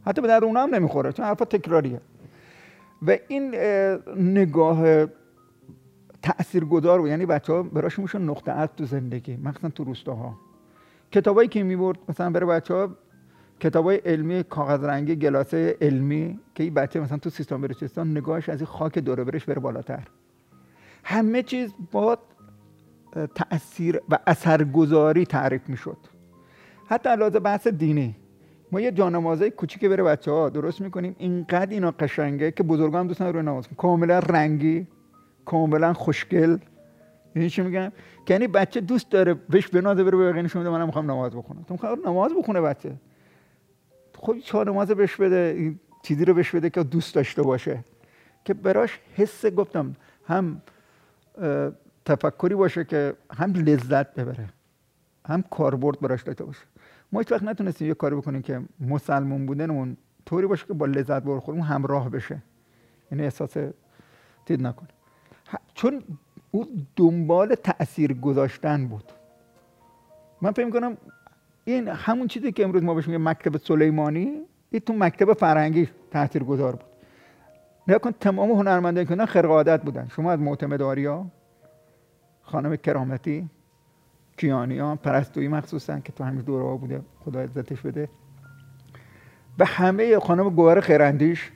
حتی 0.06 0.22
به 0.22 0.28
درد 0.28 0.44
اونها 0.44 0.62
هم 0.62 0.74
نمی‌خوره 0.74 1.12
چون 1.12 1.26
حرفا 1.26 1.44
تکراریه. 1.44 2.00
و 3.06 3.16
این 3.28 3.54
نگاه 4.16 5.06
تاثیرگذار 6.22 7.00
بود. 7.00 7.11
یعنی 7.11 7.26
بچه 7.26 7.52
ها 7.52 7.62
براش 7.62 7.98
میشون 7.98 8.31
نقطه 8.31 8.52
عطف 8.52 8.74
تو 8.74 8.85
زندگی 8.85 9.37
مخصوصا 9.37 9.68
تو 9.68 9.85
روستاها. 9.85 10.38
کتابایی 11.12 11.49
که 11.49 11.62
می‌برد 11.62 11.99
مثلا 12.09 12.30
برای 12.30 12.49
بچه 12.49 12.74
ها 12.74 12.88
کتابای 13.61 13.97
علمی 13.97 14.42
کاغذ 14.42 14.84
رنگی 14.84 15.16
گلاسه 15.16 15.76
علمی 15.80 16.38
که 16.55 16.64
این 16.64 16.74
بچه 16.74 17.01
مثلا 17.01 17.18
تو 17.18 17.30
سیستان 17.30 17.61
بلوچستان 17.61 18.11
نگاهش 18.11 18.49
از 18.49 18.61
این 18.61 18.66
خاک 18.66 18.99
دوره 18.99 19.24
برش 19.24 19.45
بره 19.45 19.61
بالاتر. 19.61 20.09
همه 21.05 21.42
چیز 21.42 21.74
با 21.92 22.18
تاثیر 23.34 24.01
و 24.09 24.18
اثرگذاری 24.26 25.26
تعریف 25.26 25.68
می‌شد. 25.68 25.97
حتی 26.86 27.09
علاوه 27.09 27.38
بحث 27.38 27.66
دینی 27.68 28.16
ما 28.72 28.80
یه 28.80 28.92
جانمازه 28.92 29.51
کوچیک 29.51 29.84
بره 29.84 30.03
بچه 30.03 30.30
ها 30.30 30.49
درست 30.49 30.80
می‌کنیم. 30.80 31.16
اینقدر 31.18 31.70
اینا 31.70 31.90
قشنگه 31.90 32.51
که 32.51 32.62
بزرگان 32.62 33.07
دوست 33.07 33.22
روی 33.22 33.42
نماز 33.42 33.68
کاملا 33.76 34.18
رنگی. 34.18 34.86
کاملا 35.49 35.92
خوشگل. 35.92 36.59
یعنی 37.34 37.51
چی 37.51 37.62
میگم؟ 37.62 37.92
که 38.26 38.34
یعنی 38.34 38.46
بچه 38.46 38.80
دوست 38.80 39.11
داره 39.11 39.34
بهش 39.34 39.68
بنازه 39.68 40.05
بره 40.05 40.16
به 40.16 40.32
بقیه 40.32 40.70
منم 40.70 40.86
می‌خوام 40.86 41.11
نماز 41.11 41.32
بخونم. 41.36 41.62
تو 41.62 41.74
می‌خوام 41.74 41.99
نماز 42.07 42.32
بخونه 42.38 42.61
بچه. 42.61 42.96
خب 44.14 44.38
چه 44.38 44.64
نماز 44.64 44.90
بهش 44.90 45.16
بده؟ 45.16 45.55
این 45.57 45.80
چیزی 46.03 46.24
رو 46.24 46.34
بهش 46.34 46.55
بده 46.55 46.70
که 46.70 46.82
دوست 46.82 47.14
داشته 47.14 47.42
باشه. 47.42 47.84
که 48.44 48.55
براش 48.55 49.01
حس 49.16 49.46
گفتم 49.46 49.96
هم 50.26 50.62
تفکری 52.05 52.55
باشه 52.55 52.84
که 52.84 53.14
هم 53.30 53.53
لذت 53.53 54.14
ببره 54.14 54.49
هم 55.26 55.42
کاربرد 55.42 56.01
براش 56.01 56.22
داشته 56.22 56.44
باشه. 56.44 56.64
ما 57.12 57.20
هیچ 57.20 57.32
وقت 57.32 57.42
نتونستیم 57.42 57.88
یه 57.88 57.94
کاری 57.94 58.16
بکنیم 58.16 58.42
که 58.42 58.61
مسلمون 58.80 59.46
بودنمون 59.46 59.96
طوری 60.26 60.46
باشه 60.46 60.66
که 60.66 60.74
با 60.74 60.86
لذت 60.86 61.38
خودمون 61.38 61.64
همراه 61.64 62.11
بشه. 62.11 62.42
یعنی 63.12 63.24
احساس 63.24 63.57
دید 64.46 64.62
نکنه 64.62 64.88
چون 65.74 66.03
او 66.51 66.66
دنبال 66.96 67.55
تاثیر 67.55 68.14
گذاشتن 68.14 68.88
بود. 68.88 69.05
من 70.42 70.53
فکر 70.53 70.70
کنم 70.70 70.96
این 71.64 71.88
همون 71.88 72.28
چیزی 72.28 72.53
که 72.53 72.64
امروز 72.64 72.82
ما 72.82 72.94
بهش 72.94 73.07
میگیم 73.09 73.28
مکتب 73.28 73.57
سلیمانی 73.57 74.42
این 74.70 74.80
تو 74.80 74.92
مکتب 74.92 75.32
فرهنگی 75.32 75.88
تاثیر 76.11 76.44
گذار 76.44 76.72
بود. 76.72 76.84
نگاه 77.88 77.99
کن 77.99 78.11
تمام 78.20 78.51
هنرمندان 78.51 79.05
که 79.05 79.26
خرق 79.26 79.51
عادت 79.51 79.82
بودن. 79.82 80.09
شما 80.09 80.32
از 80.32 80.40
معتمد 80.40 80.82
آریا 80.82 81.26
خانم 82.42 82.76
کرامتی 82.76 83.49
کیانیان 84.36 84.96
پرستویی 84.96 85.49
مخصوصا 85.49 86.01
که 86.01 86.12
تو 86.12 86.24
همین 86.24 86.40
دوره 86.40 86.78
بوده 86.78 87.03
خدا 87.24 87.40
عزتش 87.40 87.80
بده. 87.80 88.09
به 89.59 89.66
همه 89.66 90.18
خانم 90.18 90.51
گوهر 90.51 90.80
خیراندیش. 90.80 91.53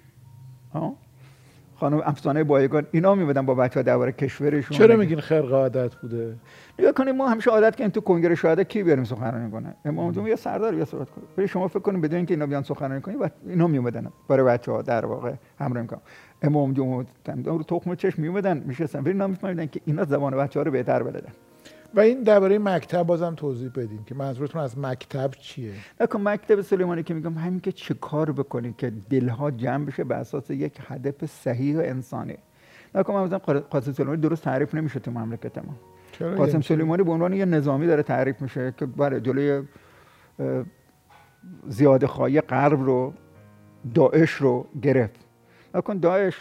خانم 1.82 2.02
افسانه 2.04 2.44
بایگان 2.44 2.86
اینا 2.90 3.14
میبودن 3.14 3.46
با 3.46 3.54
بچه 3.54 3.80
ها 3.80 3.82
درباره 3.82 4.12
کشورشون. 4.12 4.78
چرا 4.78 4.96
میگین 4.96 5.20
خرق 5.20 5.52
عادت 5.52 5.94
بوده؟ 5.94 6.34
نگاه 6.78 6.92
کنید 6.92 7.14
ما 7.14 7.28
همیشه 7.28 7.50
عادت 7.50 7.76
کردیم 7.76 7.90
تو 7.90 8.00
کنگره 8.00 8.34
شهدا 8.34 8.64
کی 8.64 8.82
بیاریم 8.82 9.04
سخنرانی 9.04 9.50
کنه؟ 9.50 9.74
امام 9.84 10.12
جمعه 10.12 10.30
یه 10.30 10.36
سردار 10.36 10.74
بیا 10.74 10.84
صحبت 10.84 11.10
کنه. 11.10 11.24
ولی 11.38 11.48
شما 11.48 11.68
فکر 11.68 11.78
کنید 11.78 12.00
بدون 12.00 12.16
اینکه 12.16 12.34
اینا 12.34 12.46
بیان 12.46 12.62
سخنرانی 12.62 13.00
کنید 13.00 13.20
و 13.20 13.28
اینا 13.46 13.66
میومدن 13.66 14.06
برای 14.28 14.46
بچه 14.46 14.72
ها 14.72 14.82
در 14.82 15.06
واقع 15.06 15.32
همراه 15.58 15.82
می‌کنم 15.82 16.00
امام 16.42 16.72
جمعه 16.72 17.04
رو 17.44 17.62
تخم 17.62 17.94
چشم 17.94 18.22
میومدن 18.22 18.62
میشستن. 18.66 19.00
ولی 19.00 19.10
اینا 19.10 19.26
میفهمیدن 19.26 19.66
که 19.66 19.80
اینا 19.84 20.04
زبان 20.04 20.36
بچه 20.36 20.60
ها 20.60 20.64
رو 20.64 20.70
بهتر 20.70 21.02
بلدن 21.02 21.32
و 21.94 22.00
این 22.00 22.22
درباره 22.22 22.58
مکتب 22.58 23.02
بازم 23.02 23.34
توضیح 23.34 23.70
بدین 23.70 24.04
که 24.04 24.14
منظورتون 24.14 24.60
از 24.60 24.78
مکتب 24.78 25.30
چیه؟ 25.30 25.72
نکن 26.00 26.20
مکتب 26.20 26.60
سلیمانی 26.60 27.02
که 27.02 27.14
میگم 27.14 27.38
همین 27.38 27.60
که 27.60 27.72
چه 27.72 27.94
کار 27.94 28.32
بکنید 28.32 28.76
که 28.76 28.92
دلها 29.10 29.50
جمع 29.50 29.84
بشه 29.84 30.04
به 30.04 30.14
اساس 30.14 30.50
یک 30.50 30.78
هدف 30.88 31.26
صحیح 31.26 31.76
و 31.76 31.80
انسانی 31.80 32.36
نکن 32.94 33.14
من 33.14 33.38
قاسم 33.60 33.92
سلیمانی 33.92 34.20
درست 34.20 34.44
تعریف 34.44 34.74
نمیشه 34.74 35.00
تو 35.00 35.10
مملکت 35.10 35.58
ما. 35.58 35.74
قاسم 36.36 36.60
سلیمانی 36.60 37.02
به 37.02 37.10
عنوان 37.10 37.32
یه 37.32 37.44
نظامی 37.44 37.86
داره 37.86 38.02
تعریف 38.02 38.42
میشه 38.42 38.74
که 38.76 38.86
برای 38.86 39.20
جلوی 39.20 39.62
زیاده 41.68 42.06
خواهی 42.06 42.40
غرب 42.40 42.82
رو 42.82 43.12
داعش 43.94 44.30
رو 44.30 44.66
گرفت. 44.82 45.20
نکن 45.74 45.98
داعش 45.98 46.34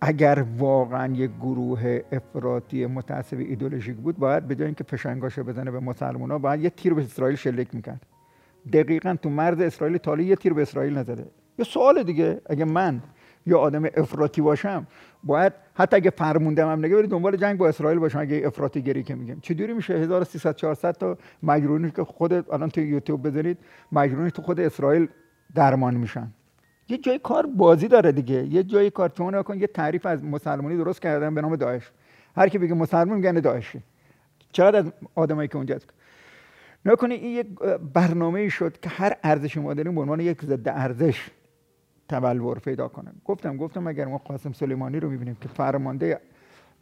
اگر 0.00 0.44
واقعا 0.58 1.14
یک 1.14 1.30
گروه 1.40 2.00
افراطی 2.12 2.86
متعصب 2.86 3.38
ایدولوژیک 3.38 3.96
بود 3.96 4.18
باید 4.18 4.48
به 4.48 4.54
جای 4.54 4.66
اینکه 4.66 4.84
فشنگاشو 4.84 5.44
بزنه 5.44 5.70
به 5.70 5.80
مسلمان 5.80 6.38
باید 6.38 6.60
یه 6.60 6.70
تیر 6.70 6.94
به 6.94 7.02
اسرائیل 7.02 7.36
شلیک 7.36 7.74
می‌کرد. 7.74 8.06
دقیقا 8.72 9.16
تو 9.22 9.30
مرز 9.30 9.60
اسرائیل 9.60 9.96
تالی 9.96 10.24
یه 10.24 10.36
تیر 10.36 10.52
به 10.52 10.62
اسرائیل 10.62 10.98
نزده. 10.98 11.26
یه 11.58 11.64
سوال 11.64 12.02
دیگه 12.02 12.40
اگه 12.50 12.64
من 12.64 13.02
یا 13.46 13.58
آدم 13.58 13.84
افراطی 13.94 14.40
باشم 14.40 14.86
باید 15.24 15.52
حتی 15.74 15.96
اگه 15.96 16.10
فرموندم 16.10 16.72
هم 16.72 16.78
نگه 16.78 16.96
بری 16.96 17.06
دنبال 17.06 17.36
جنگ 17.36 17.58
با 17.58 17.68
اسرائیل 17.68 17.98
باشم 17.98 18.18
اگه 18.18 18.42
افراطی 18.46 18.82
گری 18.82 19.02
که 19.02 19.14
میگم. 19.14 19.40
چجوری 19.40 19.72
میشه؟ 19.72 19.94
1300 19.94 20.56
400 20.56 20.94
تا 20.94 21.18
مجرونی 21.42 21.90
که 21.90 22.04
خود 22.04 22.32
الان 22.32 22.68
تو 22.68 22.80
یوتیوب 22.80 23.26
بزنید 23.26 23.58
مجرونی 23.92 24.30
تو 24.30 24.42
خود 24.42 24.60
اسرائیل 24.60 25.08
درمان 25.54 25.94
میشن. 25.94 26.32
یه 26.88 26.98
جای 26.98 27.18
کار 27.18 27.46
بازی 27.46 27.88
داره 27.88 28.12
دیگه. 28.12 28.46
یه 28.46 28.62
جای 28.62 28.90
کار. 28.90 29.12
شما 29.16 29.30
نکن 29.30 29.58
یه 29.58 29.66
تعریف 29.66 30.06
از 30.06 30.24
مسلمانی 30.24 30.76
درست 30.76 31.02
کردن 31.02 31.34
به 31.34 31.40
نام 31.40 31.56
داعش. 31.56 31.90
هر 32.36 32.48
کی 32.48 32.58
بگه 32.58 32.74
مسلمان 32.74 33.16
میگن 33.16 33.40
داعشی. 33.40 33.82
چقدر 34.52 34.78
از 34.78 34.92
آدمایی 35.14 35.48
که 35.48 35.56
اونجا 35.56 35.78
نکنه 36.84 37.14
این 37.14 37.36
یک 37.36 37.46
برنامه 37.92 38.48
شد 38.48 38.80
که 38.80 38.88
هر 38.88 39.12
ارزش 39.22 39.56
ما 39.56 39.74
داریم 39.74 39.94
به 39.94 40.00
عنوان 40.00 40.20
یک 40.20 40.44
ضد 40.44 40.68
ارزش 40.68 41.30
تبلور 42.08 42.58
پیدا 42.58 42.88
کنه. 42.88 43.12
گفتم 43.24 43.56
گفتم 43.56 43.86
اگر 43.86 44.04
ما 44.04 44.18
قاسم 44.18 44.52
سلیمانی 44.52 45.00
رو 45.00 45.10
می‌بینیم 45.10 45.36
که 45.40 45.48
فرمانده 45.48 46.20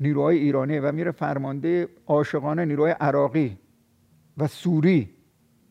نیروهای 0.00 0.38
ایرانی 0.38 0.78
و 0.78 0.92
میره 0.92 1.10
فرمانده 1.10 1.88
عاشقانه 2.06 2.64
نیروهای 2.64 2.92
عراقی 2.92 3.58
و 4.38 4.46
سوری 4.46 5.10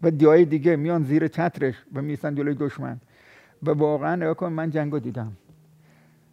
و 0.02 0.12
دیای 0.12 0.46
دیگه 0.46 0.76
میان 0.76 1.04
زیر 1.04 1.28
چترش 1.28 1.76
و 1.94 2.02
میسن 2.02 2.36
جلوی 2.36 2.56
دشمن. 2.56 3.00
و 3.66 3.72
واقعا 3.72 4.16
نگاه 4.16 4.50
من 4.50 4.70
جنگو 4.70 5.00
دیدم. 5.00 5.32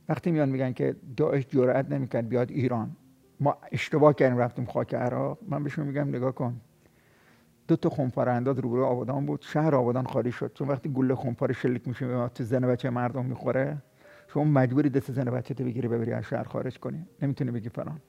وقتی 0.09 0.31
میان 0.31 0.49
میگن 0.49 0.72
که 0.72 0.97
داعش 1.16 1.47
جرأت 1.49 1.91
نمی‌کرد 1.91 2.28
بیاد 2.28 2.51
ایران. 2.51 2.97
ما 3.41 3.57
اشتباه 3.72 4.14
کردیم 4.14 4.39
رفتیم 4.39 4.64
خاک 4.64 4.95
عراق. 4.95 5.39
من 5.49 5.64
بهشون 5.64 5.87
میگم 5.87 6.09
نگاه 6.09 6.35
کن. 6.35 6.61
دو 7.68 7.76
تا 7.76 7.91
خمپار 7.91 8.28
انداز 8.28 8.59
روبرو 8.59 8.85
آبادان 8.85 9.26
بود. 9.26 9.43
شهر 9.43 9.74
آبادان 9.74 10.07
خالی 10.07 10.33
شد. 10.33 10.53
چون 10.55 10.68
وقتی 10.68 10.93
گله 10.93 11.14
خمپار 11.14 11.53
شلیک 11.53 11.89
میشه 11.89 12.28
تو 12.28 12.45
زن 12.45 12.61
بچه 12.61 12.91
مردم 12.91 13.24
می‌خوره. 13.24 13.76
شما 14.28 14.45
مجبوری 14.45 14.89
دست 14.89 15.12
زن 15.12 15.24
بچه 15.24 15.55
تو 15.55 15.64
بگیری 15.64 15.89
ببری 15.89 16.12
از 16.12 16.24
شهر 16.24 16.43
خارج 16.43 16.78
کنی. 16.78 17.07
نمی‌تونی 17.22 17.51
بگی 17.51 17.68
فلان. 17.68 18.01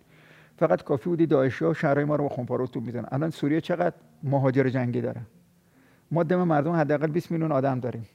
فقط 0.57 0.83
کافی 0.83 1.09
بودی 1.09 1.25
داعشی 1.25 1.65
ها 1.65 1.73
شهرهای 1.73 2.05
ما 2.05 2.15
رو 2.15 2.23
با 2.23 2.35
خمپار 2.35 2.67
تو 2.67 2.79
می‌زنن. 2.79 3.07
الان 3.11 3.29
سوریه 3.29 3.61
چقدر 3.61 3.95
مهاجر 4.23 4.69
جنگی 4.69 5.01
داره؟ 5.01 5.21
ما 6.11 6.23
دم 6.23 6.43
مردم 6.43 6.71
حداقل 6.71 7.07
20 7.07 7.31
میلیون 7.31 7.51
آدم 7.51 7.79
داریم. 7.79 8.05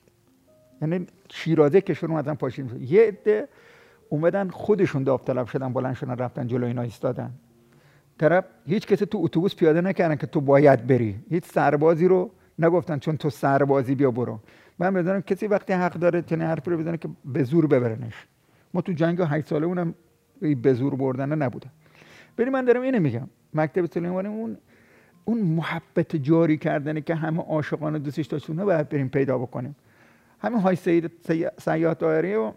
یعنی 0.83 1.07
شیرازه 1.31 1.81
کشور 1.81 2.11
اومدن 2.11 2.35
پاشین 2.35 2.70
یه 2.81 3.03
عده 3.03 3.49
اومدن 4.09 4.49
خودشون 4.49 5.03
داوطلب 5.03 5.47
شدن 5.47 5.72
بلند 5.72 5.95
شدن 5.95 6.16
رفتن 6.16 6.47
جلو 6.47 6.66
اینا 6.66 6.83
ایستادن. 6.83 7.31
طرف 8.18 8.45
هیچ 8.66 8.87
کسی 8.87 9.07
تو 9.07 9.18
اتوبوس 9.22 9.57
پیاده 9.57 9.81
نکردن 9.81 10.16
که 10.16 10.27
تو 10.27 10.41
باید 10.41 10.87
بری. 10.87 11.16
هیچ 11.31 11.45
سربازی 11.45 12.09
رو 12.09 12.31
نگفتن 12.59 12.99
چون 12.99 13.16
تو 13.16 13.31
سربازی 13.31 13.95
بیا 13.95 14.11
برو. 14.11 14.41
من 14.79 14.95
بدونم 14.95 15.20
کسی 15.20 15.47
وقتی 15.47 15.72
حق 15.72 15.95
داره 15.95 16.22
چنین 16.22 16.43
حرفی 16.47 16.70
رو 16.70 16.79
بزنه 16.79 16.97
که 16.97 17.09
به 17.24 17.43
زور 17.43 17.66
ببرنش. 17.66 18.27
ما 18.74 18.81
تو 18.81 18.93
جنگ 18.93 19.20
8 19.20 19.47
ساله 19.47 19.66
اونم 19.66 19.95
به 20.62 20.72
زور 20.74 20.95
بردن 20.95 21.35
نبوده. 21.43 21.66
ببین 22.39 22.53
من 22.53 22.64
دارم 22.64 22.83
اینو 22.83 23.01
میگم. 23.01 23.29
مکتب 23.55 23.87
سلیمانی 23.87 24.29
اون 24.29 24.57
اون 25.24 25.41
محبت 25.41 26.16
جاری 26.16 26.57
کردنه 26.57 27.01
که 27.01 27.14
همه 27.14 27.43
عاشقانه 27.43 27.99
دوستش 27.99 28.27
داشتونه 28.27 28.64
باید 28.64 28.89
بریم 28.89 29.09
پیدا 29.09 29.39
بکنیم. 29.39 29.77
همین 30.39 30.61
های 30.61 30.76
سید 30.76 31.12
سیاد 31.59 31.99
دایره 31.99 32.37
و 32.37 32.53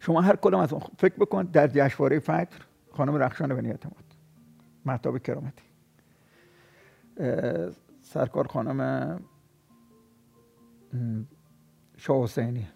شما 0.00 0.20
هر 0.20 0.36
کدوم 0.36 0.60
از 0.60 0.72
اون 0.72 0.82
فکر 0.98 1.14
بکن 1.14 1.42
در 1.42 1.68
جشنواره 1.68 2.18
فجر 2.18 2.56
خانم 2.90 3.14
رخشان 3.14 3.54
بنی 3.54 3.70
اعتماد 3.70 4.04
محتاب 4.84 5.18
کرامتی. 5.18 5.64
سرکار 8.02 8.46
خانم 8.46 9.20
شاه 11.96 12.22
حسینی 12.22 12.66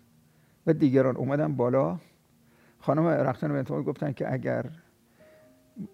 و 0.66 0.72
دیگران 0.72 1.16
اومدن 1.16 1.56
بالا. 1.56 1.98
خانم 2.78 3.06
رخشان 3.06 3.50
بنی 3.50 3.58
اعتماد 3.58 3.84
گفتن 3.84 4.12
که 4.12 4.32
اگر 4.32 4.66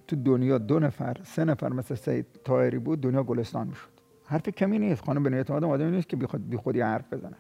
تو 0.07 0.17
دنیا 0.17 0.59
دو 0.59 0.79
نفر 0.79 1.17
سه 1.23 1.45
نفر 1.45 1.69
مثل 1.69 1.95
سید 1.95 2.27
تایری 2.45 2.79
بود 2.79 3.01
دنیا 3.01 3.23
گلستان 3.23 3.67
می‌شد. 3.67 3.89
حرف 4.25 4.49
کمی 4.49 4.79
نیست. 4.79 5.05
خانم 5.05 5.23
بنی 5.23 5.37
اعتماد 5.37 5.65
آدمی 5.65 5.91
نیست 5.91 6.09
که 6.09 6.17
بی 6.39 6.57
خودی 6.57 6.81
حرف 6.81 7.13
بزنه. 7.13 7.37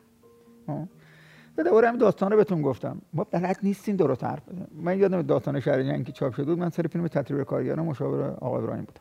دوباره 1.56 1.88
همین 1.88 2.00
داستان 2.00 2.30
رو 2.30 2.36
بهتون 2.36 2.62
گفتم. 2.62 2.98
ما 3.12 3.24
بلد 3.24 3.58
نیستیم 3.62 3.96
درست 3.96 4.24
حرف 4.24 4.48
بزنیم. 4.48 4.68
من 4.82 4.98
یادم 4.98 5.22
داستان 5.22 5.60
شهر 5.60 5.82
جنگی 5.82 6.12
چاپ 6.12 6.34
شده 6.34 6.44
بود. 6.44 6.58
من 6.58 6.70
سر 6.70 6.82
فیلم 6.82 7.08
تطریب 7.08 7.42
کارگران 7.42 7.86
مشاور 7.86 8.30
آقای 8.30 8.62
ابراهیم 8.62 8.84
بودم. 8.84 9.00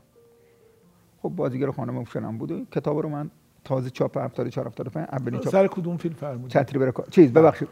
خب 1.21 1.29
بازیگر 1.29 1.71
خانم 1.71 2.03
شنم 2.03 2.37
بود 2.37 2.51
و 2.51 2.65
کتاب 2.65 2.97
رو 2.97 3.09
من 3.09 3.31
تازه 3.63 3.89
چاپ 3.89 4.17
74 4.17 4.67
75 4.67 5.07
اولین 5.11 5.39
چاپ. 5.39 5.51
سر 5.51 5.67
کدوم 5.67 5.97
فیلم 5.97 6.15
فرمودید 6.15 6.51
تطریب 6.51 6.89
کار 6.89 7.07
چیز 7.11 7.33
ببخشید. 7.33 7.67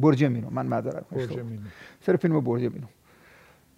برج 0.00 0.24
مینو. 0.24 0.50
من 0.50 0.66
معذرت 0.66 1.04
برج 1.10 1.38
مینو. 1.38 1.62
سر 2.00 2.16
فیلم 2.16 2.40
برج 2.40 2.62
مینو. 2.62 2.86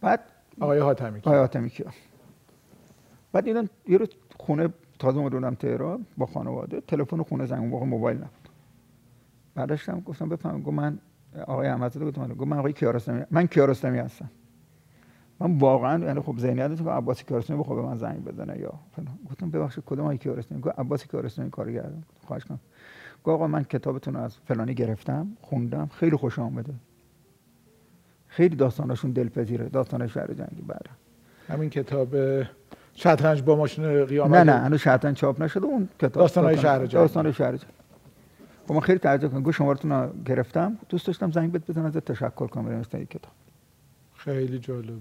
بعد 0.00 0.20
آقای 0.61 0.78
حاتمی 0.78 1.18
آقای 1.18 1.38
حاتمی 1.38 1.70
کیا 1.70 1.86
بعد 3.32 3.46
اینا 3.46 3.64
یه 3.88 3.98
روز 3.98 4.09
خونه 4.38 4.68
تازه 4.98 5.18
اومدم 5.18 5.55
تهران 5.55 6.07
با 6.16 6.26
خانواده. 6.26 6.80
تلفن 6.80 7.22
خونه 7.22 7.46
زنگ 7.46 7.64
موقع 7.64 7.86
موبایل 7.86 8.16
نبود. 8.16 8.41
برداشتم 9.55 10.00
گفتم 10.00 10.28
بفهم 10.28 10.62
گفت 10.62 10.76
من 10.76 10.98
آقای 11.46 11.68
احمدزاده 11.68 12.07
گفتم 12.07 12.28
گفت 12.28 12.48
من 12.48 12.59
آقای 12.59 12.72
کیارستمی 12.72 13.22
من 13.30 13.46
کیارستمی 13.46 13.98
هستم. 13.98 14.30
من 15.40 15.59
واقعا 15.59 16.05
یعنی 16.05 16.20
خب 16.20 16.38
ذهنیت 16.38 16.76
که 16.84 16.90
عباس 16.90 17.24
کیارستمی 17.24 17.57
بخواد 17.57 17.78
به 17.78 17.86
من 17.86 17.96
زنگ 17.96 18.24
بزنه 18.24 18.59
یا 18.59 18.72
فلان. 18.96 19.18
گفتم 19.30 19.50
ببخشید 19.50 19.84
کدوم 19.86 20.05
آقای 20.05 20.18
کیارستمی؟ 20.18 20.61
گفت 20.61 20.78
عباس 20.78 21.07
کیارستمی 21.07 21.50
کار 21.50 21.72
کردم 21.72 22.03
خواهش 22.26 22.44
کنم 22.44 22.61
گفت 23.24 23.34
آقا 23.34 23.46
من 23.46 23.64
کتابتون 23.64 24.16
از 24.16 24.36
فلانی 24.36 24.74
گرفتم 24.74 25.26
خوندم 25.40 25.90
خیلی 25.94 26.16
خوش 26.16 26.38
آمده. 26.38 26.74
خیلی 28.26 28.57
داستانشون 28.57 29.11
دلپذیره 29.11 29.68
داستان 29.68 30.07
شهر 30.07 30.26
جنگی 30.26 30.62
بعد 30.62 30.86
همین 31.48 31.70
کتاب 31.70 32.16
شطرنج 32.94 33.42
با 33.42 33.57
ماشین 33.57 34.05
قیامت. 34.05 34.30
نه 34.32 34.53
نه 34.53 34.59
هنوز 34.59 34.80
شطرنج 34.80 35.16
چاپ 35.16 35.42
نشده 35.42 35.64
اون 35.64 35.88
کتاب 35.98 36.12
داستان 36.12 36.57
شهر 36.57 36.78
جنگی. 36.78 36.92
داستان 36.92 37.32
شهر 37.32 37.57
جنگی. 37.57 37.72
با 38.66 38.74
من 38.74 38.80
خیلی 38.80 38.98
تعجب 38.98 39.28
کردم 39.28 39.42
گفت 39.42 39.56
شمارتون 39.56 39.92
رو 39.92 40.12
گرفتم. 40.24 40.78
دوست 40.88 41.06
داشتم 41.06 41.30
زنگ 41.30 41.52
بهت 41.52 41.70
بزنم 41.70 41.84
ازت 41.84 42.04
تشکر 42.04 42.46
کنم. 42.46 42.64
برای 42.64 42.84
این 42.94 43.04
کتاب. 43.04 43.32
خیلی 44.16 44.58
جالب. 44.58 44.98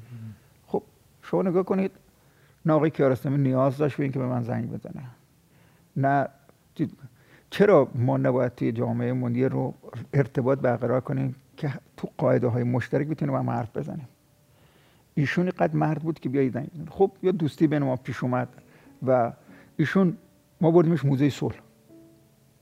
خب 0.67 0.83
شما 1.21 1.41
نگاه 1.41 1.63
کنید. 1.63 1.91
نه 2.65 2.73
آقای 2.73 2.89
کیارستمی 2.89 3.37
نیاز 3.37 3.77
داشت 3.77 3.97
به 3.97 4.03
اینکه 4.03 4.19
به 4.19 4.25
من 4.25 4.43
زنگ 4.43 4.71
بزنه. 4.71 5.03
نه 5.97 6.27
چرا 7.49 7.87
ما 7.95 8.17
نباید 8.17 8.55
توی 8.55 8.71
جامعه 8.71 9.13
مونی 9.13 9.45
رو 9.45 9.73
ارتباط 10.13 10.59
برقرار 10.59 11.01
کنیم 11.01 11.35
که 11.57 11.73
تو 11.97 12.09
قاعده 12.17 12.47
های 12.47 12.63
مشترک 12.63 13.07
بتونیم 13.07 13.33
با 13.33 13.39
هم 13.39 13.49
حرف 13.49 13.77
بزنیم؟ 13.77 14.07
ایشون 15.15 15.49
قد 15.49 15.75
مرد 15.75 16.01
بود 16.01 16.19
که 16.19 16.29
بیایی 16.29 16.49
زنگ 16.49 16.67
خب 16.89 17.11
یا 17.23 17.31
دوستی 17.31 17.67
بین 17.67 17.83
ما 17.83 17.95
پیش 17.95 18.23
اومد 18.23 18.47
و 19.07 19.31
ایشون 19.77 20.17
ما 20.61 20.71
بردیمش 20.71 21.05
موزه 21.05 21.29
صلح. 21.29 21.55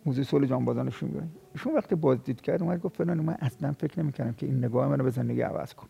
موزه 0.09 0.23
صلح 0.23 0.47
جانبازانش 0.47 1.03
میگن 1.03 1.29
ایشون 1.53 1.73
وقتی 1.73 1.95
بازدید 1.95 2.41
کرد 2.41 2.63
اومد 2.63 2.81
گفت 2.81 2.95
فلان 2.95 3.19
من 3.19 3.33
اصلا 3.39 3.71
فکر 3.71 3.99
نمی‌کردم 3.99 4.33
که 4.33 4.45
این 4.45 4.57
نگاه 4.57 4.87
منو 4.87 5.03
به 5.03 5.09
زندگی 5.09 5.41
عوض 5.41 5.73
کن 5.73 5.87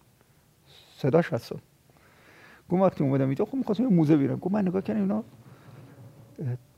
صداش 0.98 1.34
هست 1.34 1.54
گفت 2.70 2.82
وقتی 2.82 3.04
اومدم 3.04 3.26
اینجا 3.26 3.46
خب 3.46 3.56
می‌خواستم 3.56 3.84
موزه 3.84 4.18
بیرم 4.18 4.36
گفت 4.36 4.54
من 4.54 4.68
نگاه 4.68 4.82
کردم 4.82 5.02
اینا 5.02 5.24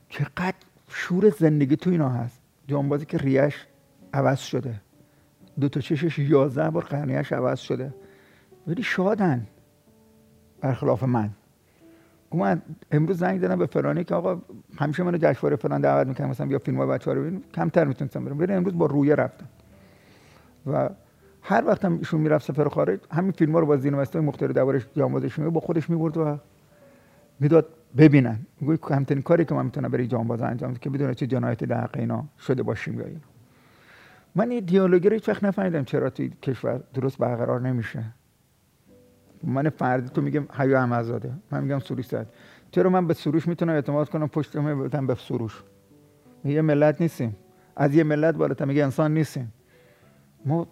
چقدر 0.08 0.54
شور 0.88 1.30
زندگی 1.30 1.76
تو 1.76 1.90
اینا 1.90 2.08
هست. 2.08 2.40
جانبازی 2.68 3.06
که 3.06 3.18
ریش 3.18 3.66
عوض 4.12 4.38
شده. 4.38 4.80
دو 5.60 5.68
تا 5.68 5.80
چشش 5.80 6.18
یازده 6.18 6.70
بار 6.70 6.84
قرنیش 6.84 7.32
عوض 7.32 7.60
شده. 7.60 7.94
ولی 8.66 8.82
شادن. 8.82 9.46
برخلاف 10.60 11.02
من. 11.02 11.30
من 12.34 12.62
امروز 12.92 13.18
زنگ 13.18 13.40
دادم 13.40 13.56
به 13.56 13.66
فرانی 13.66 14.04
که 14.04 14.14
آقا 14.14 14.42
همیشه 14.76 15.02
منو 15.02 15.18
جشنواره 15.18 15.56
فلان 15.56 15.80
دعوت 15.80 16.06
می‌کنم 16.06 16.28
مثلا 16.28 16.46
بیا 16.46 16.58
فیلم 16.58 16.78
های 16.78 16.88
بچه 16.88 17.10
ها 17.10 17.16
رو 17.16 17.22
ببین 17.22 17.42
کمتر 17.54 17.84
می‌تونستم 17.84 18.24
برم. 18.24 18.38
ولی 18.38 18.52
امروز 18.52 18.78
با 18.78 18.86
رویه 18.86 19.14
رفتم. 19.14 19.46
و 20.66 20.90
هر 21.42 21.64
وقت 21.66 21.84
هم 21.84 21.98
ایشون 21.98 22.20
می‌رفت 22.20 22.52
سفر 22.52 22.68
خارج 22.68 23.00
همین 23.10 23.32
فیلم 23.32 23.52
ها 23.52 23.58
رو 23.60 23.66
با 23.66 23.76
زینمسته 23.76 24.20
مختلف 24.20 24.50
دربارش 24.50 24.86
جانبازش 24.96 25.40
با 25.40 25.60
خودش 25.60 25.90
می‌برد 25.90 26.16
و 26.16 26.38
می‌داد 27.40 27.68
ببینن. 27.96 28.38
میگه 28.60 28.76
کمترین 28.76 29.22
کاری 29.22 29.44
که 29.44 29.54
من 29.54 29.64
می‌تونم 29.64 29.88
برای 29.88 30.06
جانباز 30.06 30.42
انجام 30.42 30.74
که 30.74 30.90
بدون 30.90 31.14
چه 31.14 31.26
جنایتی 31.26 31.66
در 31.66 31.80
حق 31.80 31.96
اینا 31.98 32.24
شده 32.38 32.62
باشیم 32.62 33.00
یا 33.00 33.06
اینا. 33.06 33.20
من 34.34 34.50
این 34.50 34.64
دیالوگی 34.64 35.08
رو 35.08 35.14
هیچ 35.14 35.28
نفهمیدم 35.28 35.84
چرا 35.84 36.10
توی 36.10 36.30
کشور 36.42 36.80
درست 36.94 37.18
برقرار 37.18 37.60
نمیشه. 37.60 38.04
من 39.44 39.68
فردی 39.68 40.08
تو 40.08 40.20
میگم 40.22 40.46
حیا 40.52 40.78
احمدزاده. 40.78 41.32
من 41.50 41.62
میگم 41.64 41.78
سروش 41.78 42.06
زد 42.06 42.26
چرا 42.70 42.90
من 42.90 43.06
به 43.06 43.14
سروش 43.14 43.48
می‌تونم 43.48 43.72
اعتماد 43.72 44.08
کنم؟ 44.08 44.28
پشت 44.28 44.56
من 44.56 45.06
به 45.06 45.14
سروش. 45.14 45.62
یه 46.44 46.62
ملت 46.62 47.00
نیستیم. 47.00 47.36
از 47.76 47.94
یه 47.94 48.04
ملت 48.04 48.34
بالاتر 48.34 48.64
میگه 48.64 48.84
انسان 48.84 49.14
نیستیم. 49.14 49.52
ما 50.44 50.66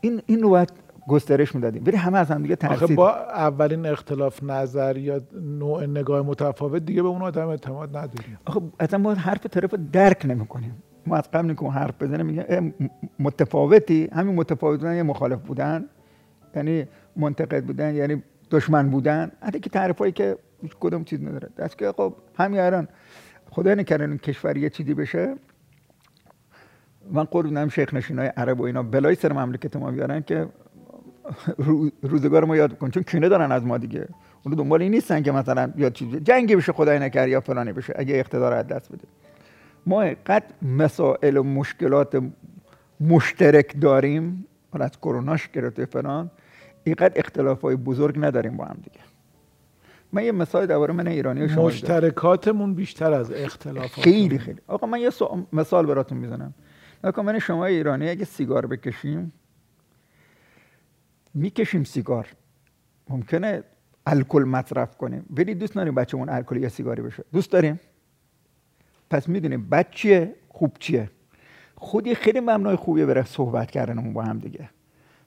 این 0.00 0.22
این 0.26 0.42
رو 0.42 0.50
باید 0.50 0.72
گسترش 1.08 1.54
می‌دادیم. 1.54 1.82
ولی 1.86 1.96
همه 1.96 2.18
از 2.18 2.30
هم 2.30 2.42
دیگه 2.42 2.56
ترسید 2.56 2.96
با 2.96 3.14
اولین 3.14 3.86
اختلاف 3.86 4.42
نظر 4.42 4.96
یا 4.96 5.20
نوع 5.42 5.86
نگاه 5.86 6.22
متفاوت 6.26 6.82
دیگه 6.82 7.02
به 7.02 7.08
اون 7.08 7.22
آدم 7.22 7.48
اعتماد 7.48 7.96
نداریم. 7.96 8.38
آخه 8.44 8.60
اصلا 8.80 8.98
ما 8.98 9.14
حرف 9.14 9.46
طرف 9.46 9.74
درک 9.74 10.26
نمی‌کنیم. 10.26 10.82
ما 11.06 11.16
از 11.16 11.30
قبل 11.30 11.54
که 11.54 11.66
حرف 11.66 12.02
بزنیم 12.02 12.26
میگه 12.26 12.72
متفاوتی. 13.18 14.08
همین 14.12 14.34
متفاوت 14.34 14.80
بودن 14.80 14.96
یه 14.96 15.02
مخالف 15.02 15.40
بودن. 15.40 15.84
یعنی 16.56 16.86
منتقد 17.16 17.64
بودن 17.64 17.94
یعنی 17.94 18.22
دشمن 18.50 18.90
بودن. 18.90 19.32
حتی 19.42 19.60
که 19.60 19.70
تعریفایی 19.70 20.12
که 20.12 20.36
کدوم 20.80 21.04
چیز 21.04 21.22
نداره. 21.22 21.48
دست 21.56 21.78
که 21.78 21.92
خب 21.92 22.14
همین 22.38 22.60
الان 22.60 22.88
خدا 23.50 23.74
نکرده 23.74 24.04
این 24.04 24.18
کشور 24.18 24.56
یه 24.56 24.70
چیزی 24.70 24.94
بشه. 24.94 25.34
من 27.10 27.24
قول 27.24 27.68
شیخ 27.68 27.94
نشین 27.94 28.18
های 28.18 28.28
عرب 28.28 28.60
و 28.60 28.62
اینا 28.62 28.82
بلای 28.82 29.14
سر 29.14 29.32
مملکت 29.32 29.76
ما 29.76 29.90
بیارن 29.90 30.22
که 30.22 30.48
روزگار 32.02 32.44
ما 32.44 32.56
یاد 32.56 32.78
کن 32.78 32.90
چون 32.90 33.02
کینه 33.02 33.28
دارن 33.28 33.52
از 33.52 33.64
ما 33.64 33.78
دیگه. 33.78 34.08
اون 34.42 34.54
دنبال 34.54 34.82
این 34.82 34.92
نیستن 34.92 35.22
که 35.22 35.32
مثلا 35.32 35.72
یا 35.76 35.90
چیزی 35.90 36.20
جنگی 36.20 36.56
بشه 36.56 36.72
خدای 36.72 36.98
نکرد 36.98 37.28
یا 37.28 37.40
فلانی 37.40 37.72
بشه. 37.72 37.94
اگه 37.96 38.14
اقتدار 38.14 38.52
از 38.52 38.66
دست 38.66 38.92
بده. 38.92 39.04
ما 39.86 40.00
قد 40.26 40.42
مسائل 40.62 41.36
و 41.36 41.42
مشکلات 41.42 42.22
مشترک 43.00 43.80
داریم. 43.80 44.46
حالا 44.72 44.84
از 44.84 44.98
کروناش 45.02 45.48
گرفته 45.48 45.84
فلان. 45.84 46.30
اینقدر 46.86 47.12
اختلاف 47.16 47.60
های 47.60 47.76
بزرگ 47.76 48.14
نداریم 48.18 48.56
با 48.56 48.64
هم 48.64 48.78
دیگه. 48.82 49.00
من 50.12 50.24
یه 50.24 50.32
مثال 50.32 50.66
درباره 50.66 50.94
من 50.94 51.06
ایرانی 51.06 51.48
شما 51.48 51.66
مشترکاتمون 51.66 52.74
بیشتر 52.74 53.12
از 53.12 53.32
اختلاف 53.32 54.00
خیلی 54.00 54.38
خیلی. 54.38 54.60
آقا 54.66 54.86
من 54.86 55.00
یه 55.00 55.10
مثال 55.52 55.86
براتون 55.86 56.18
می‌زنم. 56.18 56.54
نکن 57.04 57.24
من 57.24 57.38
شما 57.38 57.66
ایرانی 57.66 58.08
اگه 58.08 58.24
سیگار 58.24 58.66
بکشیم 58.66 59.32
می‌کشیم 61.34 61.84
سیگار. 61.84 62.28
ممکنه 63.08 63.62
الکل 64.06 64.42
مصرف 64.42 64.96
کنیم. 64.96 65.26
ولی 65.30 65.54
دوست 65.54 65.76
نداریم 65.76 65.94
بچه‌مون 65.94 66.28
الکل 66.28 66.56
یا 66.56 66.68
سیگاری 66.68 67.02
بشه. 67.02 67.24
دوست 67.32 67.52
داریم؟ 67.52 67.80
پس 69.10 69.28
می‌دونیم 69.28 69.68
بچه 69.68 70.34
خوب 70.48 70.76
چیه. 70.78 71.10
خودی 71.76 72.14
خیلی 72.14 72.40
ممنوع 72.40 72.76
خوبیه 72.76 73.06
برای 73.06 73.24
صحبت 73.24 73.70
کردنمون 73.70 74.12
با 74.12 74.22
هم 74.22 74.38
دیگه. 74.38 74.70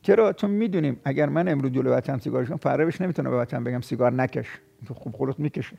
چرا؟ 0.02 0.34
چون 0.34 0.50
می‌دونیم 0.50 1.00
اگر 1.04 1.30
من 1.30 1.48
امروز 1.48 1.72
جلو 1.72 1.96
بچم 1.96 2.18
سیگار 2.18 2.46
کنم 2.46 2.58
فردا 2.58 2.90
نمی‌تونه 3.00 3.30
به 3.30 3.38
بچم 3.38 3.64
بگم 3.64 3.82
سیگار 3.82 4.14
نکش. 4.14 4.48
خوب 4.96 5.16
خودت 5.16 5.40
می‌کشه 5.40 5.78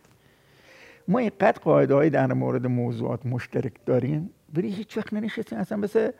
ما 1.09 1.19
اینقدر 1.19 1.61
قاعده 1.63 1.95
های 1.95 2.11
در 2.11 2.33
مورد 2.33 2.67
موضوعات 2.67 3.27
مشترک 3.27 3.73
داریم 3.87 4.31
ولی 4.57 4.71
هیچ 4.71 4.99
وقت 4.99 5.13
ننشستیم. 5.13 5.59
اصلا 5.59 5.79
مثل 5.79 6.11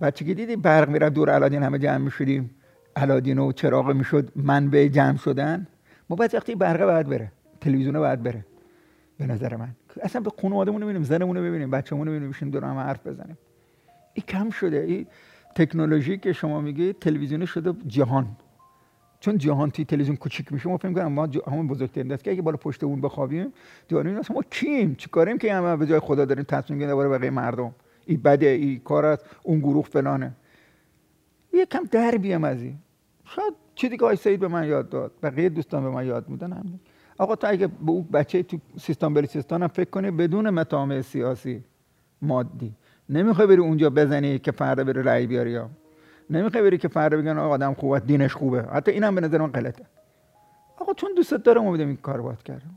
بچگی 0.00 0.34
دیدی 0.34 0.56
برق 0.56 0.88
میره 0.88 1.10
دور 1.10 1.30
علادین 1.30 1.62
همه 1.62 1.78
جمع 1.78 1.98
می‌شدیم. 1.98 2.50
علادین 2.96 3.38
و 3.38 3.52
چراغ 3.52 3.92
می‌شد 3.92 4.32
منبع 4.36 4.88
جمع 4.88 5.16
شدن. 5.16 5.66
ما 6.10 6.16
بعد 6.16 6.34
وقتی 6.34 6.54
برقه 6.54 6.86
باید 6.86 7.08
بره 7.08 7.32
تلویزیون 7.60 7.98
باید 7.98 8.22
بره 8.22 8.44
به 9.18 9.26
نظر 9.26 9.56
من. 9.56 9.68
اصلا 10.02 10.20
به 10.20 10.30
خانوادهمون 10.42 10.80
ببینیم 10.80 11.02
زنمون 11.02 11.36
رو 11.36 11.42
ببینیم 11.42 11.70
بچه‌مون 11.70 12.06
رو 12.06 12.12
ببینیم 12.12 12.50
دور 12.50 12.64
هم 12.64 12.76
حرف 12.76 13.06
بزنیم. 13.06 13.38
این 14.14 14.24
کم 14.28 14.50
شده. 14.50 14.76
این 14.76 15.06
تکنولوژی 15.54 16.18
که 16.18 16.32
شما 16.32 16.60
میگی 16.60 16.92
تلویزیون 16.92 17.44
شده 17.44 17.72
جهان. 17.86 18.36
چون 19.20 19.38
جهان 19.38 19.70
توی 19.70 19.84
تلویزیون 19.84 20.16
کوچیک 20.16 20.52
میشه 20.52 20.68
ما 20.68 20.76
فکر 20.76 20.92
کنم 20.92 21.12
ما 21.12 21.28
همون 21.46 21.68
بزرگترین 21.68 22.08
دست 22.08 22.24
که 22.24 22.30
اگه 22.30 22.42
بالا 22.42 22.56
پشت 22.56 22.84
اون 22.84 23.00
بخوابیم 23.00 23.52
دیوانه 23.88 24.18
اصلا 24.18 24.36
ما 24.36 24.42
کیم؟ 24.50 24.94
چیکاریم 24.94 25.38
که 25.38 25.54
همه 25.54 25.76
به 25.76 25.86
جای 25.86 26.00
خدا 26.00 26.24
داریم 26.24 26.44
تصمیم 26.44 26.78
گیری 26.78 26.88
درباره 26.88 27.08
بقیه 27.08 27.30
مردم؟ 27.30 27.74
این 28.06 28.20
بده 28.22 28.46
این 28.46 28.78
کار 28.78 29.06
است 29.06 29.24
اون 29.42 29.58
گروه 29.58 29.84
فلانه. 29.84 30.32
یه 31.52 31.66
کم 31.66 31.84
در 31.90 32.10
بیام 32.10 32.44
از 32.44 32.62
این. 32.62 32.78
شاید 33.24 33.54
چی 33.74 33.88
دیگه 33.88 34.14
سید 34.14 34.40
به 34.40 34.48
من 34.48 34.68
یاد 34.68 34.88
داد 34.88 35.12
بقیه 35.22 35.48
دوستان 35.48 35.82
به 35.82 35.90
من 35.90 36.06
یاد 36.06 36.28
میدن 36.28 36.52
همین. 36.52 36.80
آقا 37.18 37.36
تو 37.36 37.46
اگه 37.46 37.66
به 37.66 37.90
اون 37.90 38.02
بچه 38.02 38.42
تو 38.42 38.58
سیستان 38.80 39.14
بلوچستان 39.14 39.62
هم 39.62 39.68
فکر 39.68 39.90
کنی 39.90 40.10
بدون 40.10 40.50
مطامع 40.50 41.00
سیاسی 41.00 41.64
مادی. 42.22 42.74
نمی‌خوای 43.10 43.46
بری 43.46 43.56
اونجا 43.56 43.90
بزنی 43.90 44.38
که 44.38 44.52
فردا 44.52 44.84
بری 44.84 45.02
رأی 45.02 45.26
بیاری 45.26 45.50
یا؟ 45.50 45.70
نمی‌خوای 46.30 46.62
بری 46.62 46.78
که 46.78 46.88
فردا 46.88 47.16
بگن 47.16 47.38
آقا 47.38 47.54
آدم 47.54 47.74
خوبه 47.74 48.00
دینش 48.00 48.34
خوبه. 48.34 48.62
حتی 48.62 48.90
اینم 48.90 49.14
به 49.14 49.20
نظر 49.20 49.38
من 49.38 49.52
غلطه. 49.52 49.84
آقا 50.78 50.92
چون 50.92 51.10
دوستت 51.16 51.42
دارم 51.42 51.60
اومدم 51.60 51.86
این 51.86 51.96
کار 51.96 52.22
باید 52.22 52.42
کردم 52.42 52.70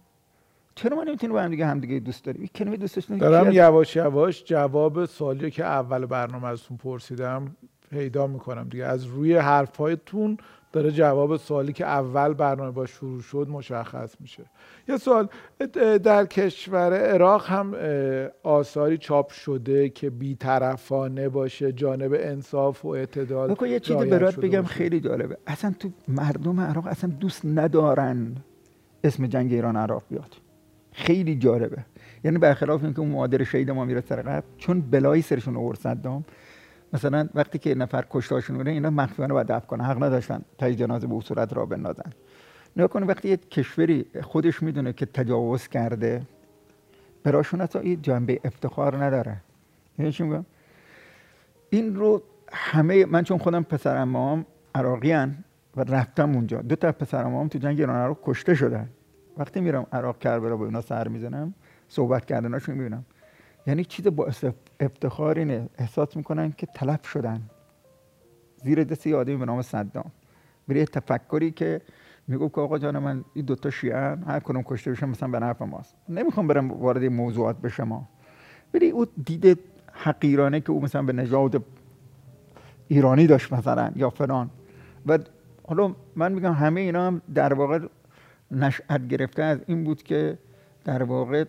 چرا 0.75 0.95
ما 0.95 1.03
نمی‌تونیم 1.03 1.33
با 1.33 1.41
هم 1.41 1.49
دیگه 1.49 1.65
هم 1.65 1.79
دیگه 1.79 1.99
دوست 1.99 2.25
داریم؟ 2.25 2.49
کلمه 2.55 2.77
دوستش 2.77 3.05
دارم 3.05 3.51
یواش 3.51 3.95
یواش 3.95 4.43
جواب 4.45 5.05
سوالی 5.05 5.51
که 5.51 5.65
اول 5.65 6.05
برنامه 6.05 6.47
ازتون 6.47 6.77
پرسیدم 6.77 7.55
پیدا 7.89 8.27
می‌کنم 8.27 8.69
دیگه. 8.69 8.85
از 8.85 9.05
روی 9.05 9.35
حرفهایتون 9.35 10.37
داره 10.73 10.91
جواب 10.91 11.37
سوالی 11.37 11.73
که 11.73 11.85
اول 11.85 12.33
برنامه 12.33 12.71
با 12.71 12.85
شروع 12.85 13.21
شد 13.21 13.47
مشخص 13.49 14.15
میشه. 14.19 14.43
یه 14.87 14.97
سوال 14.97 15.27
در 16.03 16.25
کشور 16.25 16.93
عراق 16.93 17.45
هم 17.45 17.75
آثاری 18.43 18.97
چاپ 18.97 19.31
شده 19.31 19.89
که 19.89 20.09
بیطرفانه 20.09 21.29
باشه 21.29 21.71
جانب 21.71 22.15
انصاف 22.19 22.85
و 22.85 22.87
اعتدال 22.87 23.55
یه 23.61 23.79
چیزی 23.79 24.05
برات 24.05 24.35
بگم 24.35 24.63
خیلی 24.63 24.99
جالبه. 24.99 25.37
اصلا 25.47 25.73
تو 25.79 25.89
مردم 26.07 26.59
عراق 26.59 26.87
اصلا 26.87 27.09
دوست 27.19 27.45
ندارن 27.45 28.35
اسم 29.03 29.27
جنگ 29.27 29.53
ایران 29.53 29.75
عراق 29.75 30.03
بیاد. 30.09 30.35
خیلی 30.91 31.35
جالبه. 31.35 31.77
یعنی 32.23 32.37
برخلاف 32.37 32.83
اینکه 32.83 32.99
اون 32.99 33.09
معادر 33.09 33.43
شهید 33.43 33.71
ما 33.71 33.85
میره 33.85 34.01
سر 34.01 34.21
قبل 34.21 34.47
چون 34.57 34.81
بلایی 34.81 35.21
سرشون 35.21 35.57
آورد 35.57 35.77
صدام 35.77 36.25
مثلا 36.93 37.29
وقتی 37.35 37.59
که 37.59 37.75
نفر 37.75 38.05
کشتاشون 38.09 38.55
میره 38.55 38.71
اینا 38.71 38.89
مخفیانه 38.89 39.33
باید 39.33 39.47
دفع 39.47 39.65
کنه 39.65 39.83
حق 39.83 40.03
نداشتن 40.03 40.41
تای 40.57 40.75
جنازه 40.75 41.07
به 41.07 41.19
صورت 41.19 41.53
را 41.53 41.65
بندازن. 41.65 42.11
نگاه 42.75 42.87
کنه 42.87 43.05
وقتی 43.05 43.29
یه 43.29 43.37
کشوری 43.37 44.05
خودش 44.21 44.63
می‌دونه 44.63 44.93
که 44.93 45.05
تجاوز 45.05 45.67
کرده 45.67 46.21
براشون 47.23 47.61
اصلا 47.61 47.81
این 47.81 48.01
جنبه 48.01 48.39
افتخار 48.43 49.03
نداره. 49.03 49.37
یعنی 49.99 50.15
میگم؟ 50.19 50.45
این 51.69 51.95
رو 51.95 52.23
همه 52.53 53.05
من 53.05 53.23
چون 53.23 53.37
خودم 53.37 53.63
پسر 53.63 53.97
امام 53.97 54.45
عراقی 54.75 55.13
و 55.77 55.83
رفتم 55.83 56.35
اونجا 56.35 56.61
دو 56.61 56.75
تا 56.75 56.91
پسر 56.91 57.25
امام 57.25 57.47
تو 57.47 57.59
جنگ 57.59 57.79
ایران 57.79 57.95
عراق 57.95 58.17
کشته 58.23 58.55
شدن. 58.55 58.89
وقتی 59.37 59.61
میرم 59.61 59.87
عراق 59.91 60.19
کربلا 60.19 60.57
با 60.57 60.65
اینا 60.65 60.81
سر 60.81 61.07
می‌زنم 61.07 61.53
صحبت 61.87 62.25
کردناشون 62.25 62.75
می‌بینم. 62.75 63.05
یعنی 63.67 63.85
چیز 63.85 64.07
با 64.07 64.29
افتخار 64.79 65.39
اینه. 65.39 65.69
احساس 65.77 66.17
می‌کنن 66.17 66.51
که 66.51 66.67
تلف 66.75 67.07
شدن. 67.07 67.41
زیر 68.63 68.83
دست 68.83 69.07
یه 69.07 69.15
آدمی 69.15 69.37
به 69.37 69.45
نام 69.45 69.61
صدام. 69.61 70.11
بری 70.67 70.85
تفکری 70.85 71.51
که 71.51 71.81
میگو 72.27 72.49
که 72.49 72.61
آقا 72.61 72.77
جان 72.77 72.99
من 72.99 73.23
این 73.33 73.45
دوتا 73.45 73.69
شیعه 73.69 74.15
هر 74.15 74.39
کنم 74.39 74.63
کشته 74.63 74.91
بشم 74.91 75.09
مثلا 75.09 75.29
به 75.29 75.39
نفع 75.39 75.65
ماست. 75.65 75.95
نمی‌خوام 76.09 76.47
برم 76.47 76.71
وارد 76.71 77.03
موضوعات 77.03 77.57
به 77.57 77.69
شما 77.69 78.09
ولی 78.73 78.89
او 78.89 79.05
دیده 79.05 79.55
حقیرانه 79.93 80.61
که 80.61 80.71
او 80.71 80.81
مثلا 80.81 81.03
به 81.03 81.13
نژاد 81.13 81.63
ایرانی 82.87 83.27
داشت 83.27 83.53
مثلا 83.53 83.91
یا 83.95 84.09
فلان. 84.09 84.49
و 85.05 85.19
حالا 85.67 85.95
من 86.15 86.31
میگم 86.31 86.53
همه 86.53 86.81
اینا 86.81 87.07
هم 87.07 87.21
در 87.33 87.53
واقع 87.53 87.79
نشأت 88.51 89.07
گرفته 89.07 89.43
از 89.43 89.59
این 89.67 89.83
بود 89.83 90.03
که 90.03 90.37
در 90.85 91.03
واقع 91.03 91.45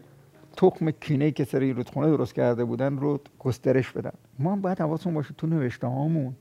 تخم 0.57 0.91
کینه 0.91 1.31
که 1.31 1.45
سری 1.45 1.73
رودخونه 1.73 2.07
درست 2.07 2.35
کرده 2.35 2.65
بودن 2.65 2.97
رو 2.97 3.21
گسترش 3.39 3.91
بدن. 3.91 4.13
ما 4.39 4.53
هم 4.53 4.61
باید 4.61 4.81
حواسمون 4.81 5.15
باشه 5.15 5.35
تو 5.39 5.47
نوشته 5.47 5.87
هامون. 5.87 6.35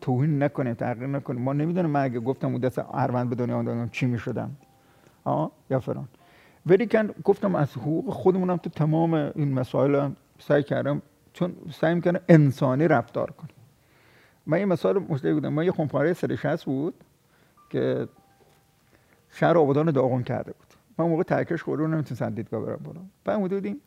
توهین 0.00 0.42
نکنیم 0.42 0.74
تغییر 0.74 1.06
نکنیم. 1.06 1.42
ما 1.42 1.52
نمی‌دونم 1.52 1.90
من 1.90 2.02
اگه 2.02 2.20
گفتم 2.20 2.48
اون 2.48 2.60
دست 2.60 2.78
اروند 2.78 3.30
به 3.30 3.36
دنیا 3.36 3.56
آمدم 3.56 3.88
چی 3.88 4.06
می‌شدم. 4.06 4.56
آه 5.24 5.50
یا 5.70 5.80
فران 5.80 6.08
ولی 6.66 6.86
کن 6.86 7.10
گفتم 7.24 7.54
از 7.54 7.72
حقوق 7.72 8.10
خودمونم 8.10 8.56
تو 8.56 8.70
تمام 8.70 9.14
این 9.14 9.52
مسائل 9.52 9.94
هم 9.94 10.16
سعی 10.38 10.62
کردم 10.62 11.02
چون 11.32 11.56
سعی 11.72 11.94
می‌کنم 11.94 12.20
انسانی 12.28 12.88
رفتار 12.88 13.30
کنم. 13.30 13.50
من 14.46 14.58
یه 14.58 14.64
مثال 14.64 14.98
مشتری 14.98 15.34
بودم. 15.34 15.52
من 15.52 15.64
یه 15.64 15.72
خمپاره 15.72 16.12
سرشست 16.12 16.64
بود 16.64 16.94
که 17.70 18.08
شهر 19.30 19.58
آبادان 19.58 19.90
داغون 19.90 20.22
کرده 20.22 20.52
بود. 20.52 20.65
من 20.98 21.04
موقع 21.04 21.22
ترکش 21.22 21.62
خورده 21.62 21.86
نمی‌تونستم 21.86 22.30
دیدگاه 22.30 22.64
برم 22.64 22.80
بالا. 22.84 23.00
بعد 23.24 23.38
بودیم 23.38 23.80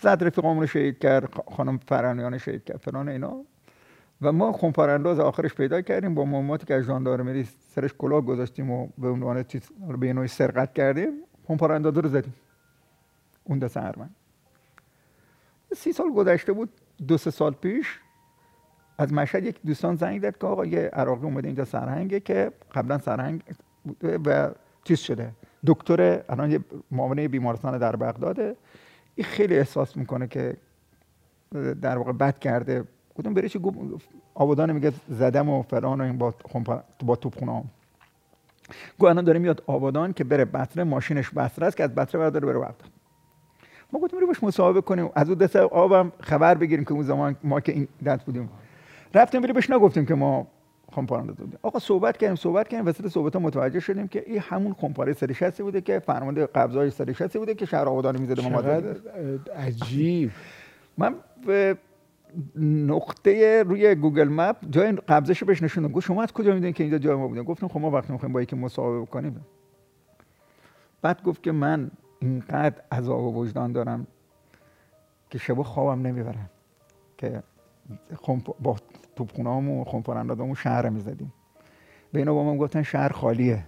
زد 0.00 0.24
رفیقامون 0.24 0.60
رو 0.60 0.66
شهید 0.66 0.98
کرد 0.98 1.28
خانم 1.56 1.78
فرانیان 1.78 2.38
شهید 2.38 2.64
کرد 2.64 2.76
فران 2.76 3.08
اینا. 3.08 3.44
و 4.22 4.32
ما 4.32 4.52
خونپارانداز 4.52 5.20
آخرش 5.20 5.54
پیدا 5.54 5.80
کردیم 5.80 6.14
با 6.14 6.24
مهماتی 6.24 6.66
که 6.66 6.74
از 6.74 6.84
ژاندارمری 6.84 7.44
سرش 7.44 7.94
کلاه 7.98 8.20
گذاشتیم 8.20 8.70
و 8.70 8.88
به 8.98 9.08
عنوان 9.08 9.44
به 10.00 10.12
نوعی 10.12 10.28
سرقت 10.28 10.74
کردیم 10.74 11.12
خونپارانداز 11.46 11.96
رو 11.96 12.08
زدیم. 12.08 12.34
اون 13.44 13.58
دست 13.58 13.76
هرمن. 13.76 14.10
سی 15.76 15.92
سال 15.92 16.12
گذشته 16.12 16.52
بود 16.52 16.68
دو 17.08 17.18
سه 17.18 17.30
سال 17.30 17.52
پیش 17.52 17.98
از 18.98 19.12
مشهد 19.12 19.44
یک 19.44 19.60
دوستان 19.66 19.96
زنگ 19.96 20.20
داد 20.20 20.38
که 20.38 20.46
آقا 20.46 20.66
یه 20.66 20.80
عراقی 20.80 21.24
اومده 21.24 21.48
اینجا 21.48 21.64
سرهنگه 21.64 22.20
که 22.20 22.52
قبلا 22.74 22.98
سرهنگ 22.98 23.42
بوده 23.84 24.18
و 24.18 24.50
چیز 24.84 24.98
شده. 24.98 25.32
دکتر 25.66 26.22
الان 26.28 26.50
یه 26.50 26.60
معاون 26.90 27.26
بیمارستان 27.26 27.78
در 27.78 27.96
بغداده 27.96 28.56
این 29.14 29.26
خیلی 29.26 29.58
احساس 29.58 29.96
می‌کنه 29.96 30.26
که 30.26 30.56
در 31.82 31.98
واقع 31.98 32.12
بد 32.12 32.38
کرده. 32.38 32.84
گفتم 33.14 33.34
بری 33.34 33.48
چی 33.48 33.60
آبادان 34.34 34.72
میگه 34.72 34.92
زدم 35.08 35.48
و 35.48 35.62
فلان 35.62 36.00
و 36.00 36.04
این 36.04 36.18
با 36.18 36.34
با 37.04 37.16
توپخونه 37.16 37.64
گو 38.98 39.06
الان 39.06 39.24
داره 39.24 39.38
میاد 39.38 39.62
آبادان 39.66 40.12
که 40.12 40.24
بره 40.24 40.44
بطره 40.44 40.84
ماشینش 40.84 41.30
بطره 41.30 41.66
است 41.66 41.76
که 41.76 41.84
از 41.84 41.94
بطره 41.94 42.20
برداره 42.20 42.46
بره 42.46 42.58
بغداد 42.58 42.90
ما 43.92 44.00
گفتیم 44.00 44.26
باش 44.26 44.42
مصاحبه 44.42 44.80
کنیم. 44.80 45.10
از 45.14 45.28
اون 45.28 45.38
دست 45.38 45.56
آبم 45.56 46.12
خبر 46.20 46.54
بگیریم 46.54 46.84
که 46.84 46.92
اون 46.92 47.02
زمان 47.02 47.36
ما 47.44 47.60
که 47.60 47.72
این 47.72 47.88
دست 48.04 48.24
بودیم. 48.24 48.50
رفتیم 49.14 49.42
ولی 49.42 49.52
بهش 49.52 49.70
نگفتیم 49.70 50.06
که 50.06 50.14
ما 50.14 50.46
خمپاره 50.92 51.26
دادیم 51.26 51.58
آقا 51.62 51.78
صحبت 51.78 52.16
کردیم 52.16 52.36
صحبت 52.36 52.68
کردیم. 52.68 52.86
وسط 52.86 53.08
صحبت 53.08 53.36
متوجه 53.36 53.80
شدیم 53.80 54.08
که 54.08 54.24
این 54.26 54.38
همون 54.38 54.72
خمپاره 54.72 55.12
سری 55.12 55.34
بوده 55.62 55.80
که 55.80 55.98
فرمانده 55.98 56.46
قبضای 56.46 56.90
سری 56.90 57.14
بوده 57.34 57.54
که 57.54 57.66
شهر 57.66 57.88
آبادان 57.88 58.20
می‌زده 58.20 58.48
ما 58.48 58.60
عجیب. 59.56 60.30
من 60.98 61.14
به 61.46 61.76
نقطه 62.56 63.62
روی 63.62 63.94
گوگل 63.94 64.28
مپ 64.28 64.56
جای 64.70 64.92
قبضش 64.92 65.44
بهش 65.44 65.62
نشون 65.62 65.88
گفت 65.88 66.06
شما 66.06 66.22
از 66.22 66.32
کجا 66.32 66.54
می‌دونید 66.54 66.74
که 66.74 66.84
اینجا 66.84 66.98
جای 66.98 67.14
ما 67.14 67.28
بودن 67.28 67.42
گفتم 67.42 67.68
خب 67.68 67.80
ما 67.80 67.90
وقتی 67.90 68.12
می‌خوایم 68.12 68.32
با 68.32 68.42
یکی 68.42 68.56
مصاحبه 68.56 69.06
کنیم 69.06 69.46
بعد 71.02 71.22
گفت 71.22 71.42
که 71.42 71.52
من 71.52 71.90
اینقدر 72.20 72.82
عذاب 72.92 73.24
و 73.24 73.34
وجدان 73.34 73.72
دارم 73.72 74.06
که 75.30 75.38
شبا 75.38 75.62
خوابم 75.62 76.06
نمی‌برم 76.06 76.50
که 77.18 77.42
با 78.60 78.76
توپخونه 79.20 79.80
و 79.80 79.84
خمپارندادامو 79.84 80.54
شهر 80.54 80.88
می‌زدیم. 80.88 81.32
به 82.12 82.18
اینا 82.18 82.34
با 82.34 82.44
ما 82.44 82.56
گفتن 82.56 82.82
شهر 82.82 83.08
خالیه. 83.08 83.64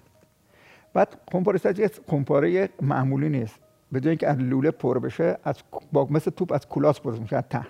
بعد 0.94 1.08
خمپاره 1.32 1.60
یه 1.78 1.90
خمپاره 2.08 2.68
معمولی 2.82 3.28
نیست. 3.28 3.58
به 3.92 4.00
جای 4.00 4.10
اینکه 4.10 4.28
از 4.28 4.38
لوله 4.38 4.70
پر 4.70 4.98
بشه 4.98 5.38
از 5.44 5.56
با 5.92 6.06
مثل 6.10 6.30
توپ 6.30 6.52
از 6.52 6.68
کلاس 6.68 7.00
پر 7.00 7.18
میشه 7.18 7.36
از 7.36 7.44
ته. 7.50 7.66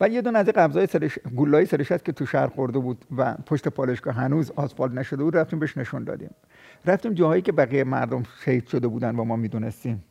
و 0.00 0.08
یه 0.08 0.22
دونه 0.22 0.38
از 0.38 0.46
قبضای 0.46 0.86
سرش 0.86 1.18
گلای 1.36 1.66
سرش 1.66 1.92
هست 1.92 2.04
که 2.04 2.12
تو 2.12 2.26
شهر 2.26 2.46
خورده 2.46 2.78
بود 2.78 3.04
و 3.16 3.34
پشت 3.34 3.68
پالشگاه 3.68 4.14
هنوز 4.14 4.50
آسفالت 4.56 4.92
نشده 4.92 5.24
بود 5.24 5.36
رفتیم 5.36 5.58
بهش 5.58 5.76
نشون 5.76 6.04
دادیم. 6.04 6.30
رفتیم 6.86 7.14
جاهایی 7.14 7.42
که 7.42 7.52
بقیه 7.52 7.84
مردم 7.84 8.22
شهید 8.44 8.66
شده 8.66 8.88
بودن 8.88 9.16
و 9.16 9.24
ما 9.24 9.36
می‌دونستیم. 9.36 10.04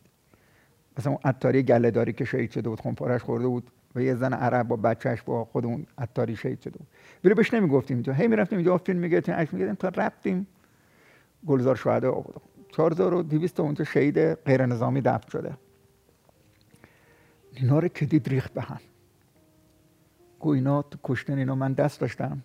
مثلا 0.97 1.11
اون 1.11 1.21
عطاری 1.23 1.63
گله 1.63 2.13
که 2.13 2.25
شهید 2.25 2.51
شده 2.51 2.69
بود 2.69 2.79
خونپارش 2.79 3.21
خورده 3.21 3.47
بود. 3.47 3.71
و 3.95 4.01
یه 4.01 4.15
زن 4.15 4.33
عرب 4.33 4.67
با 4.67 4.75
بچهش 4.75 5.21
با 5.21 5.45
خود 5.45 5.65
اون 5.65 5.85
عطاری 5.97 6.35
شهید 6.35 6.61
شده 6.61 6.77
بود. 6.77 6.87
ولی 7.23 7.33
بهش 7.33 7.53
نمی‌گفتیم 7.53 7.97
اینجا. 7.97 8.13
هی 8.13 8.27
می‌رفتیم 8.27 8.57
اینجا 8.57 8.77
فیلم 8.77 8.99
می‌گرفتیم 8.99 9.35
عکس 9.35 9.53
می‌گرفتیم 9.53 9.75
تا 9.75 10.01
رفتیم 10.03 10.47
گلزار 11.47 11.75
شهدا 11.75 12.11
آورد. 12.11 12.41
4200 12.71 13.55
تا 13.55 13.63
اونجا 13.63 13.83
شهید 13.83 14.33
غیر 14.33 14.65
نظامی 14.65 15.01
دفن 15.01 15.29
شده. 15.29 15.57
اینا 17.53 17.79
رو 17.79 17.87
کدید 17.87 18.29
ریخت 18.29 18.53
به 18.53 18.61
هم. 18.61 18.79
گو 20.39 20.49
اینا 20.49 20.81
تو 20.81 20.99
کشتن 21.03 21.37
اینا 21.37 21.55
من 21.55 21.73
دست 21.73 21.99
داشتم. 21.99 22.41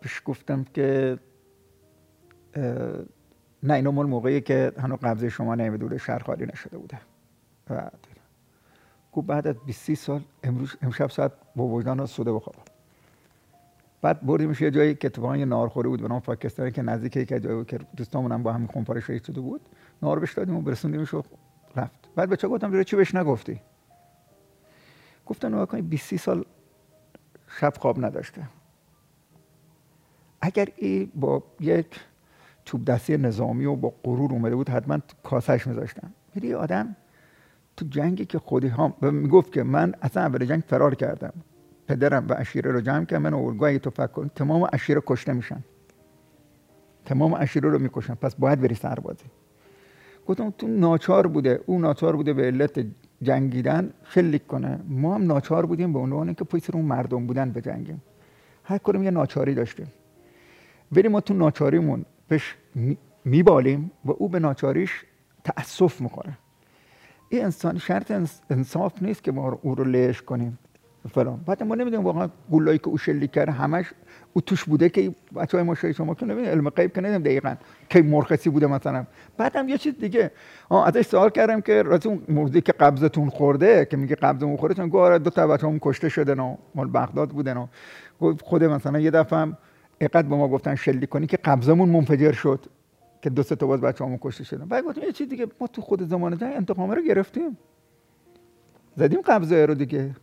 پیش 0.00 0.22
گفتم 0.24 0.64
که 0.64 1.18
نه 3.62 3.74
اینا 3.74 3.90
مال 3.90 4.06
موقعی 4.06 4.40
که 4.40 4.72
هنو 4.78 4.96
قبضه 4.96 5.28
شما 5.28 5.54
نمیدوده 5.54 5.98
شهر 5.98 6.18
خالی 6.18 6.46
نشده 6.46 6.78
بوده. 6.78 6.98
بعد. 7.66 8.06
گو 9.12 9.22
بعد 9.22 9.46
از 9.46 9.56
20 9.66 9.94
سال 9.94 10.24
امروز 10.42 10.76
امشب 10.82 11.10
ساعت 11.10 11.32
با 11.56 11.64
وجدان 11.64 12.06
سوده 12.06 12.32
بخوابم. 12.32 12.62
بعد 14.02 14.26
بردیمش 14.26 14.60
یه 14.60 14.70
جایی 14.70 14.94
که 14.94 15.06
اتفاقا 15.06 15.36
یه 15.36 15.44
نارخوری 15.44 15.88
بود 15.88 16.02
به 16.02 16.08
نام 16.08 16.20
پاکستانی 16.20 16.70
که 16.70 16.82
نزدیک 16.82 17.16
یک 17.16 17.28
جایی 17.28 17.56
بود 17.56 17.66
که 17.66 17.78
دوستامون 17.96 18.32
هم 18.32 18.42
با 18.42 18.52
همین 18.52 18.66
خونپاره 18.66 19.00
شهید 19.00 19.24
شده 19.24 19.40
بود. 19.40 19.60
نار 20.02 20.18
بهش 20.18 20.34
دادیم 20.34 20.56
و 20.56 20.60
برسوندیمش 20.60 21.14
و 21.14 21.22
رفت. 21.76 22.08
بعد 22.16 22.30
بچه 22.30 22.48
گفتم؟ 22.48 22.82
چی 22.82 22.96
بهش 22.96 23.14
نگفتی؟ 23.14 23.60
گفتن 25.26 25.48
نگاه 25.54 25.66
کنید 25.66 25.88
20 25.88 26.16
سال 26.16 26.44
شب 27.60 27.74
خواب 27.78 28.04
نداشته. 28.04 28.48
اگر 30.40 30.68
ای 30.76 31.04
با 31.14 31.42
یک 31.60 32.00
چوب 32.64 32.84
دستی 32.84 33.16
نظامی 33.16 33.64
و 33.64 33.76
با 33.76 33.92
غرور 34.04 34.32
اومده 34.32 34.54
بود 34.54 34.68
حتما 34.68 34.98
کاسش 35.22 35.66
میذاشتن. 35.66 36.12
ولی 36.36 36.54
آدم 36.54 36.96
تو 37.76 37.86
جنگی 37.90 38.24
که 38.24 38.38
خودی 38.38 38.68
هم 38.68 38.94
می‌گفت 39.02 39.52
که 39.52 39.62
من 39.62 39.94
اصلا 40.02 40.22
اول 40.22 40.44
جنگ 40.44 40.62
فرار 40.66 40.94
کردم. 40.94 41.32
پدرم 41.88 42.26
و 42.28 42.34
اشیره 42.38 42.72
رو 42.72 42.80
جمع 42.80 43.04
کردم 43.04 43.22
من 43.22 43.34
اولگاه 43.34 43.68
اگه 43.68 43.78
تو 43.78 43.90
فکر 43.90 44.26
تمام 44.34 44.68
اشیره 44.72 45.02
کشته 45.06 45.32
میشن. 45.32 45.64
تمام 47.04 47.34
اشیره 47.34 47.70
رو 47.70 47.78
می‌کشن. 47.78 48.14
پس 48.14 48.34
باید 48.34 48.60
بری 48.60 48.74
سربازی. 48.74 49.24
گفتم 50.26 50.50
تو 50.58 50.66
ناچار 50.66 51.26
بوده. 51.26 51.60
او 51.66 51.78
ناچار 51.78 52.16
بوده 52.16 52.32
به 52.32 52.42
علت 52.42 52.86
جنگیدن 53.22 53.90
شلیک 54.04 54.46
کنه. 54.46 54.80
ما 54.88 55.14
هم 55.14 55.26
ناچار 55.26 55.66
بودیم 55.66 55.92
به 55.92 55.98
عنوان 55.98 56.26
اینکه 56.26 56.44
پشت 56.44 56.74
اون 56.74 56.84
مردم 56.84 57.26
بودن 57.26 57.50
به 57.50 57.60
جنگیم. 57.60 58.02
هر 58.64 58.78
کدوم 58.78 59.02
یه 59.02 59.10
ناچاری 59.10 59.54
داشتیم. 59.54 59.86
ولی 60.92 61.08
ما 61.08 61.20
تو 61.20 61.34
ناچاریمون 61.34 62.04
بهش 62.28 62.56
میبالیم 63.24 63.90
و 64.04 64.10
او 64.10 64.28
به 64.28 64.38
ناچاریش 64.38 65.04
تأسف 65.44 66.00
می‌کنه 66.00 66.38
این 67.28 67.44
انسان 67.44 67.78
شرط 67.78 68.12
انصاف 68.50 69.02
نیست 69.02 69.24
که 69.24 69.32
ما 69.32 69.58
او 69.62 69.74
رو 69.74 69.84
لش 69.84 70.22
کنیم. 70.22 70.58
فلان. 71.10 71.40
بعد 71.46 71.62
ما 71.62 71.74
نمی‌دونیم 71.74 72.06
واقعا 72.06 72.28
گلایی 72.52 72.78
که 72.78 72.88
او 72.88 72.98
شلیک 72.98 73.30
کرده 73.30 73.52
همش 73.52 73.86
او 74.32 74.40
توش 74.40 74.64
بوده 74.64 74.88
که 74.88 75.14
بچه 75.36 75.56
های 75.56 75.66
ما 75.66 75.74
شما 75.74 76.14
که 76.14 76.26
نمی‌دونیم 76.26 76.50
علم 76.50 76.70
غیب 76.70 76.92
که 76.92 77.00
نمی‌دونیم 77.00 77.22
دقیقا 77.22 77.54
که 77.88 78.02
مرخصی 78.02 78.50
بوده 78.50 78.66
مثلا. 78.66 79.06
بعدم 79.36 79.68
یه 79.68 79.78
چیز 79.78 79.98
دیگه. 79.98 80.30
ازش 80.70 81.06
سوال 81.06 81.30
کردم 81.30 81.60
که 81.60 81.82
راست 81.82 82.06
اون 82.06 82.22
موضوعی 82.28 82.60
که 82.60 82.72
قبضتون 82.72 83.30
خورده 83.30 83.84
که 83.84 83.96
میگه 83.96 84.14
قبضمون 84.14 84.56
خورده 84.56 84.74
چون 84.74 84.88
گفت 84.88 85.12
دو 85.12 85.30
تا 85.30 85.46
بچه‌مون 85.46 85.78
کشته 85.82 86.08
شدن 86.08 86.40
و 86.40 86.56
مال 86.74 86.90
بغداد 86.90 87.30
بودن 87.30 87.56
و 87.56 87.66
خود 88.42 88.64
مثلا 88.64 89.00
یه 89.00 89.10
دفعه 89.10 89.38
هم 89.38 89.56
به 90.00 90.22
ما 90.22 90.48
گفتن 90.48 90.74
شلیک 90.74 91.08
کنی 91.08 91.26
که 91.26 91.36
قبضمون 91.36 91.88
منفجر 91.88 92.32
شد. 92.32 92.66
که 93.26 93.30
دو 93.30 93.42
تا 93.42 93.66
باز 93.66 93.80
بچه‌مون 93.80 94.18
کشته 94.22 94.44
شدن. 94.44 94.64
بعد 94.68 94.84
گفتم 94.84 95.02
یه 95.02 95.12
چیز 95.12 95.28
دیگه 95.28 95.46
ما 95.60 95.66
تو 95.66 95.82
خود 95.82 96.02
زمان 96.02 96.38
جنگ 96.38 96.56
انتقام 96.56 96.90
رو 96.90 97.02
گرفتیم. 97.02 97.58
زدیم 98.96 99.20
قبضه 99.20 99.66
رو 99.66 99.74
دیگه. 99.74 100.16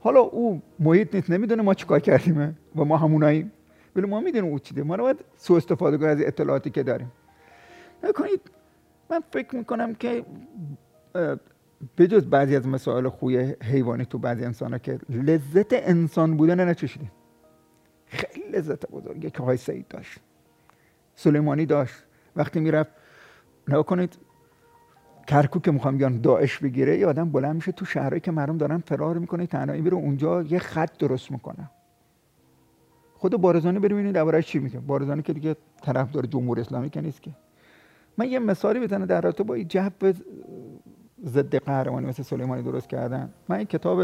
حالا 0.00 0.20
او 0.20 0.62
محیط 0.78 1.14
نیست 1.14 1.30
نمی‌دونه 1.30 1.62
ما 1.62 1.74
چیکار 1.74 2.00
کردیم 2.00 2.56
و 2.76 2.84
ما 2.84 2.96
هموناییم. 2.96 3.52
ولی 3.96 4.06
ما 4.06 4.20
می‌دونیم 4.20 4.50
او 4.50 4.58
چیده 4.58 4.82
ما 4.82 4.94
رو 4.94 5.02
باید 5.02 5.24
سو 5.36 5.54
استفاده 5.54 5.98
کنیم 5.98 6.10
از 6.10 6.20
اطلاعاتی 6.20 6.70
که 6.70 6.82
داریم. 6.82 7.12
نکنید 8.02 8.40
من 9.10 9.20
فکر 9.30 9.56
می‌کنم 9.56 9.94
که 9.94 10.24
بجز 11.98 12.26
بعضی 12.26 12.56
از 12.56 12.68
مسائل 12.68 13.08
خوی 13.08 13.54
حیوانی 13.62 14.04
تو 14.04 14.18
بعضی 14.18 14.44
انسان 14.44 14.72
ها 14.72 14.78
که 14.78 14.98
لذت 15.08 15.72
انسان 15.72 16.36
بودن 16.36 16.68
نچشیدیم. 16.68 17.12
خیلی 18.06 18.48
لذت 18.48 18.90
بزرگی 18.90 19.30
که 19.30 19.42
های 19.42 19.56
سعید 19.56 19.88
داشت. 19.88 20.20
سلیمانی 21.14 21.66
داشت. 21.66 21.94
وقتی 22.36 22.60
می‌رفت 22.60 22.90
نگاه 23.68 23.82
کنید 23.82 24.18
کرکو 25.26 25.60
که 25.60 25.70
می‌خوام 25.70 25.98
بیان 25.98 26.20
داعش 26.20 26.58
بگیره 26.58 26.98
یه 26.98 27.06
آدم 27.06 27.30
بلند 27.30 27.54
میشه 27.54 27.72
تو 27.72 27.84
شهرهایی 27.84 28.20
که 28.20 28.30
مردم 28.30 28.58
دارن 28.58 28.78
فرار 28.78 29.18
می‌کنه 29.18 29.46
تنهایی 29.46 29.82
میره 29.82 29.96
اونجا 29.96 30.42
یه 30.42 30.58
خط 30.58 30.98
درست 30.98 31.30
می‌کنه. 31.30 31.70
خود 33.14 33.36
بارزانی 33.36 33.78
ببینید 33.78 34.14
درباره 34.14 34.42
چی 34.42 34.58
میگه. 34.58 34.80
بارزانی 34.80 35.22
که 35.22 35.32
دیگه 35.32 35.56
طرفدار 35.82 36.26
جمهوری 36.26 36.60
اسلامی 36.60 36.90
که 36.90 37.00
نیست 37.00 37.22
که. 37.22 37.30
من 38.18 38.28
یه 38.28 38.38
مثالی 38.38 38.80
بزنم 38.80 39.06
در 39.06 39.20
رابطه 39.20 39.42
با 39.42 39.54
این 39.54 39.68
جو 39.68 39.88
ضد 41.24 41.56
قهرمانی 41.56 42.06
مثل 42.06 42.22
سلیمانی 42.22 42.62
درست 42.62 42.88
کردن. 42.88 43.32
من 43.48 43.56
این 43.56 43.66
کتاب 43.66 44.02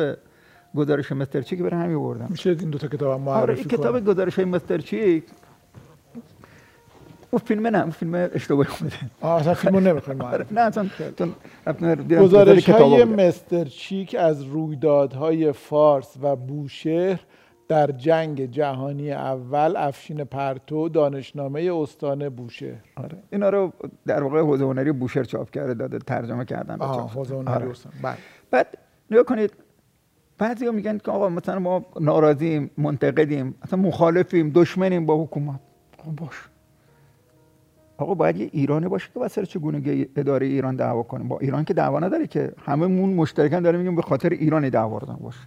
گزارش 0.74 1.12
مسترچی 1.12 1.56
که 1.56 1.62
برای 1.62 1.80
همین 1.80 1.98
بردم 1.98 2.26
میشه 2.30 2.50
این 2.50 2.70
دو 2.70 2.78
تا 2.78 2.88
کتاب؟ 2.88 3.08
آره 3.08 3.20
معرفی 3.20 3.60
این 3.60 3.68
کتاب 3.68 4.04
گزارش 4.04 4.36
های 4.36 4.44
مسترچی 4.44 5.22
اون 7.30 7.42
فیلم 7.44 7.66
نه 7.66 7.80
اون 7.80 7.90
فیلم 7.90 8.30
اشتباهی 8.32 8.68
آه 9.20 9.40
اصلا 9.40 9.54
فیلمو 9.54 9.80
نمی‌خوایم 9.80 10.20
آره، 10.34 10.46
نه 10.50 10.60
اصلا 10.60 10.88
گزارش 12.20 12.68
های 12.70 13.04
بوده. 13.04 13.26
مستر 13.28 13.64
چیک 13.64 14.16
از 14.18 14.42
رویدادهای 14.42 15.52
فارس 15.52 16.16
و 16.22 16.36
بوشهر 16.36 17.20
در 17.68 17.86
جنگ 17.86 18.50
جهانی 18.50 19.12
اول 19.12 19.76
افشین 19.76 20.24
پرتو 20.24 20.88
دانشنامه 20.88 21.70
استان 21.74 22.28
بوشهر. 22.28 22.82
آره. 22.96 23.18
اینا 23.32 23.48
رو 23.48 23.72
در 24.06 24.22
واقع 24.22 24.40
حوزه 24.40 24.64
هنری 24.64 24.92
بوشهر 24.92 25.24
چاپ 25.24 25.50
کرده 25.50 25.74
داده 25.74 25.98
ترجمه 25.98 26.44
کردن 26.44 26.76
به 26.76 26.84
آها 26.84 26.96
چاپ. 26.96 27.10
حوزه 27.10 27.34
هنری 27.34 27.54
آره. 27.54 27.70
استان. 27.70 27.92
بله. 28.02 28.16
بعد 28.50 28.78
نگاه 29.10 29.24
کنید 29.24 29.52
بعضی 30.38 30.70
میگن 30.70 30.98
که 30.98 31.10
آقا 31.10 31.28
مثلا 31.28 31.58
ما 31.58 31.86
ناراضیم 32.00 32.70
منتقدیم 32.78 33.54
اصلا 33.62 33.78
مخالفیم 33.78 34.50
دشمنیم 34.54 35.06
با 35.06 35.22
حکومت. 35.22 35.60
خب 35.98 36.10
باش. 36.16 36.48
آقا 38.00 38.14
باید 38.14 38.36
یه 38.36 38.50
ایرانی 38.52 38.88
باشه 38.88 39.10
که 39.14 39.20
واسه 39.20 39.46
چگونگی 39.46 40.08
اداره 40.16 40.46
ایران 40.46 40.76
دعوا 40.76 41.02
کنه؟ 41.02 41.24
با 41.24 41.38
ایران 41.38 41.64
که 41.64 41.74
دعوا 41.74 42.00
نداره 42.00 42.26
که 42.26 42.52
هممون 42.58 43.14
مشترکاً 43.14 43.60
داریم 43.60 43.80
میگیم 43.80 43.96
به 43.96 44.02
خاطر 44.02 44.28
ایران 44.28 44.68
دعوا 44.68 44.98
باشه. 44.98 45.40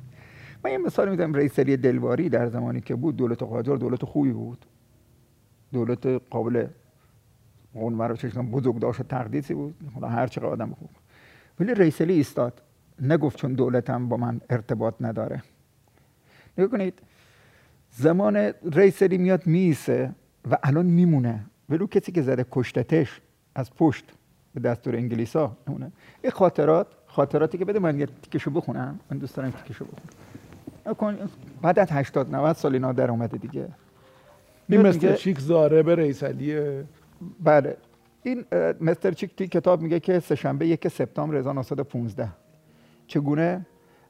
من 0.66 0.72
یه 0.72 0.78
مثال 0.78 1.10
میدم 1.10 1.34
رئیس 1.34 1.60
علی 1.60 1.78
دلواری 1.78 2.30
در 2.30 2.48
زمانی 2.48 2.82
که 2.82 2.96
بود 2.96 3.16
دولت 3.16 3.44
قاجار 3.44 3.78
دولت 3.78 4.06
خوبی 4.06 4.32
بود. 4.32 4.66
دولت 5.74 6.06
قابل 6.06 6.68
اون 7.74 7.94
مرا 7.94 8.16
چشم 8.16 8.52
بزرگ 8.52 8.80
داشت 8.80 9.00
و 9.00 9.04
تقدیسی 9.04 9.54
بود. 9.54 9.76
حالا 9.94 10.08
هر 10.08 10.28
چقدر 10.28 10.46
آدم 10.48 10.72
خوب. 10.80 10.90
ولی 11.60 11.74
رئیس 11.74 12.02
علی 12.02 12.14
ایستاد. 12.14 12.62
نگفت 13.02 13.38
چون 13.38 13.54
دولتم 13.54 14.10
با 14.10 14.18
من 14.18 14.42
ارتباط 14.50 14.94
نداره. 15.02 15.44
نگاه 16.58 16.72
کنید 16.72 17.00
زمان 17.92 18.36
رئیس 18.74 19.04
علی 19.04 19.18
میاد 19.18 19.48
میسه 19.48 20.16
و 20.52 20.58
الان 20.64 20.86
میمونه. 20.86 21.46
ولو 21.74 21.88
کسی 21.88 22.12
که 22.12 22.22
زده 22.22 22.46
کشتتش 22.52 23.22
از 23.56 23.74
پشت 23.76 24.06
به 24.54 24.60
دستور 24.60 24.96
انگلیس 24.96 25.36
ها 25.36 25.58
نمونه 25.68 25.92
این 26.22 26.32
خاطرات 26.32 26.88
خاطراتی 27.08 27.58
که 27.58 27.66
بده 27.66 27.80
من 27.80 28.00
یه 28.00 28.08
تیکشو 28.22 28.52
بخونم. 28.52 29.00
من 29.12 29.18
دوست 29.18 29.36
دارم 29.36 29.52
تیکشو 29.52 29.86
بخونم. 29.86 31.30
بعد 31.62 31.80
از 31.80 31.92
80 31.92 32.36
90 32.36 32.56
سال 32.56 32.74
اینا 32.74 32.94
در 32.94 33.12
اومده 33.12 33.38
دیگه. 33.38 33.68
این 34.70 34.82
مستر 34.82 35.14
چیک 35.14 35.40
زاره 35.40 35.84
به 35.84 35.96
رئیس 35.96 36.24
علیه 36.24 36.86
بله. 37.44 37.78
این 38.24 38.46
مستر 38.82 39.12
چیک 39.12 39.36
توی 39.36 39.48
کتاب 39.48 39.82
میگه 39.82 40.00
که 40.00 40.20
سهشنبه 40.20 40.68
یک 40.68 40.88
سپتامبر 40.88 41.36
1915 41.36 42.30
چگونه؟ 43.08 43.66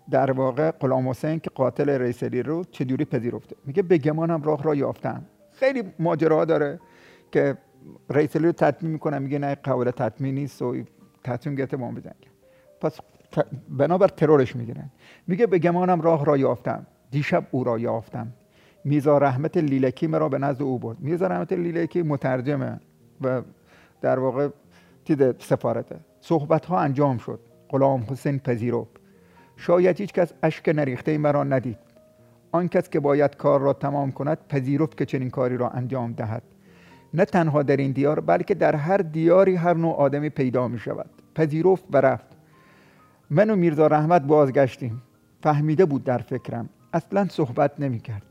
در 0.09 0.32
واقع 0.32 0.72
غلام 0.72 1.09
حسین 1.09 1.39
که 1.39 1.49
قاتل 1.55 1.89
رئیس 1.89 2.24
علی 2.24 2.43
رو 2.43 2.64
چجوری 2.64 3.05
پذیرفته؟ 3.05 3.55
میگه 3.66 3.84
به 3.84 3.97
گمانم 3.97 4.43
راه 4.43 4.64
را 4.64 4.76
یافتم. 4.76 5.26
خیلی 5.51 5.84
ماجراها 5.99 6.45
داره. 6.45 6.80
که 7.34 7.58
رئیس 8.10 8.36
علی 8.36 8.46
رو 8.46 8.52
تطمیم 8.52 8.92
می‌کنه 8.92 9.20
میگه 9.20 9.40
نه 9.40 9.56
قابل 9.56 9.92
تطمیم 9.92 10.36
نیست 10.36 10.62
و 10.62 10.76
تصمیم 11.24 11.56
گرفته 11.56 11.78
با 11.78 11.88
بجنگه 11.88 12.30
پس 12.82 13.00
بنابر 13.70 14.08
ترورش 14.08 14.56
می‌گیرن. 14.56 14.90
میگه 15.28 15.48
به 15.48 15.60
گمانم 15.60 16.02
راه 16.02 16.26
را 16.26 16.38
یافتم. 16.38 16.86
دیشب 17.12 17.48
او 17.52 17.64
را 17.64 17.80
یافتم. 17.80 18.28
میزا 18.84 19.18
رحمت 19.18 19.58
لیلکی 19.58 20.08
مرا 20.08 20.30
به 20.30 20.38
نزد 20.38 20.62
او 20.62 20.80
برد. 20.80 21.00
میزا 21.00 21.28
رحمت 21.28 21.54
لیلکی 21.54 22.02
مترجمه 22.02 22.80
و 23.22 23.42
در 24.02 24.20
واقع 24.20 24.50
چیز 25.04 25.18
سفارته. 25.40 25.96
صحبت 26.20 26.66
ها 26.66 26.80
انجام 26.80 27.18
شد. 27.18 27.40
غلام 27.70 28.04
حسین 28.10 28.40
پذیرفت. 28.40 28.98
شاید 29.58 30.00
هیچ 30.00 30.14
کس 30.14 30.34
اشک 30.44 30.70
نریخته 30.70 31.18
مرا 31.18 31.44
ندید. 31.44 31.78
آن 32.52 32.68
کس 32.68 32.90
که 32.90 33.00
باید 33.00 33.36
کار 33.36 33.60
را 33.62 33.74
تمام 33.74 34.12
کند 34.12 34.38
پذیرفت 34.50 34.98
که 34.98 35.06
چنین 35.06 35.30
کاری 35.30 35.58
را 35.58 35.70
انجام 35.70 36.14
دهد. 36.14 36.44
نه 37.14 37.26
تنها 37.26 37.64
در 37.64 37.78
این 37.78 37.91
دیار 37.91 38.20
بلکه 38.20 38.55
در 38.55 38.76
هر 38.76 38.97
دیاری 38.97 39.55
هر 39.55 39.74
نوع 39.74 39.95
آدمی 39.95 40.30
پیدا 40.30 40.68
می 40.68 40.80
شود. 40.80 41.09
پذیرفت 41.36 41.84
و 41.91 41.97
رفت. 41.97 42.28
من 43.30 43.49
و 43.49 43.55
میرزا 43.55 43.88
رحمت 43.88 44.22
بازگشتیم. 44.22 45.01
فهمیده 45.43 45.86
بود 45.86 46.03
در 46.03 46.18
فکرم. 46.18 46.70
اصلا 46.93 47.28
صحبت 47.30 47.80
نمی 47.80 47.99
کرد. 47.99 48.24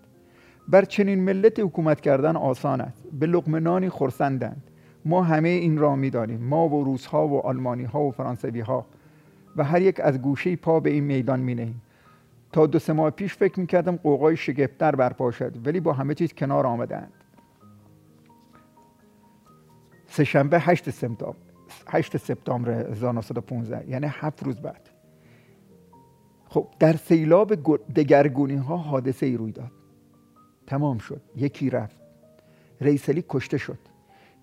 بر 0.69 0.85
چنین 0.85 1.21
ملت 1.21 1.61
حکومت 1.61 2.01
کردن 2.01 2.37
آسان 2.37 2.81
است. 2.81 3.03
به 3.13 3.27
لقمه 3.27 3.61
نانی 3.61 3.89
خرسندند. 3.89 4.63
ما 5.05 5.23
همه 5.23 5.49
این 5.49 5.79
را 5.79 5.97
می 5.97 6.11
دانیم. 6.11 6.41
ما 6.41 6.69
و 6.69 6.85
روسها 6.85 7.29
و 7.29 7.47
آلمانی 7.47 7.85
ها 7.85 8.01
و 8.01 8.11
فرانسوی 8.11 8.61
ها 8.61 8.87
و 9.57 9.65
هر 9.65 9.83
یک 9.83 10.01
از 10.01 10.23
گوشه 10.23 10.57
پا 10.57 10.81
به 10.81 10.91
این 10.91 11.05
میدان 11.05 11.41
می 11.41 11.55
نهیم. 11.55 11.83
تا 12.53 12.67
دو 12.67 12.79
سه 12.79 12.93
ماه 12.93 13.11
پیش 13.11 13.35
فکر 13.35 13.61
می 13.61 13.67
کردم 13.67 13.97
قوقای 13.97 14.37
شگفتر 14.37 14.95
برپا 14.95 15.31
شد 15.31 15.67
ولی 15.67 15.81
با 15.81 15.93
همه 15.93 16.15
چیز 16.15 16.33
کنار 16.35 16.67
آمدند 16.67 17.13
سهشنبه 20.13 20.59
8 20.61 20.91
سپتامبر 20.91 21.37
8 21.89 22.17
سپتامبر 22.17 22.71
1915 22.71 23.91
یعنی 23.91 24.07
هفت 24.11 24.43
روز 24.43 24.61
بعد. 24.61 24.89
خب 26.49 26.69
در 26.79 26.97
سیلاب 26.97 27.55
گو- 27.55 27.77
دگرگونی 27.77 28.57
ها 28.57 28.77
حادثه 28.77 29.27
ای 29.27 29.37
روی 29.37 29.53
داد. 29.53 29.71
تمام 30.67 30.99
شد 30.99 31.21
یکی 31.37 31.71
رفت. 31.71 31.97
رئیس 32.81 33.09
علی 33.09 33.25
کشته 33.29 33.59
شد. 33.59 33.79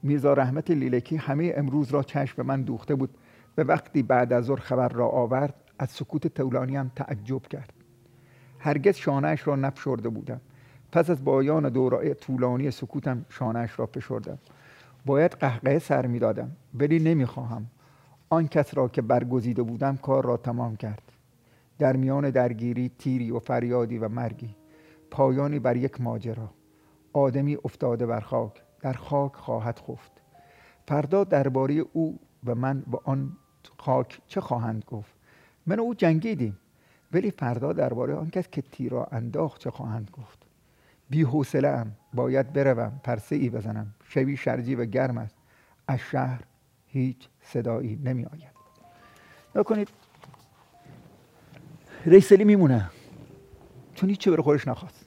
میرزا 0.04 0.34
رحمت 0.34 0.72
لیلکی 0.72 1.16
همه 1.16 1.54
امروز 1.56 1.92
را 1.92 2.04
چشم 2.04 2.34
به 2.38 2.44
من 2.44 2.62
دوخته 2.62 2.96
بود. 2.96 3.18
و 3.58 3.62
وقتی 3.62 4.04
بعد 4.04 4.34
از 4.34 4.46
ظهر 4.46 4.60
خبر 4.60 4.90
را 4.90 5.08
آورد 5.08 5.54
از 5.80 5.90
سکوت 5.92 6.28
طولانی 6.28 6.76
هم 6.76 6.92
تعجب 6.96 7.42
کرد. 7.42 7.74
هرگز 8.60 8.96
شانهاش 8.96 9.48
را 9.48 9.56
نفشرده 9.56 10.10
بودم. 10.10 10.42
پس 10.92 11.10
از 11.10 11.24
پایان 11.24 11.70
دورای 11.70 12.14
طولانی 12.14 12.72
سکوتم 12.72 13.26
شانهاش 13.30 13.80
را 13.80 13.86
فشردم. 13.86 14.40
باید 15.06 15.32
قهقه 15.32 15.80
سر 15.80 16.06
می‌دادم. 16.06 16.52
ولی 16.74 17.00
نمی‌خواهم. 17.00 17.66
آن 18.30 18.48
کس 18.48 18.78
را 18.78 18.88
که 18.88 19.02
برگزیده 19.02 19.64
بودم 19.64 19.98
کار 19.98 20.26
را 20.26 20.38
تمام 20.38 20.76
کرد. 20.76 21.12
در 21.80 21.96
میان 21.96 22.30
درگیری 22.30 22.92
تیری 22.98 23.32
و 23.32 23.40
فریادی 23.40 23.98
و 23.98 24.10
مرگی. 24.10 24.56
پایانی 25.12 25.60
بر 25.60 25.76
یک 25.76 26.02
ماجرا. 26.02 26.50
آدمی 27.14 27.58
افتاده 27.66 28.06
بر 28.06 28.20
خاک. 28.20 28.64
در 28.82 28.94
خاک 28.94 29.36
خواهد 29.36 29.80
خفت. 29.80 30.22
فردا 30.88 31.24
درباره 31.24 31.86
او 31.94 32.20
و 32.46 32.56
من 32.56 32.84
با 32.88 33.02
آن 33.04 33.32
خاک 33.78 34.22
چه 34.28 34.42
خواهند 34.42 34.86
گفت؟ 34.88 35.14
من 35.68 35.80
و 35.80 35.82
او 35.82 35.94
جنگیدیم. 35.94 36.58
ولی 37.14 37.32
فردا 37.32 37.74
درباره 37.74 38.16
آن 38.16 38.30
کس 38.30 38.48
که 38.48 38.62
تیر 38.62 38.92
را 38.92 39.08
انداخت 39.12 39.62
چه 39.62 39.72
خواهند 39.72 40.10
گفت؟ 40.14 40.49
بی 41.10 41.28
ام 41.54 41.92
باید 42.14 42.54
بروم 42.54 43.02
پرسه 43.04 43.36
ای 43.36 43.50
بزنم. 43.50 43.96
شبی 44.04 44.38
شرجی 44.38 44.76
و 44.76 44.86
گرم 44.86 45.18
است. 45.18 45.36
از 45.88 46.00
شهر 46.00 46.42
هیچ 46.88 47.28
صدایی 47.42 48.00
نمی 48.04 48.26
آید 48.26 48.54
نکنید. 49.56 49.90
رئیس 52.06 52.32
علی 52.32 52.44
میمونه. 52.44 52.90
چون 53.94 54.10
هیچی 54.10 54.30
برای 54.30 54.44
خودش 54.44 54.68
نخواست. 54.68 55.06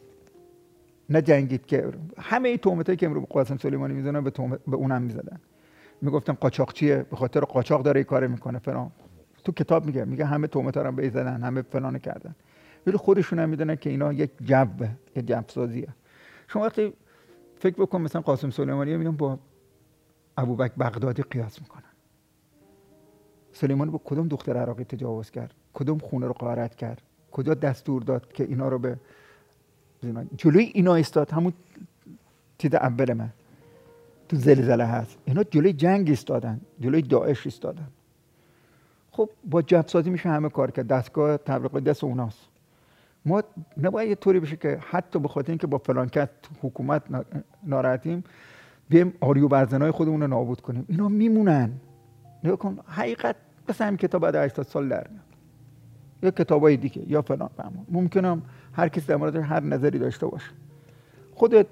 نه 1.10 1.22
جنگید 1.22 1.66
که 1.66 1.88
همه 2.18 2.48
این 2.48 2.58
تهمتایی 2.58 2.96
که 2.96 3.06
امروز 3.06 3.24
قاسم 3.24 3.56
سلیمانی 3.56 3.94
می‌زنن 3.94 4.24
به, 4.24 4.30
به 4.68 4.76
اونم 4.76 5.02
می‌زدن. 5.02 5.40
می‌گفتن 6.00 6.32
قاچاقچیه 6.32 6.96
به 6.96 7.16
خاطر 7.16 7.40
قاچاق 7.40 7.82
داره 7.82 7.98
این 7.98 8.04
کار 8.04 8.26
می‌کنه 8.26 8.58
فلان. 8.58 8.90
تو 9.44 9.52
کتاب 9.52 9.86
میگه 9.86 10.04
میگه 10.04 10.24
همه 10.24 10.46
تهمت 10.46 10.76
رو 10.76 10.92
به 10.92 11.10
زدن 11.10 11.42
همه 11.42 11.62
فلان 11.62 11.98
کردن. 11.98 12.34
ولی 12.86 12.96
خودشون 12.96 13.38
هم 13.38 13.48
می‌دونن 13.48 13.76
که 13.76 13.90
اینا 13.90 14.12
یک 14.12 14.30
جبه 14.44 14.90
یک 15.16 15.26
جب 15.26 15.44
سازیه 15.48 15.88
شما 16.48 16.62
وقتی 16.62 16.92
فکر 17.56 17.76
بکن 17.76 18.00
مثلا 18.00 18.20
قاسم 18.20 18.50
سلیمانی 18.50 18.96
میگن 18.96 19.16
با 19.16 19.38
ابوبکر 20.36 20.74
بغدادی 20.78 21.22
قیاس 21.22 21.60
می‌کنن. 21.62 21.82
سلیمانی 23.52 23.90
با 23.90 24.00
کدوم 24.04 24.28
دختر 24.28 24.56
عراقی 24.56 24.84
تجاوز 24.84 25.30
کرد؟ 25.30 25.54
کدوم 25.74 25.98
خونه 25.98 26.26
رو 26.26 26.32
غارت 26.32 26.74
کرد؟ 26.74 27.02
کجا 27.32 27.54
دستور 27.54 28.02
داد 28.02 28.32
که 28.32 28.44
اینا 28.44 28.68
رو 28.68 28.78
به 28.78 28.98
جلوی 30.36 30.64
اینا 30.74 30.94
استاد 30.94 31.30
همون 31.30 31.52
چیز 32.58 32.74
اول 32.74 33.12
من. 33.12 33.30
تو 34.28 34.36
زلزله 34.36 34.84
هست. 34.84 35.18
اینا 35.24 35.42
جلوی 35.42 35.72
جنگ 35.72 36.08
ایستادن 36.08 36.60
جلوی 36.80 37.02
داعش 37.02 37.46
ایستادن. 37.46 37.88
خب 39.10 39.30
با 39.44 39.62
جب 39.62 39.84
سازی 39.86 40.10
میشه 40.10 40.28
همه 40.28 40.48
کار 40.48 40.70
کرد. 40.70 40.86
دستگاه 40.86 41.36
تبلیغات 41.36 41.84
دست 41.84 42.04
اوناست. 42.04 42.48
ما 43.26 43.42
نباید 43.82 44.08
یه 44.08 44.14
طوری 44.14 44.40
بشه 44.40 44.56
که 44.56 44.78
حتی 44.90 45.18
به 45.18 45.28
خاطر 45.28 45.50
اینکه 45.50 45.66
با 45.66 45.78
فلان 45.78 46.08
کس 46.08 46.28
تو 46.42 46.50
حکومت 46.68 47.10
نا- 47.10 47.24
ناراحتیم 47.64 48.24
بیم 48.88 49.14
آریو 49.20 49.48
برزنای 49.48 49.90
خودمون 49.90 50.20
رو 50.20 50.26
نابود 50.26 50.60
کنیم. 50.60 50.84
اینا 50.88 51.08
میمونن. 51.08 51.72
نگاه 52.44 52.56
کن 52.56 52.78
حقیقت 52.86 53.36
مثل 53.68 53.84
همین 53.84 53.96
کتاب 53.96 54.22
بعد 54.22 54.34
80 54.34 54.66
سال 54.66 54.88
در 54.88 55.06
میاد. 55.10 55.22
یا 56.22 56.30
کتابای 56.30 56.76
دیگه 56.76 57.10
یا 57.10 57.22
فلان 57.22 57.48
فهم 57.56 57.86
ممکنم 57.88 58.42
هر 58.72 58.88
کسی 58.88 59.06
در 59.06 59.16
موردش 59.16 59.44
هر 59.44 59.60
نظری 59.60 59.98
داشته 59.98 60.26
باشه. 60.26 60.50
خودت 61.34 61.66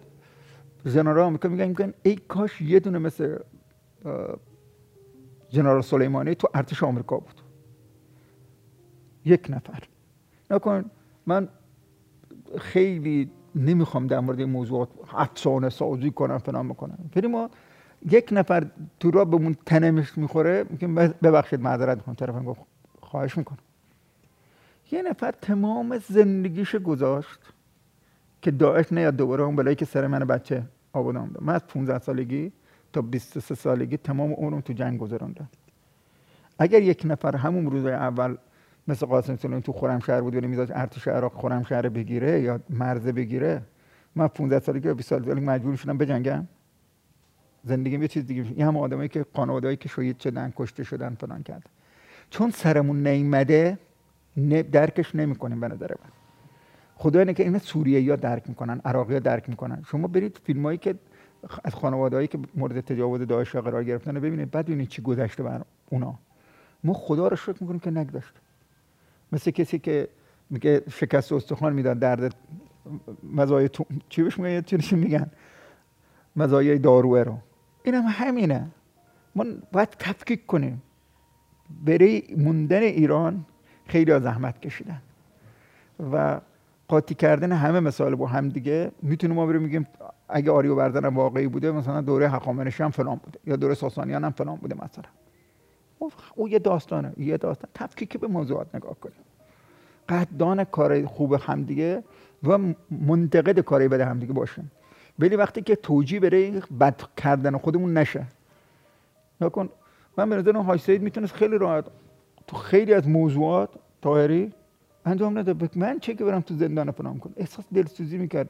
جنرال 0.87 1.19
آمریکا 1.19 1.49
میگن 1.49 1.67
میگن 1.69 1.95
ای 2.03 2.17
کاش 2.17 2.61
یه 2.61 2.81
دونه 2.81 2.99
مثل 2.99 3.39
جنرال 5.51 5.83
سلیمانی 5.83 6.35
تو 6.35 6.49
ارتش 6.55 6.83
آمریکا 6.83 7.17
بود. 7.19 7.41
یک 9.25 9.47
نفر. 9.51 9.83
نکن 10.51 10.85
من 11.31 11.49
خیلی 12.59 13.31
نمی‌خوام 13.55 14.07
در 14.07 14.21
مورد 14.21 14.39
این 14.39 14.51
موضوعات 14.51 14.89
افسانه 15.15 15.69
سازی 15.69 16.11
کنم 16.11 16.39
فلان 16.39 16.69
بکنم. 16.69 16.99
ولی 17.17 17.27
ما 17.27 17.51
یک 18.11 18.29
نفر 18.33 18.67
تو 19.01 19.11
را 19.11 19.25
بهمون 19.25 19.57
تنمش 19.67 20.19
می‌خوره 20.19 20.65
میگم 20.71 20.95
ببخشید 20.95 21.61
معذرت 21.61 21.97
می‌کنم 21.97 22.15
طرفم 22.15 22.57
خواهش 23.01 23.39
می‌کنم. 23.39 23.59
یه 24.93 25.03
نفر 25.03 25.31
تمام 25.31 25.99
زندگیش 25.99 26.77
گذاشت 26.77 27.41
که 28.43 28.51
داعش 28.51 28.93
نیاد 28.93 29.17
دوباره 29.17 29.45
اون 29.45 29.57
بلایی 29.57 29.77
که 29.77 29.85
سر 29.85 30.07
من 30.07 30.19
بچه 30.19 30.63
آبادان 30.93 31.37
من 31.41 31.55
از 31.55 31.67
15 31.67 31.99
سالگی 31.99 32.53
تا 32.93 33.03
23 33.03 33.55
سالگی 33.55 33.97
تمام 33.97 34.33
عمرم 34.33 34.61
تو 34.61 34.73
جنگ 34.73 34.99
گذراندم 34.99 35.49
اگر 36.59 36.83
یک 36.83 37.03
نفر 37.05 37.37
همون 37.37 37.71
روز 37.71 37.87
اول 37.87 38.37
مثل 38.89 39.07
قاسم 39.07 39.37
سلیمانی 39.37 39.63
تو 39.63 39.73
خرمشهر 39.73 40.21
بود 40.21 40.35
ولی 40.35 40.47
میذاشت 40.47 40.73
ارتش 40.75 41.09
عراق 41.09 41.33
خرمشهر 41.35 41.89
بگیره 41.89 42.41
یا 42.41 42.61
مرزه 42.71 43.13
بگیره. 43.13 43.63
من 44.15 44.29
15 44.29 44.59
سالگی 44.59 44.89
یا 44.89 44.95
20 44.95 45.09
سالگی 45.09 45.33
مجبور 45.33 45.77
شدم 45.77 45.99
بجنگم. 45.99 46.47
زندگی 47.65 47.99
یه 47.99 48.09
چیز 48.09 48.27
دیگه 48.27 48.43
این 48.43 48.67
هم 48.67 48.77
آدمایی 48.77 49.09
که 49.09 49.27
خانوادهایی 49.35 49.77
که 49.77 49.89
شهید 49.89 50.19
شدن 50.19 50.53
کشته 50.57 50.85
شدن 50.85 51.15
فلان 51.21 51.43
کرد. 51.43 51.69
چون 52.31 52.51
سرمون 52.51 53.07
نیمده 53.07 53.79
درکش 54.73 55.15
نمی‌کنیم 55.15 55.61
به 55.61 55.69
نظر 55.69 55.89
من. 55.89 56.11
خدا 56.97 57.19
اینه 57.19 57.35
که 57.35 57.43
این 57.43 57.59
سوریه 57.59 58.01
یا 58.01 58.17
درک 58.17 58.49
می‌کنن 58.49 58.81
عراقی 58.85 59.15
ها 59.15 59.21
درک 59.21 59.49
می‌کنن. 59.49 59.83
شما 59.87 60.09
برید 60.09 60.41
فیلم 60.45 60.63
هایی 60.63 60.79
که 60.79 60.95
از 61.65 61.75
خانواده 61.75 62.27
که 62.27 62.39
مورد 62.55 62.81
تجاوز 62.81 63.21
داعش 63.21 63.57
قرار 63.57 63.85
گرفتن 63.85 64.15
ببینید 64.15 64.51
بعد 64.51 64.67
ببینید 64.67 64.89
چی 64.89 65.03
گذشته 65.03 65.43
بر 65.43 65.63
اونا. 65.91 66.19
ما 66.85 66.93
خدا 66.93 67.29
رو 67.29 67.37
شکر 67.37 67.57
می‌کنیم 67.61 67.81
که 67.81 67.91
نگذاشت 67.91 68.35
مثل 69.33 69.51
کسی 69.51 69.79
که 69.79 70.09
میگه 70.51 70.83
شکست 70.91 71.33
استخوان 71.33 71.73
می‌داد 71.73 71.99
درد 71.99 72.35
مزایای 73.23 73.69
تو... 73.69 73.85
چی 74.09 74.23
بهش 74.23 74.39
میگن؟ 74.39 74.61
چی 74.61 74.97
میگن. 74.97 75.31
مزایای 76.37 76.79
داروه 76.79 77.23
رو. 77.23 77.39
این 77.85 77.95
هم 77.95 78.05
همینه. 78.09 78.71
ما 79.35 79.45
باید 79.73 79.89
تفکیک 79.89 80.47
کنیم. 80.47 80.83
برای 81.85 82.23
موندن 82.37 82.83
ایران 82.83 83.47
خیلی 83.87 84.21
زحمت 84.21 84.61
کشیدن. 84.61 85.03
و 86.13 86.41
قاطی 86.89 87.15
کردن 87.15 87.53
همه 87.53 87.81
مثال 87.81 88.15
با 88.15 88.27
هم 88.27 88.49
دیگه. 88.49 88.93
می‌تونیم 89.03 89.37
ما 89.37 89.47
بریم 89.47 89.63
میگیم 89.63 89.87
اگه 90.29 90.51
آریو 90.51 90.75
بردن 90.77 91.07
واقعی 91.07 91.49
بوده 91.49 91.73
مثلا 91.73 92.01
دوره 92.01 92.29
حقامنشی 92.29 92.83
هم 92.83 92.91
فلان 92.91 93.17
بوده 93.17 93.39
یا 93.47 93.57
دوره 93.57 93.75
ساسانیان 93.75 94.25
هم 94.25 94.31
فلان 94.31 94.57
بوده 94.57 94.75
مثلا. 94.75 95.05
او 96.35 96.49
یه 96.49 96.59
داستانه 96.59 97.13
یه 97.17 97.37
داستان. 97.37 97.71
تفکیک 97.75 98.19
به 98.19 98.27
موضوعات 98.27 98.75
نگاه 98.75 98.95
کنیم. 99.01 99.17
قدردان 100.09 100.65
کار 100.65 101.07
خوب 101.07 101.33
همدیگه 101.33 102.03
و 102.43 102.59
منتقد 102.91 103.61
کاری 103.61 103.89
بده 103.89 104.05
همدیگه 104.05 104.33
باشیم. 104.33 104.71
ولی 105.19 105.37
وقتی 105.37 105.63
که 105.63 105.77
توجیه 105.77 106.21
برای 106.21 106.63
بد 106.81 107.01
کردن 107.17 107.57
خودمون 107.57 107.99
نشه. 107.99 108.27
نکن 109.41 109.69
من 110.17 110.31
به 110.31 110.37
نظرم 110.37 110.63
هاش 110.63 110.81
سید 110.81 111.03
می‌تونست 111.03 111.33
خیلی 111.33 111.59
راحت 111.59 111.85
تو 112.47 112.57
خیلی 112.57 112.95
از 112.95 113.09
موضوعات 113.09 113.71
طاهری 114.03 114.53
انجام 115.05 115.39
نده. 115.39 115.69
من 115.77 115.99
چه 115.99 116.15
که 116.15 116.25
برم 116.25 116.41
تو 116.41 116.55
زندان 116.55 116.91
فلان 116.91 117.19
کن 117.19 117.33
احساس 117.37 117.65
دلسوزی 117.75 118.19
می‌کرد. 118.19 118.49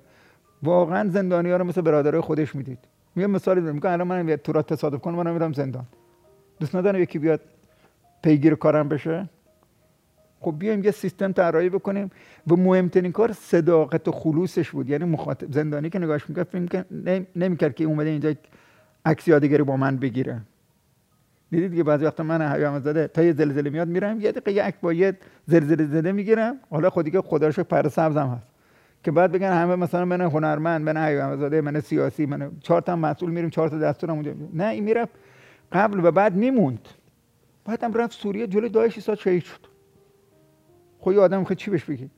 واقعا 0.63 1.09
زندانی 1.09 1.51
ها 1.51 1.57
رو 1.57 1.65
مثل 1.65 1.81
برادرای 1.81 2.21
خودش 2.21 2.55
می‌دید. 2.55 2.79
یه 3.17 3.27
مثالی 3.27 3.61
میگم 3.61 3.91
الان 3.91 4.07
من 4.07 4.37
تو 4.37 4.53
را 4.53 4.63
تصادف 4.63 5.01
کنم 5.01 5.15
من 5.15 5.33
میرم 5.33 5.53
زندان. 5.53 5.87
دوست 6.61 6.77
ندارم 6.77 7.01
یکی 7.01 7.19
بیاد 7.19 7.41
پیگیر 8.23 8.55
کارم 8.55 8.89
بشه. 8.89 9.29
خب 10.41 10.55
بیایم 10.59 10.85
یه 10.85 10.91
سیستم 10.91 11.33
طراحی 11.33 11.69
بکنیم 11.69 12.11
و 12.47 12.57
مهمترین 12.57 13.13
کار 13.13 13.33
صداقت 13.33 14.09
و 14.09 14.13
خلوصش 14.13 14.71
بود. 14.71 14.91
یعنی 14.91 15.05
مخاطب 15.05 15.53
زندانی 15.53 15.91
که 15.91 15.99
نگاهش 15.99 16.29
می‌کرد 16.29 16.47
فکر 16.47 16.85
نمی‌کرد 17.37 17.75
که 17.75 17.85
اومده 17.85 18.09
اینجا 18.09 18.35
عکس 19.05 19.29
یادگاری 19.29 19.63
با 19.63 19.77
من 19.77 19.97
بگیره. 19.97 20.41
دیدید 21.51 21.75
که 21.75 21.85
بعضی 21.85 22.05
وقتا 22.05 22.23
من 22.23 22.53
حیام 22.53 22.79
زده 22.79 23.09
تا 23.09 23.23
یه 23.23 23.33
زلزله 23.33 23.71
میاد 23.71 23.89
میرم 23.89 24.21
یه 24.21 24.33
دقیقه 24.33 24.69
یک 24.69 24.75
با 24.83 24.93
یه 24.93 25.17
زلزله 25.47 25.87
زده 25.87 26.13
می‌گیرم. 26.13 26.57
حالا 26.71 26.91
خودی 26.91 27.11
که 27.11 27.21
خدا 27.21 27.49
رو 27.49 27.65
پر 27.65 27.89
سبزم 27.89 28.29
هست. 28.29 28.49
که 29.05 29.11
بعد 29.11 29.33
بگن 29.33 29.53
همه 29.53 29.77
مثلا 29.77 30.05
من 30.05 30.21
هنرمند 30.21 30.81
من 30.81 30.97
حیام 30.97 31.37
زاده 31.37 31.61
من 31.61 31.81
سیاسی 31.81 32.27
من 32.27 32.51
چهار 32.61 32.81
تا 32.81 32.97
مسئول 32.97 33.31
میریم 33.31 33.51
چهار 33.51 33.69
تا 33.69 33.79
دستورم 33.79 34.15
اونجا. 34.15 34.33
نه 34.53 34.67
این 34.67 34.85
می‌رفت 34.85 35.13
قبل 35.73 36.05
و 36.05 36.11
بعد 36.11 36.35
میموند. 36.35 36.89
بعدم 37.65 37.93
رفت 37.93 38.13
سوریه 38.13 38.47
جلوی 38.47 38.69
داعش 38.69 38.97
ایستاد 38.97 39.19
شهید 39.19 39.43
شد. 39.43 39.61
خب 40.99 41.13
یه 41.13 41.21
آدم 41.21 41.45
چی 41.45 41.71
بهش 41.71 41.85
بگی 41.85 42.11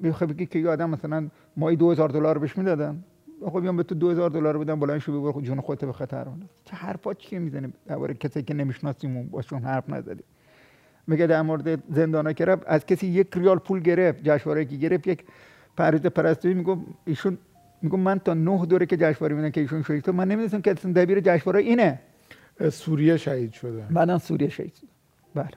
می‌خوای 0.00 0.32
بگی 0.32 0.46
که 0.46 0.58
یه 0.58 0.68
آدم 0.68 0.90
مثلا 0.90 1.28
مایی 1.56 1.76
2000 1.76 2.08
دلار 2.08 2.38
بهش 2.38 2.58
می‌دادن. 2.58 3.04
خب 3.44 3.60
بیام 3.60 3.76
به 3.76 3.82
تو 3.82 3.94
2000 3.94 4.30
دلار 4.30 4.58
بدم 4.58 4.80
بلند 4.80 4.98
شو 4.98 5.30
بگو 5.30 5.40
جون 5.40 5.60
خودت 5.60 5.84
به 5.84 5.92
خطر 5.92 6.26
چه 6.64 6.76
حرفا 6.76 7.14
چی 7.14 7.38
می‌زنی 7.38 7.72
درباره 7.86 8.14
کسی 8.14 8.42
که 8.42 8.54
نمی‌شناسیم 8.54 9.28
باشون 9.28 9.62
حرف 9.62 9.90
نزدی 9.90 10.22
میگه 11.06 11.26
در 11.26 11.42
مورد 11.42 11.94
زندانا 11.94 12.32
که 12.32 12.44
رفت 12.44 12.62
از 12.66 12.86
کسی 12.86 13.06
یک 13.06 13.28
ریال 13.34 13.58
پول 13.58 13.80
گرفت 13.80 14.22
جشنواره 14.22 14.64
که 14.64 14.76
گرفت 14.76 15.06
یک 15.06 15.24
پریز 15.76 16.00
پرستویی 16.00 16.54
میگم 16.54 16.80
ایشون 17.04 17.38
میگم 17.82 18.00
من 18.00 18.18
تا 18.18 18.34
نه 18.34 18.66
دوره 18.66 18.86
که 18.86 18.96
جشنواره 18.96 19.34
میدن 19.34 19.50
که 19.50 19.60
ایشون 19.60 19.82
شهید 19.82 20.10
من 20.10 20.28
نمی‌دونستم 20.28 20.60
که 20.60 20.74
دبیر 20.74 21.20
جشنواره 21.20 21.60
اینه. 21.60 22.00
سوریه 22.70 23.16
شهید 23.16 23.52
شده. 23.52 23.86
بعدا 23.90 24.18
سوریه 24.18 24.48
شهید 24.48 24.74
شده 24.74 24.88
بله. 25.34 25.50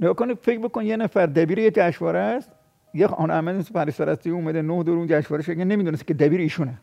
نگاه 0.00 0.34
فکر 0.34 0.58
بکن 0.58 0.82
یه 0.82 0.96
نفر 0.96 1.26
دبیر 1.26 1.58
یه 1.58 1.70
جشنواره 1.70 2.18
است. 2.18 2.50
یه 2.94 3.06
آن 3.06 3.30
احمد 3.30 3.72
پرستویی 3.72 4.34
اومده 4.34 4.62
نه 4.62 4.82
دور 4.82 4.98
اون 4.98 5.06
جشنواره 5.06 5.42
شده 5.42 5.64
نمی‌دونست 5.64 6.06
که 6.06 6.14
دبیر 6.14 6.40
ایشونه. 6.40 6.78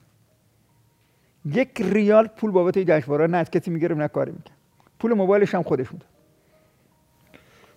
یک 1.46 1.82
ریال 1.82 2.28
پول 2.28 2.52
بابت 2.52 2.78
جشنواره 2.78 3.28
نه 3.28 3.38
از 3.38 3.52
کسی 3.52 3.72
می‌گیره 3.72 3.96
نه 3.96 4.08
کاری 4.08 4.32
می‌کنه 4.32 4.56
پول 5.00 5.14
موبایلش 5.14 5.56
هم 5.56 5.64
خودش 5.64 5.92
میده 5.94 6.06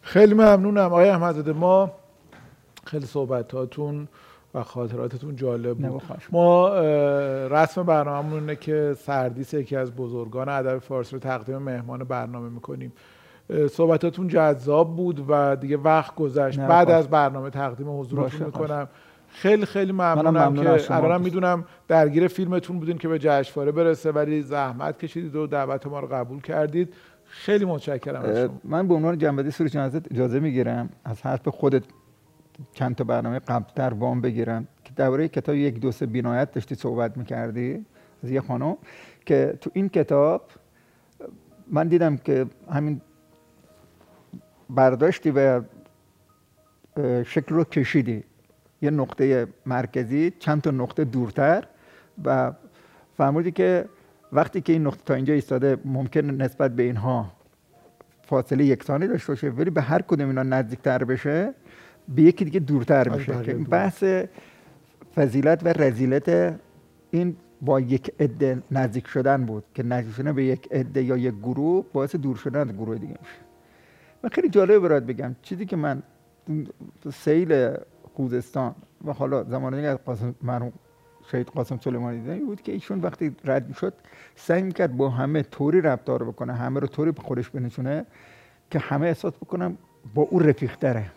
خیلی 0.03 0.35
ممنونم 0.35 0.85
آقای 0.85 1.09
احمدزاده. 1.09 1.53
ما 1.53 1.93
خیلی 2.85 3.07
صحبتاتون 3.07 4.09
و 4.59 4.63
خاطراتتون 4.63 5.37
جالب 5.37 5.77
بود. 5.77 6.03
ما 6.33 6.79
رسم 7.49 7.83
برنامه 7.83 8.35
اینه 8.35 8.57
که 8.57 8.95
سردیس 8.99 9.55
یکی 9.55 9.77
از 9.77 9.97
بزرگان 9.97 10.49
ادب 10.49 10.79
فارسی 10.79 11.13
رو 11.17 11.19
تقدیم 11.19 11.59
مهمان 11.59 12.05
برنامه 12.05 12.49
می‌کنیم. 12.49 12.93
صحبتاتون 13.71 14.29
جذاب 14.29 14.97
بود 14.97 15.25
و 15.29 15.57
دیگه 15.57 15.77
وقت 15.77 16.15
گذشت. 16.15 16.61
بعد 16.61 16.91
از 16.91 17.09
برنامه 17.09 17.51
تقدیم 17.51 18.01
حضورتون 18.01 18.47
می‌کنم. 18.47 18.89
خیلی 19.29 19.67
خیلی 19.67 19.93
ممنونم 19.93 20.55
که 20.55 20.97
الان 20.97 21.21
می‌دونم 21.21 21.65
درگیر 21.89 22.29
فیلمتون 22.29 22.79
بودین 22.79 22.99
که 22.99 23.09
به 23.09 23.19
جشنواره 23.19 23.73
برسه 23.73 24.13
ولی 24.13 24.43
زحمت 24.43 24.99
کشیدید 24.99 25.37
و 25.37 25.47
دعوت 25.47 25.87
ما 25.87 26.01
رو 26.01 26.07
قبول 26.07 26.41
کردید. 26.41 26.95
خیلی 27.25 27.65
متشکرم 27.65 28.23
از 28.23 28.39
شما. 28.39 28.61
من 28.65 28.89
به 28.89 28.95
عنوان 28.95 29.19
جنبدی 29.19 29.51
سوری 29.51 29.79
ازت 29.79 30.13
اجازه 30.13 30.41
می‌گیرم 30.41 30.89
از 31.05 31.23
حرف 31.23 31.49
خودت 31.49 31.83
چند 32.73 32.95
تا 32.95 33.05
برنامه 33.05 33.39
قبلتر 33.39 33.95
وام 33.95 34.21
بگیرم 34.21 34.69
که 34.85 34.93
درباره 34.97 35.29
کتاب 35.29 35.55
یک 35.55 35.81
دو 35.81 35.93
سه 35.93 36.07
بینایت 36.07 36.53
داشتی 36.53 36.75
صحبت 36.75 37.17
می‌کردی 37.17 37.87
از 38.25 38.31
یه 38.31 38.41
خانم 38.41 38.77
که 39.27 39.59
تو 39.61 39.71
این 39.75 39.89
کتاب 39.89 40.51
من 41.71 41.89
دیدم 41.89 42.17
که 42.17 42.47
همین 42.71 43.01
برداشتی 44.71 45.31
و 45.31 45.63
شکل 47.25 47.55
رو 47.55 47.65
کشیدی. 47.65 48.25
یه 48.83 48.91
نقطه 48.91 49.47
مرکزی 49.67 50.33
چند 50.39 50.63
تا 50.63 50.71
نقطه 50.71 51.05
دورتر 51.05 51.65
و 52.25 52.53
فرمودی 53.17 53.51
که 53.51 53.85
وقتی 54.33 54.61
که 54.61 54.73
این 54.73 54.87
نقطه 54.87 55.01
تا 55.05 55.15
اینجا 55.15 55.35
ایستاده 55.35 55.77
ممکن 55.85 56.21
نسبت 56.21 56.77
به 56.77 56.83
اینها 56.83 57.33
فاصله 58.23 58.65
یکسانی 58.65 59.07
داشته 59.07 59.33
باشه 59.33 59.51
ولی 59.51 59.71
به 59.71 59.83
هر 59.83 60.03
کدوم 60.03 60.29
اینا 60.29 60.43
نزدیکتر 60.43 61.05
بشه 61.05 61.55
به 62.09 62.23
یکی 62.23 62.45
دیگه 62.45 62.61
دورتر 62.61 63.09
میشه 63.09 63.43
که 63.43 63.55
بحث 63.55 64.05
فضیلت 65.15 65.61
و 65.65 65.69
رزیلت 65.69 66.59
این 67.11 67.37
با 67.63 67.81
یک 67.81 68.13
عده 68.21 68.63
نزدیک 68.71 69.07
شدن 69.07 69.47
بود 69.47 69.65
که 69.75 69.83
نزدیک 69.83 70.15
شدن 70.15 70.33
به 70.33 70.45
یک 70.45 70.69
عده 70.73 71.03
یا 71.03 71.17
یک 71.17 71.35
گروه 71.35 71.85
باعث 71.93 72.17
دور 72.17 72.37
شدن 72.37 72.69
از 72.69 72.77
گروه 72.77 72.99
دیگه 72.99 73.17
میشه. 73.21 73.41
من 74.23 74.31
خیلی 74.31 74.49
جالب 74.49 74.79
برات 74.79 75.03
بگم. 75.03 75.37
چیزی 75.43 75.67
که 75.67 75.77
من 75.77 76.03
سیل 77.13 77.75
خوزستان 78.15 78.75
و 79.05 79.13
حالا 79.13 79.45
زمانی 79.45 79.87
از 79.87 79.99
قاسم 80.05 80.35
مرحوم 80.43 80.73
شهید 81.31 81.47
قاسم 81.47 81.79
سلیمانی 81.79 82.21
دیدن 82.21 82.39
بود 82.47 82.63
که 82.63 82.73
ایشون 82.73 83.01
وقتی 83.01 83.37
رد 83.45 83.75
شد 83.75 83.95
سعی 84.37 84.63
می‌کرد 84.63 84.97
با 84.97 85.11
همه 85.11 85.43
طوری 85.43 85.81
رفتار 85.81 86.25
بکنه 86.25 86.55
همه 86.55 86.81
رو 86.81 86.87
طوری 86.87 87.13
به 87.13 87.23
خودش 87.23 87.51
بنشونه 87.51 88.07
که 88.71 88.79
همه 88.79 89.07
احساس 89.07 89.33
بکنم 89.33 89.79
با 90.15 90.23
او 90.23 90.39
رفیق 90.39 90.77
تره 90.77 91.11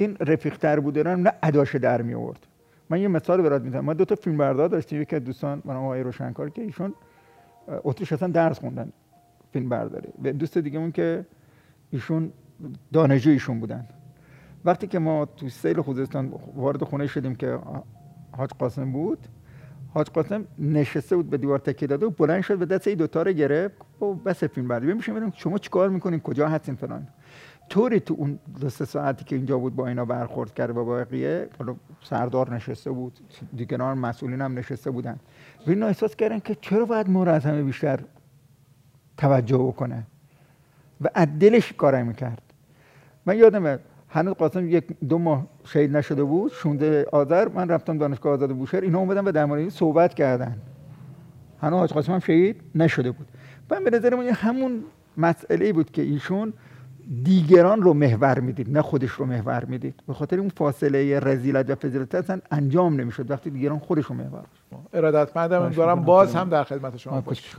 این 0.00 0.16
رفیق 0.20 0.56
تر 0.56 0.80
بودن 0.80 1.20
نه 1.20 1.32
اداش 1.42 1.76
در 1.76 2.02
می 2.02 2.14
آورد 2.14 2.46
من 2.90 3.00
یه 3.00 3.08
مثال 3.08 3.42
برات 3.42 3.62
می‌زنم. 3.62 3.84
ما 3.84 3.94
دو 3.94 4.04
تا 4.04 4.14
فیلم 4.14 4.36
بردار 4.36 4.68
داشتیم 4.68 5.02
یکی 5.02 5.16
از 5.16 5.24
دوستان 5.24 5.62
من 5.64 5.76
آقای 5.76 6.02
روشنکار 6.02 6.50
که 6.50 6.62
ایشون 6.62 6.94
اتریش 7.68 8.12
اصلا 8.12 8.28
درس 8.28 8.58
خوندن 8.58 8.92
فیلم 9.52 9.68
برداری. 9.68 10.08
و 10.24 10.32
دوست 10.32 10.58
دیگه 10.58 10.90
که 10.90 11.26
ایشون 11.90 12.32
دانشجو 12.92 13.30
ایشون 13.30 13.60
بودن. 13.60 13.86
وقتی 14.64 14.86
که 14.86 14.98
ما 14.98 15.24
تو 15.24 15.48
سیل 15.48 15.80
خوزستان 15.80 16.32
وارد 16.56 16.84
خونه 16.84 17.06
شدیم 17.06 17.34
که 17.34 17.58
حاج 18.36 18.50
قاسم 18.50 18.92
بود 18.92 19.18
حاج 19.94 20.06
قاسم 20.06 20.44
نشسته 20.58 21.16
بود 21.16 21.30
به 21.30 21.38
دیوار 21.38 21.58
تکیه 21.58 21.88
داده 21.88 22.06
و 22.06 22.10
بلند 22.10 22.40
شد 22.40 22.58
به 22.58 22.66
دست 22.66 22.88
این 22.88 22.96
دوتا 22.96 23.22
رو 23.22 23.32
گرفت. 23.32 24.02
و 24.02 24.14
بس 24.14 24.44
فیلم 24.44 24.68
برداری. 24.68 24.94
میشه 24.94 25.12
ببینیم 25.12 25.32
شما 25.36 25.58
چیکار 25.58 25.88
می‌کنین؟ 25.88 26.20
کجا 26.20 26.48
هستین؟ 26.48 26.74
فلان. 26.74 27.08
طوری 27.70 28.00
تو 28.00 28.14
اون 28.18 28.38
دو 28.60 28.70
سه 28.70 28.84
ساعتی 28.84 29.24
که 29.24 29.36
اینجا 29.36 29.58
بود 29.58 29.76
با 29.76 29.86
اینا 29.86 30.04
برخورد 30.04 30.54
کرده 30.54 30.72
با 30.72 30.84
بقیه 30.84 31.48
حالا 31.58 31.76
سردار 32.02 32.54
نشسته 32.54 32.90
بود 32.90 33.18
دیگران 33.56 33.98
مسئولین 33.98 34.40
هم 34.40 34.58
نشسته 34.58 34.90
بودن. 34.90 35.16
و 35.66 35.70
اینا 35.70 35.86
احساس 35.86 36.16
کردن 36.16 36.38
که 36.38 36.56
چرا 36.60 36.84
باید 36.84 37.10
ما 37.10 37.24
از 37.24 37.44
همه 37.44 37.62
بیشتر 37.62 38.00
توجه 39.16 39.58
بکنه؟ 39.58 40.06
و 41.00 41.08
از 41.14 41.28
دلش 41.40 41.72
کار 41.72 42.02
می‌کرد؟ 42.02 42.42
من 43.26 43.38
یادمه 43.38 43.78
هنوز 44.08 44.34
قاسم 44.34 44.68
یک 44.68 44.84
دو 45.08 45.18
ماه 45.18 45.46
شهید 45.64 45.96
نشده 45.96 46.24
بود 46.24 46.52
16 46.52 47.06
آذر 47.12 47.48
من 47.48 47.68
رفتم 47.68 47.98
دانشگاه 47.98 48.32
آزاد 48.32 48.52
بوشهر 48.52 48.80
اینا 48.80 48.98
اومدن 48.98 49.24
و 49.24 49.32
در 49.32 49.44
مورد 49.44 49.68
صحبت 49.68 50.14
کردن. 50.14 50.56
هنوز 51.60 51.78
حاج 51.78 51.92
قاسم 51.92 52.12
هم 52.12 52.18
شهید 52.18 52.62
نشده 52.74 53.10
بود. 53.10 53.26
من 53.70 53.84
به 53.84 53.90
نظر 53.90 54.14
همون 54.14 54.84
مسئله 55.16 55.72
بود 55.72 55.90
که 55.90 56.02
ایشون 56.02 56.52
دیگران 57.24 57.82
رو 57.82 57.94
محور 57.94 58.40
می‌دید 58.40 58.70
نه 58.72 58.82
خودش 58.82 59.10
رو 59.10 59.26
محور 59.26 59.64
می‌دید. 59.64 59.94
به 60.06 60.14
خاطر 60.14 60.38
اون 60.38 60.48
فاصله 60.48 61.20
رزیلت 61.20 61.70
و 61.70 61.74
فضیلت 61.74 62.14
اصلا 62.14 62.40
انجام 62.50 63.00
نمی‌شد 63.00 63.30
وقتی 63.30 63.50
دیگران 63.50 63.78
خودش 63.78 64.04
رو 64.04 64.14
محور 64.14 64.44
ارادتمندم 64.92 65.68
دارم 65.68 66.02
باز 66.02 66.34
هم 66.34 66.48
در 66.48 66.64
خدمت 66.64 66.96
شما 66.96 67.20
باشم 67.20 67.58